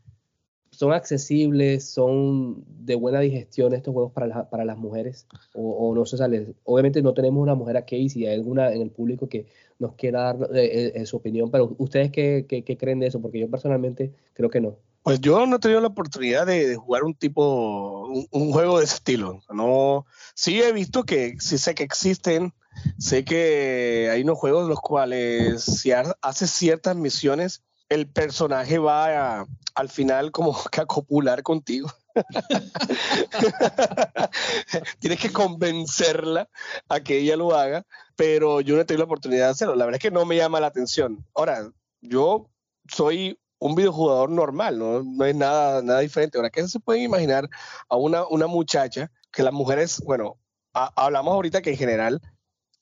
son 0.76 0.92
accesibles, 0.92 1.88
son 1.88 2.64
de 2.84 2.96
buena 2.96 3.20
digestión 3.20 3.72
estos 3.72 3.94
juegos 3.94 4.12
para, 4.12 4.50
para 4.50 4.64
las 4.64 4.76
mujeres, 4.76 5.26
o, 5.54 5.94
no 5.94 6.04
se 6.04 6.18
sale. 6.18 6.54
Obviamente 6.64 7.00
no 7.00 7.14
tenemos 7.14 7.42
una 7.42 7.54
mujer 7.54 7.78
aquí, 7.78 8.10
si 8.10 8.26
hay 8.26 8.34
alguna 8.34 8.72
en 8.72 8.82
el 8.82 8.90
público 8.90 9.26
que 9.26 9.46
nos 9.78 9.94
quiera 9.94 10.34
dar 10.34 10.50
eh, 10.54 10.92
eh, 10.94 11.06
su 11.06 11.16
opinión, 11.16 11.50
pero 11.50 11.74
¿ustedes 11.78 12.10
qué, 12.10 12.44
qué, 12.46 12.62
qué, 12.62 12.76
creen 12.76 13.00
de 13.00 13.06
eso? 13.06 13.22
Porque 13.22 13.38
yo 13.38 13.50
personalmente 13.50 14.12
creo 14.34 14.50
que 14.50 14.60
no. 14.60 14.76
Pues 15.02 15.20
yo 15.20 15.46
no 15.46 15.56
he 15.56 15.58
tenido 15.60 15.80
la 15.80 15.86
oportunidad 15.86 16.46
de, 16.46 16.76
jugar 16.76 17.04
un 17.04 17.14
tipo, 17.14 18.06
un, 18.30 18.52
juego 18.52 18.78
de 18.78 18.84
ese 18.84 18.96
estilo. 18.96 19.40
No, 19.50 20.04
sí 20.34 20.60
he 20.60 20.72
visto 20.72 21.04
que, 21.04 21.36
sí 21.38 21.56
sé 21.56 21.74
que 21.74 21.84
existen, 21.84 22.52
sé 22.98 23.24
que 23.24 24.10
hay 24.12 24.22
unos 24.22 24.36
juegos 24.36 24.68
los 24.68 24.80
cuales 24.80 25.62
si 25.62 25.92
haces 25.92 26.50
ciertas 26.50 26.96
misiones, 26.96 27.62
el 27.88 28.08
personaje 28.08 28.78
va 28.78 29.46
al 29.74 29.88
final 29.88 30.32
como 30.32 30.56
que 30.72 30.80
a 30.80 30.86
copular 30.86 31.42
contigo. 31.42 31.90
Tienes 34.98 35.20
que 35.20 35.30
convencerla 35.30 36.48
a 36.88 37.00
que 37.00 37.18
ella 37.18 37.36
lo 37.36 37.54
haga, 37.54 37.84
pero 38.16 38.62
yo 38.62 38.74
no 38.74 38.80
he 38.80 38.84
tenido 38.84 39.00
la 39.00 39.06
oportunidad 39.06 39.46
de 39.46 39.50
hacerlo. 39.50 39.76
La 39.76 39.84
verdad 39.84 39.98
es 39.98 40.02
que 40.02 40.10
no 40.10 40.24
me 40.24 40.36
llama 40.36 40.60
la 40.60 40.68
atención. 40.68 41.26
Ahora, 41.34 41.70
yo 42.00 42.48
soy 42.88 43.38
un 43.58 43.74
videojugador 43.74 44.30
normal, 44.30 44.78
no, 44.78 45.24
es 45.24 45.34
nada, 45.34 45.82
nada 45.82 46.00
diferente. 46.00 46.38
Ahora, 46.38 46.50
¿qué 46.50 46.66
se 46.66 46.80
pueden 46.80 47.02
imaginar 47.02 47.48
a 47.88 47.96
una, 47.96 48.26
una 48.28 48.46
muchacha 48.46 49.10
que 49.30 49.42
las 49.42 49.52
mujeres, 49.52 50.00
bueno, 50.04 50.38
hablamos 50.72 51.34
ahorita 51.34 51.62
que 51.62 51.70
en 51.70 51.76
general 51.76 52.20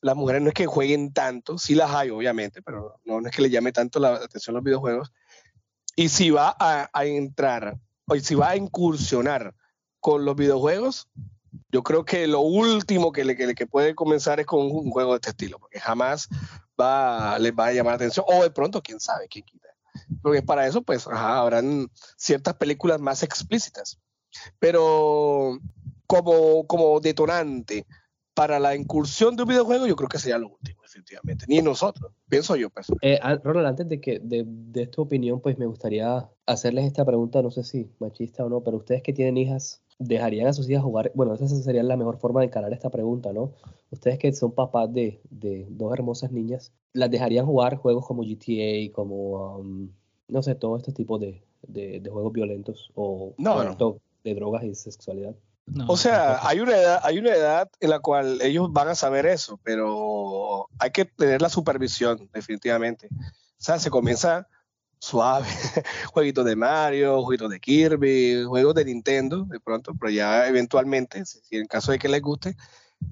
las 0.05 0.15
mujeres 0.15 0.43
no 0.43 0.49
es 0.49 0.53
que 0.53 0.67
jueguen 0.67 1.13
tanto, 1.13 1.57
sí 1.57 1.73
las 1.73 1.89
hay 1.89 2.11
obviamente, 2.11 2.61
pero 2.61 2.99
no, 3.05 3.25
es 3.25 3.35
que 3.35 3.41
le 3.41 3.49
llame 3.49 3.71
tanto 3.71 3.99
la 3.99 4.13
atención 4.13 4.53
los 4.53 4.63
videojuegos. 4.63 5.11
Y 5.95 6.09
si 6.09 6.29
va 6.29 6.55
a, 6.59 7.05
entrar, 7.05 7.79
o 8.07 8.15
si 8.15 8.35
va 8.35 8.49
a 8.49 8.55
incursionar 8.55 9.55
con 9.99 10.23
los 10.23 10.35
videojuegos, 10.35 11.09
yo 11.71 11.81
creo 11.81 12.05
que 12.05 12.27
lo 12.27 12.41
último 12.41 13.11
que, 13.11 13.25
le, 13.25 13.35
que, 13.35 13.55
que 13.55 13.65
puede 13.65 13.95
comenzar 13.95 14.39
es 14.39 14.45
con 14.45 14.59
un, 14.61 14.91
juego 14.91 15.13
de 15.13 15.15
este 15.15 15.31
estilo, 15.31 15.57
porque 15.57 15.79
jamás 15.79 16.27
va, 16.79 17.39
les 17.39 17.53
va 17.53 17.65
a 17.67 17.73
llamar 17.73 17.93
la 17.93 17.95
atención, 17.95 18.27
o 18.29 18.43
de 18.43 18.51
pronto, 18.51 18.83
quién 18.83 18.99
sabe, 18.99 19.27
quién 19.27 19.43
quita 19.43 19.69
porque 20.21 20.43
para 20.43 20.67
eso, 20.67 20.83
pues, 20.83 21.07
habrán 21.07 21.89
ciertas 22.15 22.53
películas 22.55 22.99
más 22.99 23.23
explícitas. 23.23 23.97
Pero 24.59 25.57
como, 26.05 26.67
como 26.67 26.99
detonante 26.99 27.87
para 28.35 28.59
la 28.59 28.75
incursión 28.75 29.35
de 29.35 29.43
un 29.43 29.49
videojuego, 29.49 29.87
yo 29.87 29.95
creo 29.95 30.09
que 30.09 30.19
sería 30.19 30.37
lo 30.37 30.49
último, 30.49 30.81
definitivamente. 30.83 31.45
Ni 31.47 31.61
nosotros, 31.61 32.11
pienso 32.27 32.55
yo. 32.57 32.69
Pues. 32.69 32.87
Eh, 33.01 33.17
Ronald, 33.43 33.67
antes 33.67 33.87
de, 33.87 34.01
que, 34.01 34.19
de, 34.19 34.43
de 34.45 34.87
tu 34.87 35.01
opinión, 35.01 35.39
pues 35.39 35.57
me 35.57 35.65
gustaría 35.65 36.29
hacerles 36.45 36.85
esta 36.85 37.05
pregunta, 37.05 37.41
no 37.41 37.49
sé 37.49 37.63
si 37.63 37.89
machista 37.99 38.45
o 38.45 38.49
no, 38.49 38.61
pero 38.61 38.77
ustedes 38.77 39.01
que 39.01 39.13
tienen 39.13 39.37
hijas, 39.37 39.81
¿dejarían 39.99 40.47
a 40.47 40.53
sus 40.53 40.69
hijas 40.69 40.83
jugar? 40.83 41.13
Bueno, 41.15 41.33
esa 41.33 41.47
sería 41.47 41.81
la 41.81 41.95
mejor 41.95 42.17
forma 42.17 42.41
de 42.41 42.47
encarar 42.47 42.73
esta 42.73 42.89
pregunta, 42.89 43.31
¿no? 43.31 43.53
Ustedes 43.89 44.19
que 44.19 44.33
son 44.33 44.51
papás 44.51 44.93
de, 44.93 45.21
de 45.29 45.65
dos 45.69 45.93
hermosas 45.93 46.33
niñas, 46.33 46.73
¿las 46.91 47.09
dejarían 47.09 47.45
jugar 47.45 47.77
juegos 47.77 48.05
como 48.05 48.23
GTA, 48.23 48.91
como, 48.91 49.59
um, 49.59 49.89
no 50.27 50.43
sé, 50.43 50.55
todo 50.55 50.75
este 50.75 50.91
tipo 50.91 51.17
de, 51.17 51.41
de, 51.61 52.01
juegos 52.11 52.33
violentos 52.33 52.91
o 52.95 53.33
de 53.37 54.35
drogas 54.35 54.65
y 54.65 54.75
sexualidad? 54.75 55.35
O 55.87 55.97
sea, 55.97 56.47
hay 56.47 56.59
una, 56.59 56.77
edad, 56.77 56.99
hay 57.03 57.17
una 57.17 57.31
edad 57.31 57.69
en 57.79 57.89
la 57.89 57.99
cual 57.99 58.39
ellos 58.41 58.71
van 58.71 58.87
a 58.87 58.95
saber 58.95 59.25
eso, 59.25 59.59
pero 59.63 60.69
hay 60.79 60.91
que 60.91 61.05
tener 61.05 61.41
la 61.41 61.49
supervisión, 61.49 62.29
definitivamente. 62.33 63.07
O 63.11 63.23
sea, 63.57 63.79
se 63.79 63.89
comienza 63.89 64.47
suave, 64.99 65.47
jueguitos 66.13 66.45
de 66.45 66.55
Mario, 66.55 67.23
jueguitos 67.23 67.49
de 67.49 67.59
Kirby, 67.59 68.43
juegos 68.45 68.75
de 68.75 68.85
Nintendo, 68.85 69.45
de 69.45 69.59
pronto, 69.59 69.93
pero 69.99 70.11
ya 70.11 70.47
eventualmente, 70.47 71.25
si, 71.25 71.41
en 71.57 71.67
caso 71.67 71.91
de 71.91 71.99
que 71.99 72.09
les 72.09 72.21
guste, 72.21 72.55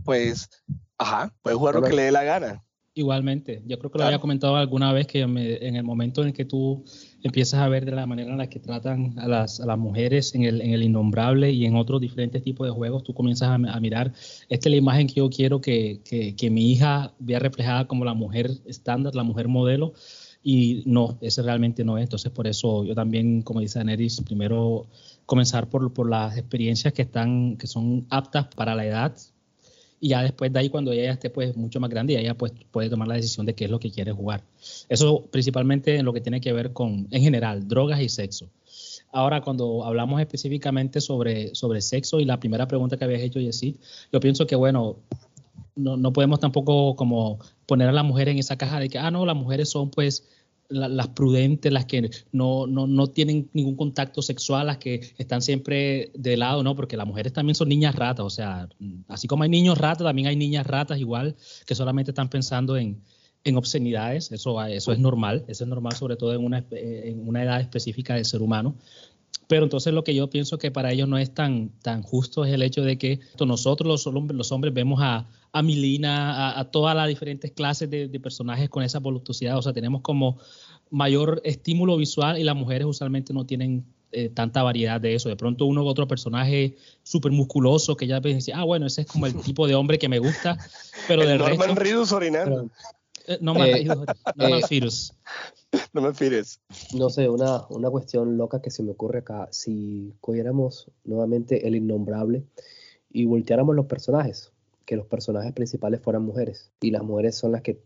pues, 0.03 0.49
ajá, 0.97 1.33
puede 1.41 1.55
jugar 1.55 1.75
lo 1.75 1.81
que 1.81 1.93
le 1.93 2.03
dé 2.03 2.11
la 2.11 2.23
gana. 2.23 2.63
Igualmente, 2.95 3.63
yo 3.65 3.79
creo 3.79 3.89
que 3.89 3.97
lo 3.97 4.05
había 4.05 4.19
comentado 4.19 4.55
alguna 4.55 4.93
vez 4.93 5.07
que 5.07 5.21
en 5.21 5.75
el 5.75 5.83
momento 5.83 6.23
en 6.23 6.31
que 6.31 6.45
tú 6.45 6.83
empiezas 7.23 7.59
a 7.59 7.67
ver 7.67 7.85
de 7.85 7.91
la 7.91 8.05
manera 8.05 8.31
en 8.31 8.37
la 8.37 8.47
que 8.47 8.59
tratan 8.59 9.17
a 9.17 9.27
las, 9.27 9.59
a 9.59 9.65
las 9.65 9.79
mujeres 9.79 10.35
en 10.35 10.43
el, 10.43 10.61
en 10.61 10.73
el, 10.73 10.83
innombrable 10.83 11.51
y 11.51 11.65
en 11.65 11.75
otros 11.75 11.99
diferentes 11.99 12.43
tipos 12.43 12.67
de 12.67 12.71
juegos, 12.71 13.03
tú 13.03 13.15
comienzas 13.15 13.49
a, 13.49 13.79
mirar, 13.79 14.13
esta 14.47 14.69
es 14.69 14.71
la 14.71 14.77
imagen 14.77 15.07
que 15.07 15.15
yo 15.15 15.29
quiero 15.31 15.59
que, 15.59 16.01
que, 16.05 16.35
que 16.35 16.51
mi 16.51 16.71
hija 16.71 17.15
vea 17.17 17.39
reflejada 17.39 17.87
como 17.87 18.05
la 18.05 18.13
mujer 18.13 18.51
estándar, 18.67 19.15
la 19.15 19.23
mujer 19.23 19.47
modelo, 19.47 19.93
y 20.43 20.83
no, 20.85 21.17
ese 21.21 21.41
realmente 21.41 21.83
no 21.83 21.97
es. 21.97 22.03
Entonces, 22.03 22.31
por 22.31 22.45
eso 22.45 22.83
yo 22.83 22.93
también, 22.93 23.41
como 23.41 23.61
dice 23.61 23.79
Aneris, 23.79 24.21
primero 24.21 24.87
comenzar 25.25 25.67
por, 25.67 25.93
por 25.93 26.09
las 26.09 26.37
experiencias 26.37 26.93
que 26.93 27.01
están, 27.01 27.57
que 27.57 27.65
son 27.65 28.05
aptas 28.09 28.47
para 28.53 28.75
la 28.75 28.85
edad, 28.85 29.15
y 30.03 30.09
ya 30.09 30.21
después 30.21 30.51
de 30.51 30.59
ahí 30.59 30.67
cuando 30.67 30.91
ella 30.91 31.13
esté 31.13 31.29
pues 31.29 31.55
mucho 31.55 31.79
más 31.79 31.89
grande, 31.89 32.19
ella 32.19 32.37
pues 32.37 32.51
puede 32.71 32.89
tomar 32.89 33.07
la 33.07 33.15
decisión 33.15 33.45
de 33.45 33.55
qué 33.55 33.63
es 33.63 33.71
lo 33.71 33.79
que 33.79 33.89
quiere 33.89 34.11
jugar. 34.11 34.43
Eso 34.89 35.25
principalmente 35.31 35.95
en 35.95 36.03
lo 36.03 36.11
que 36.11 36.19
tiene 36.19 36.41
que 36.41 36.51
ver 36.51 36.73
con, 36.73 37.07
en 37.09 37.21
general, 37.21 37.69
drogas 37.69 38.01
y 38.01 38.09
sexo. 38.09 38.49
Ahora, 39.13 39.39
cuando 39.39 39.85
hablamos 39.85 40.19
específicamente 40.19 40.99
sobre, 40.99 41.55
sobre 41.55 41.79
sexo 41.79 42.19
y 42.19 42.25
la 42.25 42.37
primera 42.37 42.67
pregunta 42.67 42.97
que 42.97 43.05
habías 43.05 43.21
hecho, 43.21 43.39
Yesid, 43.39 43.77
yo 44.11 44.19
pienso 44.19 44.45
que, 44.45 44.57
bueno, 44.57 44.97
no, 45.77 45.95
no 45.95 46.11
podemos 46.11 46.41
tampoco 46.41 46.97
como 46.97 47.39
poner 47.65 47.87
a 47.87 47.93
la 47.93 48.03
mujer 48.03 48.27
en 48.27 48.39
esa 48.39 48.57
caja 48.57 48.81
de 48.81 48.89
que, 48.89 48.99
ah, 48.99 49.09
no, 49.09 49.25
las 49.25 49.37
mujeres 49.37 49.69
son 49.69 49.89
pues 49.89 50.27
las 50.73 51.07
prudentes, 51.09 51.71
las 51.71 51.85
que 51.85 52.09
no, 52.31 52.67
no, 52.67 52.87
no, 52.87 53.07
tienen 53.07 53.49
ningún 53.53 53.75
contacto 53.75 54.21
sexual, 54.21 54.67
las 54.67 54.77
que 54.77 55.01
están 55.17 55.41
siempre 55.41 56.11
de 56.15 56.37
lado, 56.37 56.63
¿no? 56.63 56.75
Porque 56.75 56.97
las 56.97 57.07
mujeres 57.07 57.33
también 57.33 57.55
son 57.55 57.69
niñas 57.69 57.95
ratas, 57.95 58.25
o 58.25 58.29
sea, 58.29 58.67
así 59.07 59.27
como 59.27 59.43
hay 59.43 59.49
niños 59.49 59.77
ratas, 59.77 60.05
también 60.05 60.27
hay 60.27 60.35
niñas 60.35 60.67
ratas 60.67 60.99
igual, 60.99 61.35
que 61.65 61.75
solamente 61.75 62.11
están 62.11 62.29
pensando 62.29 62.77
en, 62.77 63.01
en 63.43 63.57
obscenidades, 63.57 64.31
eso, 64.31 64.63
eso 64.65 64.91
es 64.91 64.99
normal, 64.99 65.45
eso 65.47 65.63
es 65.63 65.69
normal 65.69 65.93
sobre 65.93 66.15
todo 66.15 66.33
en 66.33 66.43
una, 66.43 66.65
en 66.71 67.27
una 67.27 67.43
edad 67.43 67.61
específica 67.61 68.15
del 68.15 68.25
ser 68.25 68.41
humano. 68.41 68.75
Pero 69.47 69.63
entonces 69.63 69.93
lo 69.93 70.03
que 70.03 70.15
yo 70.15 70.29
pienso 70.29 70.57
que 70.57 70.71
para 70.71 70.91
ellos 70.91 71.07
no 71.07 71.17
es 71.17 71.33
tan, 71.33 71.69
tan 71.81 72.01
justo 72.01 72.45
es 72.45 72.53
el 72.53 72.61
hecho 72.61 72.81
de 72.81 72.97
que 72.97 73.19
nosotros 73.45 73.87
los 73.87 74.07
hombres, 74.07 74.37
los 74.37 74.51
hombres 74.51 74.73
vemos 74.73 74.99
a, 75.01 75.27
a 75.51 75.61
Milina, 75.61 76.59
a, 76.59 76.71
todas 76.71 76.95
las 76.95 77.07
diferentes 77.07 77.51
clases 77.51 77.89
de, 77.89 78.19
personajes 78.19 78.69
con 78.69 78.83
esa 78.83 78.99
voluptuosidad, 78.99 79.57
o 79.57 79.61
sea, 79.61 79.73
tenemos 79.73 80.01
como 80.01 80.39
mayor 80.89 81.41
estímulo 81.43 81.97
visual 81.97 82.39
y 82.39 82.43
las 82.43 82.55
mujeres 82.55 82.87
usualmente 82.87 83.33
no 83.33 83.45
tienen 83.45 83.85
eh, 84.11 84.29
tanta 84.29 84.61
variedad 84.63 85.01
de 85.01 85.15
eso. 85.15 85.27
De 85.27 85.35
pronto 85.35 85.65
uno 85.65 85.83
u 85.83 85.87
otro 85.87 86.07
personaje 86.07 86.75
súper 87.01 87.31
musculoso 87.31 87.97
que 87.97 88.07
ya 88.07 88.19
dice, 88.19 88.53
ah, 88.53 88.63
bueno, 88.63 88.85
ese 88.85 89.01
es 89.01 89.07
como 89.07 89.25
el 89.25 89.33
tipo 89.41 89.67
de 89.67 89.75
hombre 89.75 89.97
que 89.97 90.07
me 90.07 90.19
gusta, 90.19 90.57
pero 91.07 91.25
del 91.25 91.39
Norman 91.39 91.75
resto... 91.75 92.15
orinando. 92.15 92.69
Eh, 93.27 93.37
no 93.41 93.53
me 93.53 93.71
eh, 93.71 93.87
No 95.93 96.01
me 96.01 96.13
fires. 96.13 96.59
No 96.93 97.09
sé, 97.09 97.29
una, 97.29 97.65
una 97.69 97.89
cuestión 97.89 98.37
loca 98.37 98.61
que 98.61 98.71
se 98.71 98.83
me 98.83 98.91
ocurre 98.91 99.19
acá. 99.19 99.47
Si 99.51 100.13
cogiéramos 100.21 100.91
nuevamente 101.03 101.67
el 101.67 101.75
innombrable 101.75 102.43
y 103.09 103.25
volteáramos 103.25 103.75
los 103.75 103.85
personajes, 103.85 104.51
que 104.85 104.95
los 104.95 105.05
personajes 105.05 105.53
principales 105.53 106.01
fueran 106.01 106.23
mujeres 106.23 106.71
y 106.81 106.91
las 106.91 107.03
mujeres 107.03 107.35
son 107.35 107.51
las 107.51 107.61
que 107.61 107.79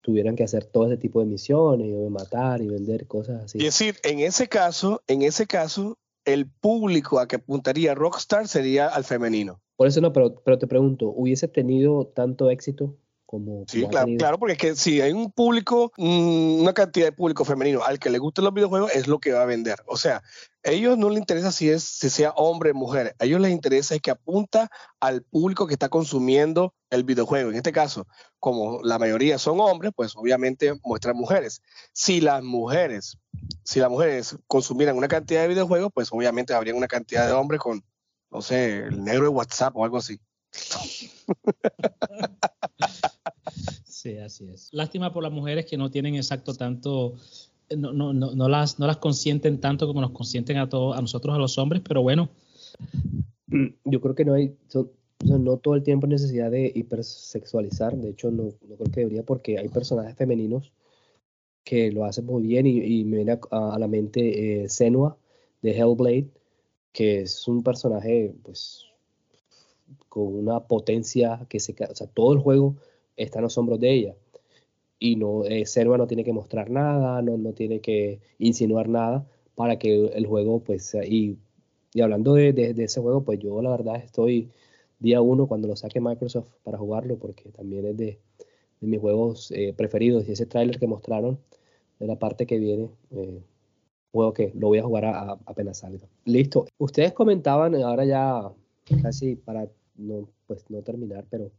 tuvieran 0.00 0.34
que 0.34 0.44
hacer 0.44 0.64
todo 0.64 0.86
ese 0.86 0.96
tipo 0.96 1.20
de 1.20 1.26
misiones 1.26 1.88
y 1.88 2.10
matar 2.10 2.60
y 2.60 2.68
vender 2.68 3.06
cosas 3.06 3.44
así. 3.44 3.58
Y 3.58 3.64
decir, 3.64 3.96
en 4.02 4.20
ese 4.20 4.48
caso, 4.48 5.02
en 5.06 5.22
ese 5.22 5.46
caso, 5.46 5.98
el 6.24 6.48
público 6.48 7.18
a 7.18 7.28
que 7.28 7.36
apuntaría 7.36 7.94
Rockstar 7.94 8.48
sería 8.48 8.88
al 8.88 9.04
femenino. 9.04 9.60
Por 9.76 9.86
eso 9.86 10.00
no, 10.00 10.12
pero, 10.12 10.34
pero 10.44 10.58
te 10.58 10.66
pregunto, 10.66 11.08
¿hubiese 11.08 11.48
tenido 11.48 12.06
tanto 12.06 12.50
éxito 12.50 12.96
como, 13.32 13.64
Sí, 13.66 13.80
como 13.80 13.92
claro, 13.92 14.08
claro, 14.18 14.38
porque 14.38 14.52
es 14.52 14.58
que 14.58 14.76
si 14.76 15.00
hay 15.00 15.10
un 15.10 15.32
público, 15.32 15.90
mm, 15.96 16.60
una 16.60 16.74
cantidad 16.74 17.06
de 17.06 17.12
público 17.12 17.46
femenino 17.46 17.82
al 17.82 17.98
que 17.98 18.10
le 18.10 18.18
gusten 18.18 18.44
los 18.44 18.52
videojuegos, 18.52 18.94
es 18.94 19.08
lo 19.08 19.20
que 19.20 19.32
va 19.32 19.40
a 19.40 19.46
vender. 19.46 19.78
O 19.86 19.96
sea, 19.96 20.22
a 20.62 20.70
ellos 20.70 20.98
no 20.98 21.08
les 21.08 21.20
interesa 21.20 21.50
si 21.50 21.70
es 21.70 21.82
si 21.82 22.10
sea 22.10 22.32
hombre 22.32 22.72
o 22.72 22.74
mujer, 22.74 23.16
a 23.18 23.24
ellos 23.24 23.40
les 23.40 23.50
interesa 23.50 23.94
es 23.94 24.02
que 24.02 24.10
apunta 24.10 24.70
al 25.00 25.22
público 25.22 25.66
que 25.66 25.72
está 25.72 25.88
consumiendo 25.88 26.74
el 26.90 27.04
videojuego. 27.04 27.48
En 27.48 27.56
este 27.56 27.72
caso, 27.72 28.06
como 28.38 28.82
la 28.82 28.98
mayoría 28.98 29.38
son 29.38 29.60
hombres, 29.60 29.92
pues 29.96 30.14
obviamente 30.14 30.74
muestran 30.84 31.16
mujeres. 31.16 31.62
Si 31.94 32.20
las 32.20 32.42
mujeres, 32.42 33.16
si 33.64 33.80
las 33.80 33.88
mujeres 33.88 34.36
consumieran 34.46 34.98
una 34.98 35.08
cantidad 35.08 35.40
de 35.40 35.48
videojuegos, 35.48 35.90
pues 35.94 36.12
obviamente 36.12 36.52
habría 36.52 36.74
una 36.74 36.86
cantidad 36.86 37.26
de 37.26 37.32
hombres 37.32 37.62
con, 37.62 37.82
no 38.30 38.42
sé, 38.42 38.80
el 38.80 39.02
negro 39.02 39.22
de 39.22 39.30
WhatsApp 39.30 39.74
o 39.74 39.84
algo 39.84 39.96
así. 39.96 40.20
Sí, 43.84 44.16
así 44.18 44.48
es. 44.48 44.68
Lástima 44.72 45.12
por 45.12 45.22
las 45.22 45.32
mujeres 45.32 45.66
que 45.66 45.76
no 45.76 45.90
tienen 45.90 46.16
exacto 46.16 46.54
tanto, 46.54 47.14
no, 47.76 47.92
no, 47.92 48.12
no, 48.12 48.34
no 48.34 48.48
las, 48.48 48.78
no 48.78 48.86
las 48.86 48.98
consienten 48.98 49.60
tanto 49.60 49.86
como 49.86 50.00
nos 50.00 50.10
consienten 50.10 50.58
a, 50.58 50.68
todos, 50.68 50.96
a 50.96 51.00
nosotros, 51.00 51.34
a 51.34 51.38
los 51.38 51.58
hombres, 51.58 51.82
pero 51.86 52.02
bueno, 52.02 52.30
Mm, 53.52 53.68
Yo 53.84 54.00
creo 54.00 54.14
que 54.14 54.24
no 54.24 54.34
hay, 54.34 54.56
no 55.24 55.56
todo 55.58 55.74
el 55.74 55.82
tiempo 55.82 56.06
necesidad 56.06 56.50
de 56.50 56.72
hipersexualizar. 56.74 57.96
De 57.96 58.10
hecho, 58.10 58.30
no, 58.30 58.44
no 58.44 58.76
creo 58.76 58.90
que 58.92 59.00
debería, 59.00 59.22
porque 59.22 59.58
hay 59.58 59.68
personajes 59.68 60.16
femeninos 60.16 60.72
que 61.64 61.92
lo 61.92 62.04
hacen 62.04 62.26
muy 62.26 62.42
bien. 62.42 62.66
Y, 62.66 63.00
y 63.00 63.04
me 63.04 63.18
viene 63.18 63.38
a, 63.50 63.78
la 63.78 63.88
mente 63.88 64.64
eh, 64.64 64.68
Senua 64.68 65.16
de 65.62 65.72
Hellblade, 65.78 66.28
que 66.92 67.22
es 67.22 67.46
un 67.48 67.62
personaje, 67.62 68.34
pues, 68.42 68.86
con 70.08 70.34
una 70.34 70.60
potencia 70.60 71.46
que 71.48 71.60
se, 71.60 71.72
o 71.72 71.94
sea, 71.94 72.06
todo 72.08 72.32
el 72.32 72.38
juego 72.40 72.76
está 73.16 73.38
en 73.38 73.44
los 73.44 73.56
hombros 73.58 73.80
de 73.80 73.92
ella. 73.92 74.14
Y 74.98 75.16
no, 75.16 75.44
eh, 75.44 75.66
Senua 75.66 75.98
no 75.98 76.06
tiene 76.06 76.24
que 76.24 76.32
mostrar 76.32 76.70
nada, 76.70 77.22
no, 77.22 77.36
no 77.36 77.52
tiene 77.52 77.80
que 77.80 78.20
insinuar 78.38 78.88
nada 78.88 79.26
para 79.56 79.78
que 79.78 80.06
el 80.06 80.26
juego, 80.26 80.60
pues, 80.60 80.94
y 80.94 81.38
y 81.94 82.00
hablando 82.00 82.32
de, 82.34 82.54
de- 82.54 82.72
de 82.72 82.84
ese 82.84 83.02
juego, 83.02 83.22
pues 83.22 83.38
yo 83.38 83.60
la 83.60 83.70
verdad 83.70 83.96
estoy 83.96 84.48
día 84.98 85.20
uno 85.20 85.46
cuando 85.46 85.68
lo 85.68 85.76
saque 85.76 86.00
Microsoft 86.00 86.48
para 86.64 86.78
jugarlo, 86.78 87.18
porque 87.18 87.50
también 87.50 87.84
es 87.86 87.96
de, 87.98 88.18
de 88.80 88.86
mis 88.86 88.98
juegos 88.98 89.50
eh, 89.52 89.74
preferidos. 89.76 90.26
Y 90.26 90.32
ese 90.32 90.46
tráiler 90.46 90.78
que 90.78 90.86
mostraron 90.86 91.38
de 91.98 92.06
la 92.06 92.16
parte 92.18 92.46
que 92.46 92.58
viene, 92.58 92.88
eh, 93.10 93.42
juego 94.10 94.32
que 94.32 94.52
lo 94.54 94.68
voy 94.68 94.78
a 94.78 94.84
jugar 94.84 95.04
a- 95.04 95.38
apenas 95.44 95.78
salga. 95.80 96.06
Listo. 96.24 96.64
Ustedes 96.78 97.12
comentaban, 97.12 97.74
ahora 97.74 98.06
ya 98.06 98.50
casi 99.02 99.36
para 99.36 99.68
no, 99.96 100.28
pues, 100.46 100.64
no 100.70 100.80
terminar, 100.80 101.26
pero 101.28 101.50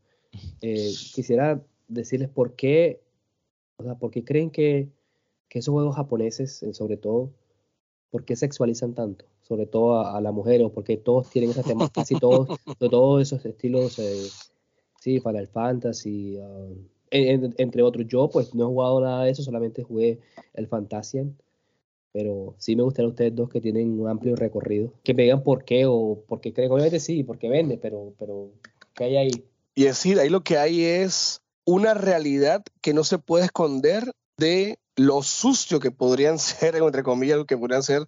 eh, 0.61 0.91
quisiera 1.13 1.61
decirles 1.87 2.29
por 2.29 2.55
qué, 2.55 3.01
o 3.77 3.83
sea, 3.83 3.95
por 3.95 4.11
qué 4.11 4.23
creen 4.23 4.49
que, 4.49 4.89
que 5.49 5.59
esos 5.59 5.73
juegos 5.73 5.95
japoneses, 5.95 6.63
eh, 6.63 6.73
sobre 6.73 6.97
todo, 6.97 7.31
¿por 8.09 8.23
qué 8.25 8.35
sexualizan 8.35 8.93
tanto? 8.93 9.25
Sobre 9.41 9.65
todo 9.65 9.97
a, 9.97 10.17
a 10.17 10.21
la 10.21 10.31
mujer, 10.31 10.61
o 10.63 10.71
porque 10.71 10.97
todos 10.97 11.29
tienen 11.29 11.51
esos 11.51 11.65
temas, 11.65 11.91
casi 11.93 12.15
todos, 12.15 12.47
de 12.79 12.89
todos 12.89 13.21
esos 13.21 13.45
estilos, 13.45 13.99
eh, 13.99 14.27
sí, 14.99 15.19
Final 15.19 15.47
Fantasy, 15.47 16.37
ah, 16.39 16.67
en- 17.11 17.43
en- 17.45 17.55
entre 17.57 17.83
otros. 17.83 18.07
Yo, 18.07 18.29
pues, 18.29 18.55
no 18.55 18.63
he 18.63 18.67
jugado 18.67 19.01
nada 19.01 19.23
de 19.25 19.31
eso, 19.31 19.43
solamente 19.43 19.83
jugué 19.83 20.19
el 20.53 20.67
Fantasian, 20.67 21.35
pero 22.11 22.53
sí 22.59 22.75
me 22.75 22.83
gustaría 22.83 23.07
a 23.07 23.09
ustedes 23.09 23.35
dos 23.35 23.49
que 23.49 23.59
tienen 23.59 23.99
un 23.99 24.07
amplio 24.07 24.35
recorrido, 24.35 24.93
que 25.03 25.13
me 25.13 25.23
digan 25.23 25.43
por 25.43 25.65
qué 25.65 25.85
o 25.87 26.23
por 26.27 26.39
qué 26.41 26.53
creen, 26.53 26.71
obviamente 26.71 26.99
sí, 26.99 27.23
porque 27.23 27.49
vende, 27.49 27.77
pero, 27.77 28.13
pero, 28.19 28.51
¿qué 28.93 29.03
hay 29.05 29.17
ahí? 29.17 29.31
Y 29.75 29.85
es 29.85 29.97
decir, 29.97 30.19
ahí 30.19 30.29
lo 30.29 30.43
que 30.43 30.57
hay 30.57 30.83
es 30.83 31.41
una 31.65 31.93
realidad 31.93 32.63
que 32.81 32.93
no 32.93 33.03
se 33.03 33.17
puede 33.19 33.45
esconder 33.45 34.11
de 34.37 34.77
lo 34.95 35.23
sucio 35.23 35.79
que 35.79 35.91
podrían 35.91 36.37
ser, 36.39 36.75
entre 36.75 37.03
comillas, 37.03 37.37
lo 37.37 37.45
que 37.45 37.57
podrían 37.57 37.83
ser 37.83 38.07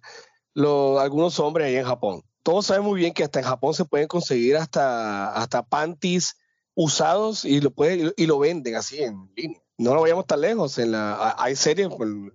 algunos 0.98 1.38
hombres 1.40 1.66
ahí 1.66 1.76
en 1.76 1.84
Japón. 1.84 2.22
Todos 2.42 2.66
saben 2.66 2.84
muy 2.84 3.00
bien 3.00 3.12
que 3.12 3.24
hasta 3.24 3.40
en 3.40 3.44
Japón 3.46 3.74
se 3.74 3.84
pueden 3.84 4.06
conseguir 4.06 4.56
hasta, 4.56 5.32
hasta 5.34 5.62
panties 5.64 6.36
usados 6.74 7.44
y 7.44 7.60
lo, 7.60 7.70
puede, 7.72 8.12
y 8.16 8.26
lo 8.26 8.38
venden 8.38 8.76
así 8.76 9.02
en 9.02 9.28
línea. 9.36 9.60
No 9.78 9.94
lo 9.94 10.02
vayamos 10.02 10.26
tan 10.26 10.40
lejos. 10.40 10.78
En 10.78 10.92
la, 10.92 11.14
ha- 11.14 11.42
hay 11.42 11.56
series, 11.56 11.88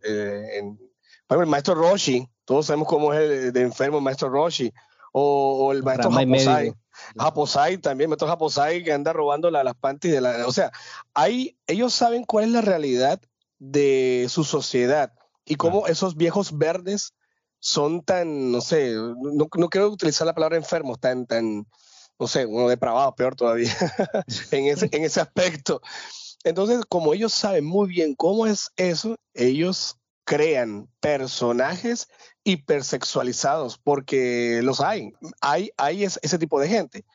eh, 0.04 0.58
en, 0.58 0.76
por 0.76 1.38
ejemplo, 1.38 1.42
el 1.44 1.48
maestro 1.48 1.76
Roshi, 1.76 2.28
todos 2.46 2.66
sabemos 2.66 2.88
cómo 2.88 3.14
es 3.14 3.22
el 3.22 3.54
de 3.54 3.62
enfermo 3.62 3.98
el 3.98 4.04
maestro 4.04 4.30
Roshi, 4.30 4.72
o, 5.14 5.66
o 5.68 5.72
el 5.72 5.82
maestro 5.84 6.10
medio. 6.26 6.78
Japosai. 7.18 7.78
También, 7.78 8.10
maestro 8.10 8.28
Japosai 8.28 8.84
que 8.84 8.94
anda 8.94 9.14
robando 9.14 9.50
la- 9.52 9.64
las 9.64 9.76
panties 9.76 10.14
de 10.14 10.22
la... 10.22 10.48
O 10.48 10.52
sea, 10.52 10.72
hay, 11.14 11.58
ellos 11.68 11.94
saben 11.94 12.24
cuál 12.24 12.46
es 12.46 12.52
la 12.52 12.62
realidad 12.62 13.20
de 13.60 14.28
su 14.30 14.44
sociedad 14.44 15.14
y 15.46 15.56
cómo 15.56 15.88
esos 15.88 16.16
viejos 16.16 16.58
verdes 16.58 17.14
son 17.60 18.02
tan, 18.02 18.52
no 18.52 18.62
sé, 18.62 18.94
no, 18.96 19.48
no 19.56 19.70
quiero 19.70 19.90
utilizar 19.90 20.26
la 20.26 20.34
palabra 20.34 20.58
enfermos, 20.58 21.00
tan, 21.00 21.28
tan, 21.28 21.68
no 22.20 22.28
sé, 22.28 22.46
uno 22.46 22.68
depravado, 22.68 23.14
peor 23.16 23.36
todavía, 23.36 23.72
en, 24.52 24.66
ese, 24.68 24.90
en 24.92 25.04
ese 25.04 25.22
aspecto. 25.22 25.82
Entonces, 26.44 26.82
como 26.90 27.14
ellos 27.14 27.34
saben 27.34 27.66
muy 27.66 27.88
bien 27.88 28.16
cómo 28.16 28.48
es 28.48 28.72
eso, 28.78 29.16
ellos 29.36 29.98
crean 30.24 30.88
personajes 31.00 32.08
hipersexualizados, 32.44 33.78
porque 33.78 34.62
los 34.64 34.82
hay, 34.82 35.14
hay, 35.42 35.72
hay 35.78 36.04
es- 36.04 36.20
ese 36.22 36.38
tipo 36.40 36.60
de 36.60 36.68
gente. 36.68 37.06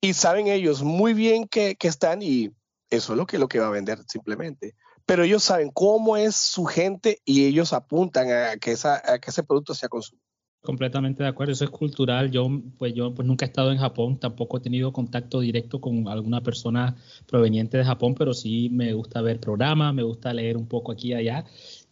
Y 0.00 0.14
saben 0.14 0.48
ellos 0.48 0.82
muy 0.82 1.14
bien 1.14 1.46
que, 1.46 1.76
que 1.76 1.88
están 1.88 2.22
y 2.22 2.50
eso 2.90 3.12
es 3.12 3.16
lo 3.16 3.26
que, 3.26 3.38
lo 3.38 3.48
que 3.48 3.60
va 3.60 3.68
a 3.68 3.70
vender 3.70 4.00
simplemente. 4.08 4.74
Pero 5.06 5.24
ellos 5.24 5.42
saben 5.42 5.70
cómo 5.70 6.16
es 6.16 6.36
su 6.36 6.64
gente 6.64 7.20
y 7.24 7.46
ellos 7.46 7.72
apuntan 7.72 8.30
a 8.30 8.56
que, 8.56 8.72
esa, 8.72 9.00
a 9.12 9.18
que 9.18 9.30
ese 9.30 9.42
producto 9.42 9.74
sea 9.74 9.88
consumido. 9.88 10.24
Completamente 10.60 11.24
de 11.24 11.28
acuerdo, 11.28 11.52
eso 11.52 11.64
es 11.64 11.70
cultural. 11.70 12.30
Yo, 12.30 12.48
pues 12.78 12.94
yo 12.94 13.12
pues 13.12 13.26
nunca 13.26 13.44
he 13.44 13.48
estado 13.48 13.72
en 13.72 13.78
Japón, 13.78 14.20
tampoco 14.20 14.58
he 14.58 14.60
tenido 14.60 14.92
contacto 14.92 15.40
directo 15.40 15.80
con 15.80 16.06
alguna 16.06 16.40
persona 16.40 16.94
proveniente 17.26 17.78
de 17.78 17.84
Japón, 17.84 18.14
pero 18.14 18.32
sí 18.32 18.68
me 18.70 18.92
gusta 18.92 19.20
ver 19.22 19.40
programas, 19.40 19.92
me 19.92 20.04
gusta 20.04 20.32
leer 20.32 20.56
un 20.56 20.68
poco 20.68 20.92
aquí 20.92 21.08
y 21.08 21.14
allá. 21.14 21.44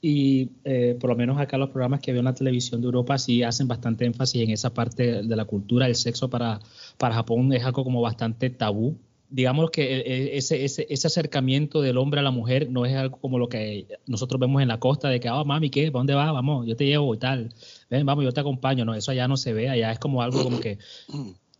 Y 0.02 0.50
eh, 0.64 0.96
por 0.98 1.10
lo 1.10 1.16
menos 1.16 1.38
acá 1.38 1.58
los 1.58 1.70
programas 1.70 2.00
que 2.00 2.12
veo 2.12 2.20
en 2.20 2.24
la 2.24 2.34
televisión 2.34 2.80
de 2.80 2.86
Europa 2.86 3.18
sí 3.18 3.42
hacen 3.42 3.68
bastante 3.68 4.06
énfasis 4.06 4.42
en 4.42 4.50
esa 4.50 4.72
parte 4.72 5.22
de 5.22 5.36
la 5.36 5.44
cultura. 5.44 5.86
El 5.86 5.94
sexo 5.94 6.30
para, 6.30 6.60
para 6.96 7.14
Japón 7.14 7.52
es 7.52 7.64
algo 7.64 7.84
como 7.84 8.00
bastante 8.00 8.48
tabú. 8.50 8.96
Digamos 9.28 9.70
que 9.70 9.98
eh, 9.98 10.36
ese, 10.38 10.64
ese, 10.64 10.86
ese 10.88 11.06
acercamiento 11.06 11.82
del 11.82 11.98
hombre 11.98 12.20
a 12.20 12.22
la 12.22 12.30
mujer 12.30 12.70
no 12.70 12.86
es 12.86 12.96
algo 12.96 13.18
como 13.18 13.38
lo 13.38 13.48
que 13.48 13.86
nosotros 14.06 14.40
vemos 14.40 14.60
en 14.62 14.68
la 14.68 14.80
costa, 14.80 15.08
de 15.08 15.20
que, 15.20 15.30
oh, 15.30 15.44
mami, 15.44 15.70
¿qué? 15.70 15.92
¿Para 15.92 16.00
dónde 16.00 16.14
vas? 16.14 16.32
Vamos, 16.32 16.66
yo 16.66 16.74
te 16.74 16.86
llevo 16.86 17.14
y 17.14 17.18
tal 17.18 17.52
ven, 17.90 18.06
vamos, 18.06 18.24
yo 18.24 18.32
te 18.32 18.40
acompaño, 18.40 18.84
no, 18.84 18.94
eso 18.94 19.10
allá 19.10 19.26
no 19.28 19.36
se 19.36 19.52
ve, 19.52 19.68
allá 19.68 19.92
es 19.92 19.98
como 19.98 20.22
algo 20.22 20.42
como 20.42 20.60
que 20.60 20.78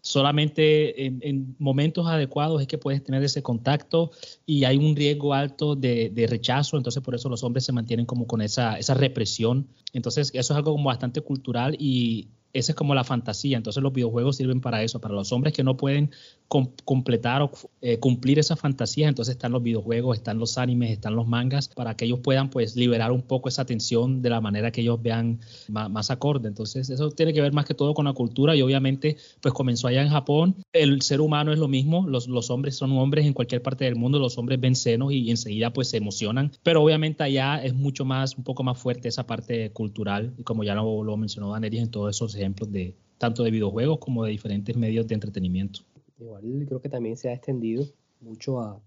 solamente 0.02 1.06
en, 1.06 1.20
en 1.22 1.56
momentos 1.58 2.06
adecuados 2.06 2.60
es 2.60 2.66
que 2.66 2.78
puedes 2.78 3.02
tener 3.02 3.22
ese 3.22 3.42
contacto 3.42 4.10
y 4.46 4.64
hay 4.64 4.76
un 4.76 4.96
riesgo 4.96 5.34
alto 5.34 5.76
de, 5.76 6.10
de 6.10 6.26
rechazo, 6.26 6.76
entonces 6.76 7.02
por 7.02 7.14
eso 7.14 7.28
los 7.28 7.42
hombres 7.42 7.64
se 7.64 7.72
mantienen 7.72 8.06
como 8.06 8.26
con 8.26 8.40
esa, 8.42 8.78
esa 8.78 8.94
represión, 8.94 9.68
entonces 9.92 10.30
eso 10.34 10.52
es 10.52 10.56
algo 10.56 10.72
como 10.72 10.84
bastante 10.84 11.20
cultural 11.20 11.76
y 11.78 12.28
esa 12.52 12.72
es 12.72 12.76
como 12.76 12.94
la 12.94 13.04
fantasía, 13.04 13.56
entonces 13.56 13.82
los 13.82 13.92
videojuegos 13.92 14.36
sirven 14.36 14.60
para 14.60 14.82
eso, 14.82 15.00
para 15.00 15.14
los 15.14 15.32
hombres 15.32 15.52
que 15.52 15.62
no 15.62 15.76
pueden 15.76 16.10
com- 16.48 16.70
completar 16.84 17.42
o 17.42 17.50
eh, 17.80 17.98
cumplir 17.98 18.38
esa 18.38 18.56
fantasía, 18.56 19.08
entonces 19.08 19.36
están 19.36 19.52
los 19.52 19.62
videojuegos, 19.62 20.16
están 20.16 20.38
los 20.38 20.58
animes, 20.58 20.90
están 20.90 21.14
los 21.14 21.26
mangas, 21.26 21.68
para 21.68 21.96
que 21.96 22.06
ellos 22.06 22.20
puedan 22.20 22.50
pues 22.50 22.76
liberar 22.76 23.12
un 23.12 23.22
poco 23.22 23.48
esa 23.48 23.64
tensión 23.64 24.22
de 24.22 24.30
la 24.30 24.40
manera 24.40 24.70
que 24.72 24.80
ellos 24.80 25.00
vean 25.00 25.40
más, 25.68 26.10
acorde, 26.10 26.48
entonces 26.48 26.90
eso 26.90 27.10
tiene 27.10 27.32
que 27.32 27.40
ver 27.40 27.52
más 27.52 27.66
que 27.66 27.74
todo 27.74 27.94
con 27.94 28.06
la 28.06 28.12
cultura 28.12 28.56
y 28.56 28.62
obviamente 28.62 29.16
pues 29.40 29.54
comenzó 29.54 29.86
allá 29.86 30.02
en 30.02 30.08
Japón, 30.08 30.56
el 30.72 31.02
ser 31.02 31.20
humano 31.20 31.52
es 31.52 31.58
lo 31.58 31.68
mismo, 31.68 32.06
los, 32.08 32.28
hombres 32.50 32.76
son 32.76 32.92
hombres 32.92 33.26
en 33.26 33.32
cualquier 33.32 33.62
parte 33.62 33.84
del 33.84 33.96
mundo, 33.96 34.18
los 34.18 34.38
hombres 34.38 34.60
ven 34.60 34.74
senos 34.74 35.12
y, 35.12 35.30
enseguida 35.30 35.72
pues 35.72 35.88
se 35.88 35.98
emocionan, 35.98 36.50
pero 36.62 36.82
obviamente 36.82 37.22
allá 37.22 37.62
es 37.62 37.74
mucho 37.74 38.04
más, 38.04 38.36
un 38.36 38.44
poco 38.44 38.62
más 38.64 38.78
fuerte 38.78 39.08
esa 39.08 39.26
parte 39.26 39.70
cultural. 39.70 40.34
Y 40.38 40.42
como 40.42 40.64
ya 40.64 40.74
lo, 40.74 41.04
lo 41.04 41.16
mencionó 41.16 41.52
Daneris 41.52 41.82
en 41.82 41.90
todos 41.90 42.16
esos 42.16 42.34
ejemplos 42.40 42.70
de 42.70 42.94
tanto 43.18 43.42
de 43.42 43.50
videojuegos 43.50 43.98
como 43.98 44.24
de 44.24 44.30
diferentes 44.30 44.76
medios 44.76 45.06
de 45.06 45.14
entretenimiento. 45.14 45.80
Igual 46.18 46.64
creo 46.66 46.80
que 46.80 46.88
también 46.88 47.16
se 47.16 47.28
ha 47.28 47.34
extendido 47.34 47.84
mucho 48.20 48.60
a, 48.60 48.80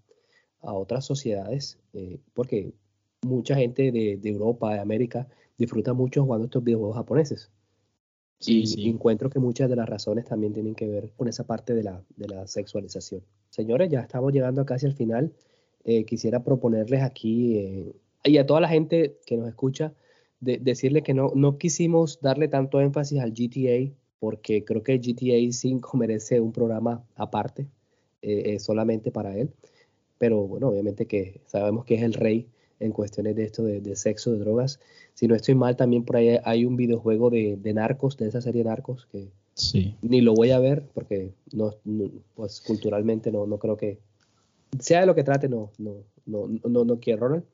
a 0.60 0.72
otras 0.72 1.04
sociedades, 1.04 1.78
eh, 1.92 2.18
porque 2.32 2.72
mucha 3.22 3.54
gente 3.54 3.90
de, 3.90 4.16
de 4.16 4.28
Europa, 4.28 4.74
de 4.74 4.80
América, 4.80 5.28
disfruta 5.56 5.92
mucho 5.92 6.24
jugando 6.24 6.46
estos 6.46 6.62
videojuegos 6.62 6.96
japoneses. 6.96 7.50
Sí, 8.40 8.62
y 8.62 8.66
sí. 8.66 8.88
encuentro 8.88 9.30
que 9.30 9.38
muchas 9.38 9.70
de 9.70 9.76
las 9.76 9.88
razones 9.88 10.26
también 10.26 10.52
tienen 10.52 10.74
que 10.74 10.86
ver 10.86 11.12
con 11.16 11.28
esa 11.28 11.44
parte 11.44 11.74
de 11.74 11.82
la, 11.82 12.04
de 12.16 12.28
la 12.28 12.46
sexualización. 12.46 13.22
Señores, 13.50 13.88
ya 13.90 14.00
estamos 14.00 14.32
llegando 14.32 14.66
casi 14.66 14.86
al 14.86 14.92
final. 14.92 15.32
Eh, 15.84 16.04
quisiera 16.04 16.42
proponerles 16.42 17.02
aquí 17.02 17.58
eh, 17.58 17.94
y 18.24 18.38
a 18.38 18.46
toda 18.46 18.60
la 18.60 18.68
gente 18.68 19.18
que 19.26 19.36
nos 19.36 19.48
escucha, 19.48 19.94
de, 20.44 20.58
decirle 20.58 21.02
que 21.02 21.14
no, 21.14 21.32
no 21.34 21.58
quisimos 21.58 22.20
darle 22.20 22.48
tanto 22.48 22.80
énfasis 22.80 23.20
al 23.20 23.32
GTA 23.32 23.92
porque 24.18 24.64
creo 24.64 24.82
que 24.82 24.98
GTA 24.98 25.52
5 25.52 25.96
merece 25.98 26.40
un 26.40 26.52
programa 26.52 27.04
aparte, 27.16 27.66
eh, 28.22 28.54
eh, 28.54 28.58
solamente 28.58 29.10
para 29.10 29.36
él. 29.36 29.50
pero 30.18 30.46
bueno, 30.46 30.68
obviamente 30.68 31.06
que 31.06 31.40
sabemos 31.46 31.84
que 31.84 31.96
es 31.96 32.02
el 32.02 32.14
rey 32.14 32.46
en 32.80 32.92
cuestiones 32.92 33.36
de 33.36 33.44
esto 33.44 33.62
de, 33.62 33.96
sexo, 33.96 34.32
de 34.32 34.38
drogas. 34.38 34.80
Si 35.14 35.28
no 35.28 35.34
estoy 35.34 35.54
mal, 35.54 35.76
también 35.76 36.04
por 36.04 36.16
ahí 36.16 36.38
hay 36.44 36.64
un 36.64 36.76
videojuego 36.76 37.30
de, 37.30 37.58
narcos, 37.74 38.16
de 38.16 38.28
esa 38.28 38.40
serie 38.40 38.64
Narcos, 38.64 39.06
que 39.12 39.28
sí. 39.54 39.94
ni 40.02 40.20
lo 40.20 40.34
voy 40.34 40.50
a 40.50 40.58
ver 40.58 40.82
porque 40.92 41.32
no, 41.52 41.72
pues 42.34 42.60
culturalmente 42.60 43.30
no, 43.30 43.46
no 43.46 43.58
creo 43.58 43.76
que 43.76 43.98
sea 44.80 45.00
de 45.00 45.06
lo 45.06 45.14
que 45.14 45.24
trate, 45.24 45.48
no, 45.48 45.70
no, 45.78 45.96
no, 46.26 46.48
no, 46.64 46.84
no 46.84 47.00
quiero, 47.00 47.28
Ronald. 47.28 47.44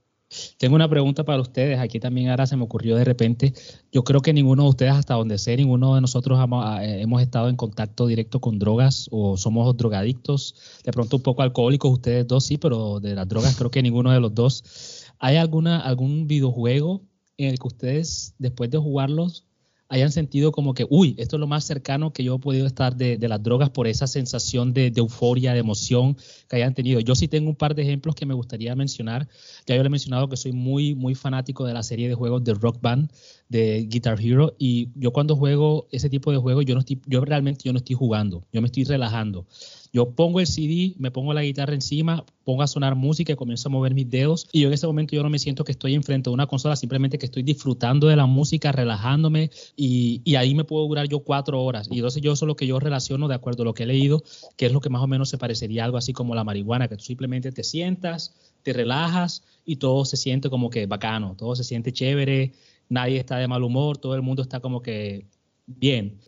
Tengo 0.59 0.77
una 0.77 0.89
pregunta 0.89 1.25
para 1.25 1.41
ustedes. 1.41 1.79
Aquí 1.79 1.99
también 1.99 2.29
ahora 2.29 2.47
se 2.47 2.57
me 2.57 2.63
ocurrió 2.63 2.97
de 2.97 3.05
repente. 3.05 3.53
Yo 3.91 4.05
creo 4.05 4.21
que 4.21 4.33
ninguno 4.33 4.65
de 4.65 4.69
ustedes, 4.69 4.93
hasta 4.93 5.15
donde 5.15 5.39
sé, 5.39 5.57
ninguno 5.57 5.95
de 5.95 6.01
nosotros 6.01 6.39
eh, 6.39 7.01
hemos, 7.01 7.23
estado 7.23 7.49
en 7.49 7.57
contacto 7.57 8.07
directo 8.07 8.41
con 8.41 8.59
drogas 8.59 9.09
o 9.11 9.37
somos 9.37 9.77
drogadictos. 9.77 10.55
De 10.85 10.93
pronto 10.93 11.17
un 11.17 11.23
poco 11.23 11.43
alcohólicos, 11.43 11.93
ustedes 11.93 12.27
dos 12.27 12.45
sí, 12.45 12.59
pero 12.59 13.01
de 13.01 13.15
las 13.15 13.29
drogas 13.29 13.57
creo 13.57 13.71
que 13.71 13.83
ninguno 13.83 14.13
de 14.13 14.21
los 14.21 14.35
dos. 14.35 15.05
¿Hay 15.19 15.37
alguna, 15.37 15.81
algún 15.81 16.27
videojuego 16.27 17.03
en 17.37 17.49
el 17.49 17.59
que 17.59 17.67
ustedes, 17.67 18.35
después 18.39 18.71
de 18.71 18.79
jugarlos, 18.79 19.47
hayan 19.91 20.13
sentido 20.13 20.53
como 20.53 20.73
que, 20.73 20.87
uy, 20.89 21.17
esto 21.19 21.37
es 21.37 21.41
lo 21.41 21.49
más 21.49 21.65
cercano 21.65 22.13
que 22.13 22.23
yo 22.23 22.37
he 22.37 22.39
podido 22.39 22.67
estar 22.67 22.97
de, 22.97 23.19
las 23.29 23.43
drogas 23.43 23.71
por 23.71 23.89
esa 23.89 24.07
sensación 24.07 24.73
de, 24.73 24.93
euforia, 24.95 25.53
de 25.53 25.59
emoción 25.59 26.17
que 26.49 26.57
hayan 26.57 26.75
tenido. 26.75 27.01
Yo 27.01 27.17
sí 27.17 27.27
tengo 27.27 27.51
un 27.51 27.57
par 27.57 27.75
de 27.75 27.83
ejemplos 27.83 28.15
que 28.15 28.25
me 28.25 28.33
gustaría 28.33 28.75
mencionar. 28.77 29.29
Ya 29.67 29.75
yo 29.75 29.83
le 29.83 29.89
he 29.89 29.91
mencionado 29.91 30.29
que 30.29 30.37
soy 30.37 30.53
muy, 30.53 30.95
muy 30.95 31.17
fanático 31.17 31.67
de 31.67 31.75
la 31.75 31.83
serie 31.83 32.09
de 32.09 32.15
juegos 32.15 32.45
de 32.45 32.55
Rock 32.55 32.81
Band, 32.81 33.11
de 33.49 33.87
Guitar 33.89 34.21
Hero, 34.21 34.55
y 34.59 34.91
yo 34.95 35.13
cuando 35.13 35.35
juego 35.35 35.89
ese 35.91 36.09
tipo 36.09 36.31
de 36.31 36.39
juegos, 36.39 36.65
yo, 36.65 36.75
no 36.75 36.81
estoy, 36.81 37.01
yo 37.07 37.25
realmente 37.25 37.63
yo 37.65 37.73
no 37.73 37.79
estoy 37.79 37.97
jugando, 37.97 38.47
yo 38.53 38.63
me 38.63 38.67
estoy 38.67 38.85
relajando. 38.85 39.47
Yo 39.93 40.11
pongo 40.11 40.41
el 40.41 40.47
CD, 40.47 40.95
me 40.99 41.11
pongo 41.11 41.35
la 41.35 41.43
guitarra 41.43 41.75
encima, 41.75 42.25
pongo 42.45 42.63
a 42.63 42.67
sonar 42.69 42.95
música 42.95 43.33
y 43.33 43.37
comienzo 43.37 43.69
a 43.69 43.73
mover 43.73 43.95
mis 43.95 44.09
dedos. 44.09 44.49
Y 44.53 44.61
yo 44.61 44.69
en 44.69 44.75
ese 44.75 44.87
momento 44.87 45.17
yo 45.17 45.23
no 45.23 45.31
me 45.31 45.39
siento 45.39 45.65
que 45.65 45.73
estoy 45.73 45.95
enfrente 45.95 46.31
de 46.31 46.35
una 46.35 46.47
consola, 46.47 46.77
simplemente 46.77 47.19
que 47.19 47.27
estoy 47.27 47.43
disfrutando 47.43 48.07
de 48.07 48.17
la 48.17 48.27
música, 48.27 48.71
relajándome 48.71 49.51
y, 49.77 50.23
y 50.25 50.37
ahí 50.37 50.55
me 50.55 50.65
puedo 50.65 50.87
durar 50.87 51.09
yo 51.09 51.21
cuatro 51.21 51.63
horas. 51.63 51.89
Y 51.91 51.97
entonces 51.97 52.23
yo 52.23 52.33
eso 52.33 52.45
es 52.45 52.49
lo 52.49 52.57
que 52.57 52.67
yo 52.67 52.79
relaciono 52.79 53.27
de 53.27 53.35
acuerdo 53.35 53.63
a 53.63 53.67
lo 53.67 53.75
que 53.75 53.83
he 53.83 53.87
leído, 53.87 54.23
que 54.57 54.67
es 54.67 54.73
lo 54.73 54.81
que 54.81 54.91
más 54.91 55.03
o 55.03 55.09
menos 55.09 55.29
se 55.29 55.39
parecería 55.39 55.83
a 55.83 55.85
algo 55.87 55.97
así 55.97 56.13
como 56.13 56.35
la 56.35 56.45
marihuana, 56.45 56.87
que 56.87 56.97
tú 56.97 57.05
simplemente 57.05 57.51
te 57.51 57.65
sientas, 57.65 58.35
te 58.63 58.73
relajas 58.73 59.43
y 59.65 59.77
todo 59.77 60.05
se 60.05 60.17
siente 60.17 60.51
como 60.51 60.71
que 60.71 60.87
bacano, 60.87 61.35
todo 61.37 61.57
se 61.57 61.65
siente 61.65 61.93
chévere, 61.93 62.53
nadie 62.89 63.19
está 63.19 63.39
de 63.39 63.49
mal 63.49 63.63
humor, 63.65 63.99
todo 63.99 64.15
el 64.15 64.23
mundo 64.23 64.43
está 64.43 64.61
como 64.61 64.83
que 64.83 65.27
bien. 65.67 66.21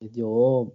Yo 0.00 0.74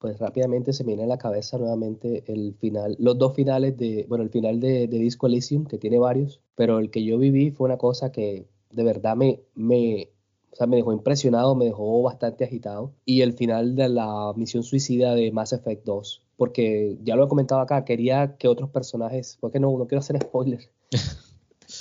pues 0.00 0.18
rápidamente 0.18 0.72
se 0.72 0.82
me 0.82 0.88
viene 0.88 1.04
a 1.04 1.06
la 1.06 1.18
cabeza 1.18 1.58
nuevamente 1.58 2.24
el 2.26 2.54
final, 2.58 2.96
los 2.98 3.18
dos 3.18 3.34
finales 3.34 3.76
de, 3.76 4.06
bueno, 4.08 4.24
el 4.24 4.30
final 4.30 4.58
de, 4.58 4.88
Disco 4.88 5.26
Elysium, 5.26 5.66
que 5.66 5.76
tiene 5.76 5.98
varios, 5.98 6.40
pero 6.54 6.78
el 6.78 6.90
que 6.90 7.04
yo 7.04 7.18
viví 7.18 7.50
fue 7.50 7.66
una 7.66 7.76
cosa 7.76 8.10
que 8.10 8.46
de 8.70 8.82
verdad 8.82 9.14
me, 9.14 9.42
me, 9.54 10.08
o 10.52 10.56
sea, 10.56 10.66
me 10.66 10.76
dejó 10.76 10.94
impresionado, 10.94 11.54
me 11.54 11.66
dejó 11.66 12.02
bastante 12.02 12.44
agitado. 12.44 12.94
Y 13.04 13.20
el 13.20 13.34
final 13.34 13.76
de 13.76 13.90
la 13.90 14.32
misión 14.36 14.62
suicida 14.62 15.14
de 15.14 15.32
Mass 15.32 15.52
Effect 15.52 15.84
2, 15.84 16.24
porque 16.38 16.96
ya 17.02 17.14
lo 17.14 17.26
he 17.26 17.28
comentado 17.28 17.60
acá, 17.60 17.84
quería 17.84 18.36
que 18.38 18.48
otros 18.48 18.70
personajes, 18.70 19.36
porque 19.38 19.60
no, 19.60 19.76
no 19.76 19.86
quiero 19.86 20.00
hacer 20.00 20.18
spoiler. 20.22 20.70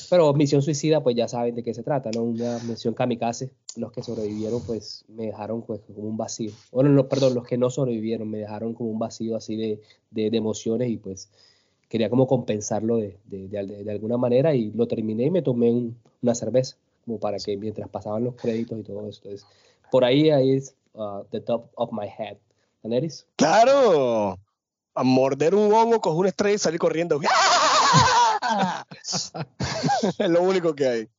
Pero 0.09 0.33
Misión 0.33 0.61
Suicida, 0.61 1.03
pues 1.03 1.15
ya 1.15 1.27
saben 1.27 1.55
de 1.55 1.63
qué 1.63 1.73
se 1.73 1.83
trata, 1.83 2.09
¿no? 2.13 2.23
Una 2.23 2.57
misión 2.59 2.93
kamikaze. 2.93 3.51
Los 3.75 3.91
que 3.91 4.01
sobrevivieron, 4.01 4.61
pues 4.65 5.05
me 5.07 5.27
dejaron 5.27 5.61
pues, 5.61 5.81
como 5.81 6.07
un 6.07 6.17
vacío. 6.17 6.51
Bueno, 6.71 6.89
no, 6.89 7.07
perdón, 7.07 7.35
los 7.35 7.45
que 7.45 7.57
no 7.57 7.69
sobrevivieron 7.69 8.29
me 8.29 8.39
dejaron 8.39 8.73
como 8.73 8.89
un 8.89 8.99
vacío 8.99 9.35
así 9.35 9.55
de, 9.55 9.79
de, 10.09 10.35
emociones 10.35 10.89
y 10.89 10.97
pues 10.97 11.29
quería 11.87 12.09
como 12.09 12.27
compensarlo 12.27 12.97
de, 12.97 13.17
de, 13.25 13.91
alguna 13.91 14.17
manera 14.17 14.55
y 14.55 14.71
lo 14.71 14.87
terminé 14.87 15.25
y 15.25 15.31
me 15.31 15.41
tomé 15.41 15.91
una 16.21 16.35
cerveza, 16.35 16.77
como 17.05 17.19
para 17.19 17.37
que 17.37 17.55
mientras 17.57 17.89
pasaban 17.89 18.23
los 18.23 18.35
créditos 18.35 18.79
y 18.79 18.83
todo 18.83 19.07
eso. 19.07 19.21
Entonces, 19.23 19.45
por 19.91 20.03
ahí, 20.03 20.29
ahí 20.29 20.53
es 20.53 20.75
uh, 20.93 21.23
the 21.31 21.39
top 21.39 21.69
of 21.75 21.91
my 21.91 22.07
head. 22.07 22.37
¿Aneris? 22.83 23.27
Claro, 23.35 24.39
a 24.95 25.03
morder 25.03 25.53
un 25.53 25.71
hongo, 25.73 25.99
coger 25.99 26.19
una 26.19 26.29
estrella 26.29 26.55
y 26.55 26.59
salir 26.59 26.79
corriendo. 26.79 27.19
es 30.19 30.29
lo 30.29 30.41
único 30.41 30.73
que 30.75 30.87
hay. 30.87 31.09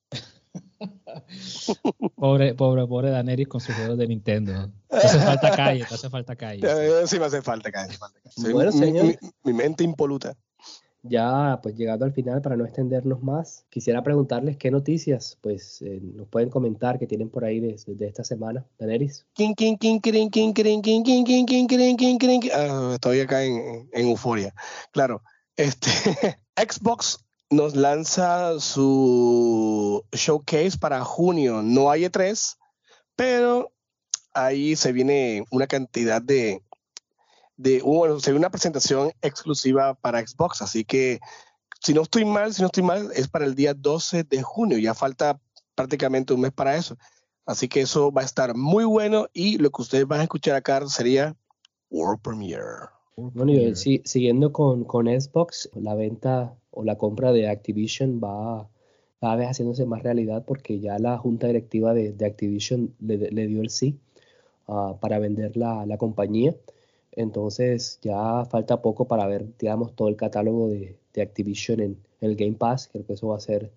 Pobre, 2.16 2.54
pobre, 2.54 2.86
pobre 2.86 3.10
Daneris 3.10 3.48
con 3.48 3.60
sus 3.60 3.74
juegos 3.74 3.98
de 3.98 4.06
Nintendo. 4.06 4.70
Te 4.88 4.96
hace 4.96 5.18
falta 5.26 5.54
calle, 5.54 5.84
te 5.86 5.94
hace 5.94 6.10
falta 6.10 6.36
calle. 6.36 7.06
Sí, 7.06 7.18
me 7.18 7.26
hace 7.26 7.42
falta 7.42 7.70
calle. 7.70 7.96
Bueno, 8.52 8.72
señor. 8.72 9.18
Mi, 9.44 9.52
mente 9.52 9.84
impoluta. 9.84 10.36
Ya, 11.02 11.60
pues 11.62 11.76
llegando 11.76 12.04
al 12.04 12.12
final, 12.12 12.42
para 12.42 12.56
no 12.56 12.64
extendernos 12.64 13.22
más, 13.22 13.64
quisiera 13.70 14.02
preguntarles 14.02 14.58
qué 14.58 14.70
noticias, 14.70 15.38
pues 15.40 15.80
eh, 15.80 15.98
nos 16.02 16.28
pueden 16.28 16.50
comentar 16.50 16.98
que 16.98 17.06
tienen 17.06 17.30
por 17.30 17.44
ahí 17.44 17.58
desde 17.58 17.94
de 17.94 18.06
esta 18.06 18.22
semana. 18.22 18.66
Daneris. 18.78 19.24
estoy 22.94 23.20
acá 23.20 23.42
en, 23.44 23.88
en 23.92 24.08
euforia. 24.08 24.54
Claro, 24.92 25.22
este, 25.56 25.90
Xbox 26.56 27.24
nos 27.51 27.74
lanza 27.74 28.59
su 28.61 30.05
showcase 30.12 30.78
para 30.78 31.05
junio. 31.05 31.62
No 31.62 31.90
hay 31.90 32.05
E3, 32.05 32.57
pero 33.16 33.72
ahí 34.32 34.76
se 34.76 34.92
viene 34.92 35.44
una 35.51 35.66
cantidad 35.66 36.22
de, 36.22 36.62
de 37.57 37.82
bueno, 37.82 38.20
se 38.20 38.30
viene 38.30 38.46
una 38.46 38.51
presentación 38.51 39.12
exclusiva 39.20 39.94
para 39.94 40.24
Xbox, 40.24 40.62
así 40.62 40.84
que 40.84 41.20
si 41.80 41.94
no 41.94 42.03
estoy 42.03 42.24
mal, 42.24 42.55
si 42.55 42.62
no 42.62 42.66
estoy 42.66 42.82
mal, 42.82 43.11
es 43.14 43.28
para 43.28 43.46
el 43.46 43.55
día 43.55 43.74
12 43.74 44.24
de 44.24 44.42
junio, 44.42 44.78
ya 44.78 44.94
falta 44.94 45.40
prácticamente 45.74 46.34
un 46.34 46.42
mes 46.42 46.53
para 46.53 46.76
eso. 46.76 46.96
Así 47.46 47.68
que 47.68 47.80
eso 47.80 48.12
va 48.12 48.22
a 48.22 48.26
estar 48.26 48.55
muy 48.55 48.84
bueno 48.84 49.26
y 49.32 49.59
lo 49.59 49.70
que 49.70 49.82
ustedes 49.82 50.07
van 50.07 50.20
a 50.20 50.24
escuchar 50.24 50.55
acá 50.55 50.86
sería 50.88 51.34
World 51.88 52.20
Premiere. 52.20 52.90
Bueno, 53.16 53.53
y 53.53 53.74
siguiendo 53.74 54.53
con, 54.53 54.84
con, 54.84 55.07
Xbox, 55.07 55.68
la 55.74 55.94
venta 55.94 56.55
o 56.70 56.84
la 56.84 56.96
compra 56.96 57.32
de 57.32 57.48
Activision 57.48 58.20
va 58.22 58.68
cada 59.20 59.36
vez 59.36 59.48
haciéndose 59.48 59.84
más 59.84 60.02
realidad 60.02 60.44
porque 60.46 60.80
ya 60.80 60.98
la 60.98 61.18
junta 61.18 61.46
directiva 61.46 61.92
de, 61.92 62.14
Activision 62.24 62.94
le, 63.00 63.46
dio 63.46 63.60
el 63.60 63.70
sí 63.70 63.98
ah, 64.66 64.96
para 65.00 65.18
vender 65.18 65.56
la, 65.56 65.84
la, 65.86 65.98
compañía. 65.98 66.54
Entonces 67.12 67.98
ya 68.02 68.44
falta 68.46 68.80
poco 68.80 69.06
para 69.06 69.26
ver, 69.26 69.46
digamos, 69.58 69.94
todo 69.94 70.08
el 70.08 70.16
catálogo 70.16 70.68
de, 70.68 70.96
de 71.12 71.22
Activision 71.22 71.80
en, 71.80 71.98
el 72.20 72.36
Game 72.36 72.52
Pass. 72.52 72.88
Creo 72.92 73.04
que 73.04 73.14
eso 73.14 73.28
va 73.28 73.36
a 73.36 73.40
ser 73.40 73.70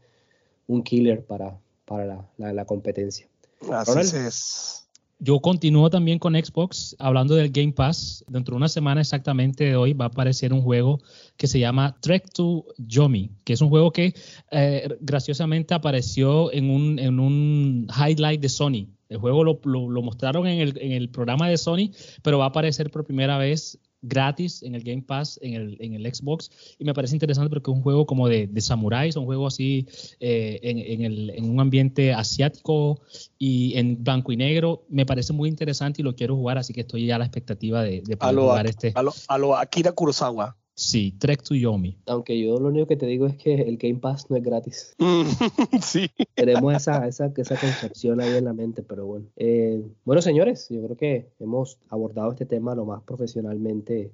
un 0.68 0.84
killer 0.84 1.26
para, 1.26 1.60
para 1.86 2.06
la, 2.38 2.54
la, 2.54 2.66
competencia. 2.66 3.28
Así 3.70 4.18
es. 4.18 4.83
Yo 5.24 5.40
continúo 5.40 5.90
también 5.90 6.20
con 6.20 6.34
Xbox, 6.34 6.98
hablando 7.00 7.36
del 7.36 7.50
Game 7.50 7.72
Pass. 7.72 8.26
Dentro 8.28 8.56
de 8.56 8.58
una 8.58 8.68
semana 8.68 9.00
exactamente 9.00 9.64
de 9.64 9.78
hoy 9.78 9.94
va 9.94 10.04
a 10.04 10.08
aparecer 10.10 10.52
un 10.52 10.62
juego 10.62 11.00
que 11.38 11.48
se 11.48 11.62
llama 11.62 11.96
Trek 12.02 12.30
to 12.34 12.66
Yomi, 12.78 13.32
que 13.46 13.54
es 13.54 13.62
un 13.62 13.70
juego 13.70 13.94
que 13.94 14.14
eh, 14.52 14.90
graciosamente 15.00 15.74
apareció 15.74 16.52
en 16.52 16.70
un, 16.70 17.00
en 17.00 17.22
un 17.22 17.88
highlight 17.98 18.42
de 18.42 18.50
Sony. 18.50 18.88
El 19.08 19.18
juego 19.20 19.46
lo, 19.46 19.62
lo, 19.64 20.02
mostraron 20.02 20.46
en 20.46 20.60
el, 20.60 20.78
en 20.82 20.92
el, 20.92 21.08
programa 21.08 21.48
de 21.48 21.56
Sony, 21.56 21.92
pero 22.22 22.40
va 22.40 22.46
a 22.46 22.50
aparecer 22.50 22.92
por 22.92 23.06
primera 23.06 23.38
vez 23.38 23.80
gratis 24.04 24.62
en 24.62 24.76
el 24.76 24.84
Game 24.84 25.02
Pass, 25.02 25.40
en 25.42 25.54
el, 25.56 25.78
en 25.80 25.94
el 25.94 26.14
Xbox, 26.14 26.52
y 26.78 26.86
me 26.86 26.94
parece 26.94 27.16
interesante 27.16 27.50
porque 27.50 27.72
es 27.72 27.76
un 27.76 27.82
juego 27.82 28.06
como 28.06 28.28
de, 28.28 28.48
de 28.48 28.62
samuráis, 28.62 29.16
un 29.16 29.26
juego 29.26 29.48
así 29.48 29.88
eh, 30.20 30.60
en, 30.62 30.78
en, 30.78 31.02
el, 31.02 31.30
en, 31.32 31.50
un 31.50 31.60
ambiente 31.60 32.14
asiático 32.14 33.02
y 33.40 33.76
en 33.78 34.04
blanco 34.04 34.32
y 34.32 34.38
negro, 34.38 34.84
me 34.90 35.06
parece 35.06 35.34
muy 35.34 35.50
interesante 35.50 36.02
y 36.02 36.04
lo 36.04 36.16
quiero 36.16 36.36
jugar, 36.36 36.58
así 36.58 36.74
que 36.74 36.82
estoy 36.82 37.08
ya 37.08 37.16
a 37.16 37.20
la 37.20 37.26
expectativa 37.26 37.82
de, 37.82 38.02
de 38.02 38.18
poder 38.18 38.36
jugar 38.36 38.68
este. 38.68 38.92
A 38.96 39.02
lo, 39.02 39.14
a 39.28 39.38
lo 39.38 39.58
Akira 39.58 39.92
Kurosawa. 39.92 40.56
Sí, 40.76 41.12
Trek 41.20 41.44
to 41.44 41.54
Yomi. 41.54 41.98
Aunque 42.08 42.40
yo 42.40 42.58
lo 42.58 42.70
único 42.70 42.88
que 42.88 42.96
te 42.96 43.06
digo 43.06 43.28
es 43.28 43.36
que 43.38 43.54
el 43.54 43.78
Game 43.78 44.00
Pass 44.00 44.32
no 44.32 44.38
es 44.38 44.44
gratis. 44.44 44.96
sí. 45.82 46.10
Tenemos 46.34 46.74
esa, 46.74 47.08
esa, 47.08 47.32
esa, 47.36 47.60
concepción 47.60 48.20
ahí 48.20 48.36
en 48.36 48.46
la 48.46 48.54
mente, 48.54 48.82
pero 48.82 49.06
bueno. 49.06 49.28
Eh, 49.36 49.84
bueno, 50.04 50.22
señores, 50.22 50.68
yo 50.70 50.84
creo 50.84 50.98
que 50.98 51.30
hemos 51.40 51.78
abordado 51.90 52.32
este 52.32 52.46
tema 52.46 52.74
lo 52.74 52.86
más 52.86 53.04
profesionalmente 53.04 54.12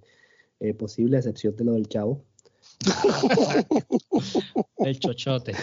eh, 0.60 0.74
posible, 0.74 1.16
a 1.16 1.20
excepción 1.20 1.56
de 1.56 1.64
lo 1.64 1.74
del 1.74 1.88
chavo. 1.88 2.24
el 4.80 5.00
chochote. 5.00 5.54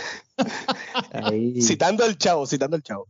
Citando 1.61 2.05
al 2.05 2.17
chavo, 2.17 2.47
citando 2.47 2.77
al 2.77 2.83
chavo. 2.83 3.09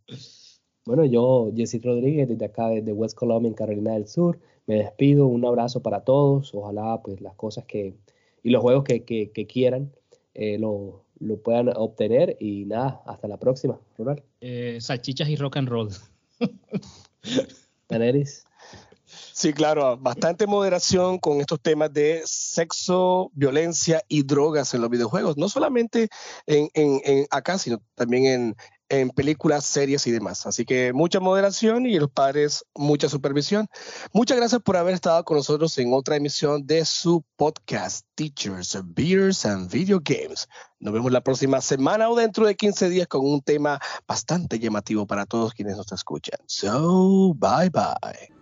Bueno, 0.85 1.05
yo, 1.05 1.53
Jesse 1.55 1.81
Rodríguez, 1.83 2.29
desde 2.29 2.45
acá, 2.47 2.69
desde 2.69 2.93
West 2.93 3.17
Columbia, 3.17 3.49
en 3.49 3.55
Carolina 3.55 3.93
del 3.93 4.09
Sur, 4.09 4.41
me 4.67 4.77
despido. 4.77 5.27
Un 5.27 5.45
abrazo 5.45 5.83
para 5.83 6.01
todos. 6.01 6.55
Ojalá, 6.55 7.01
pues, 7.03 7.21
las 7.21 7.35
cosas 7.35 7.65
que 7.65 7.95
y 8.43 8.51
los 8.51 8.63
juegos 8.63 8.85
que, 8.85 9.03
que, 9.03 9.47
quieran 9.49 9.93
eh, 10.35 10.57
lo, 10.57 11.05
lo, 11.19 11.37
puedan 11.39 11.69
obtener. 11.75 12.37
Y 12.39 12.65
nada, 12.65 13.03
hasta 13.07 13.27
la 13.27 13.39
próxima, 13.39 13.81
Ronald. 13.99 14.23
Eh, 14.41 14.79
salchichas 14.81 15.29
y 15.29 15.37
rock 15.37 15.57
and 15.57 15.69
roll. 15.69 15.89
Daenerys. 17.89 18.45
Sí, 19.33 19.53
claro, 19.53 19.97
bastante 19.97 20.47
moderación 20.47 21.19
con 21.19 21.41
estos 21.41 21.61
temas 21.61 21.93
de 21.93 22.23
sexo, 22.25 23.31
violencia 23.35 24.03
y 24.09 24.23
drogas 24.23 24.75
en 24.75 24.81
los 24.81 24.91
videojuegos, 24.91 25.37
no 25.37 25.49
solamente 25.49 26.09
en, 26.47 26.69
en 26.75 27.27
acá, 27.31 27.59
sino 27.59 27.81
también 27.95 28.27
en, 28.27 28.57
en 28.89 29.11
películas, 29.11 29.65
series 29.65 30.07
y 30.07 30.11
demás. 30.11 30.47
Así 30.47 30.65
que 30.65 30.93
mucha 30.93 31.21
moderación 31.21 31.87
y 31.87 31.99
los 31.99 32.11
padres 32.11 32.65
mucha 32.75 33.09
supervisión. 33.09 33.69
Muchas 34.13 34.37
gracias 34.37 34.63
por 34.63 34.77
haber 34.77 34.95
estado 34.95 35.25
con 35.25 35.37
nosotros 35.37 35.77
en 35.79 35.93
otra 35.93 36.17
emisión 36.17 36.67
de 36.67 36.85
su 36.85 37.25
podcast 37.37 38.07
Teachers, 38.15 38.79
Beers 38.85 39.45
and 39.47 39.71
Video 39.71 40.01
Games. 40.03 40.49
Nos 40.79 40.93
vemos 40.93 41.13
la 41.13 41.23
próxima 41.23 41.61
semana 41.61 42.09
o 42.09 42.17
dentro 42.17 42.47
de 42.47 42.55
15 42.55 42.89
días 42.89 43.09
con 43.09 43.25
un 43.25 43.41
tema 43.41 43.81
bastante 44.07 44.59
llamativo 44.59 45.07
para 45.07 45.27
todos 45.27 45.55
quienes 45.55 45.77
nos 45.77 45.91
escuchan. 45.93 46.39
So, 46.47 47.35
bye 47.35 47.71
bye. 47.71 48.36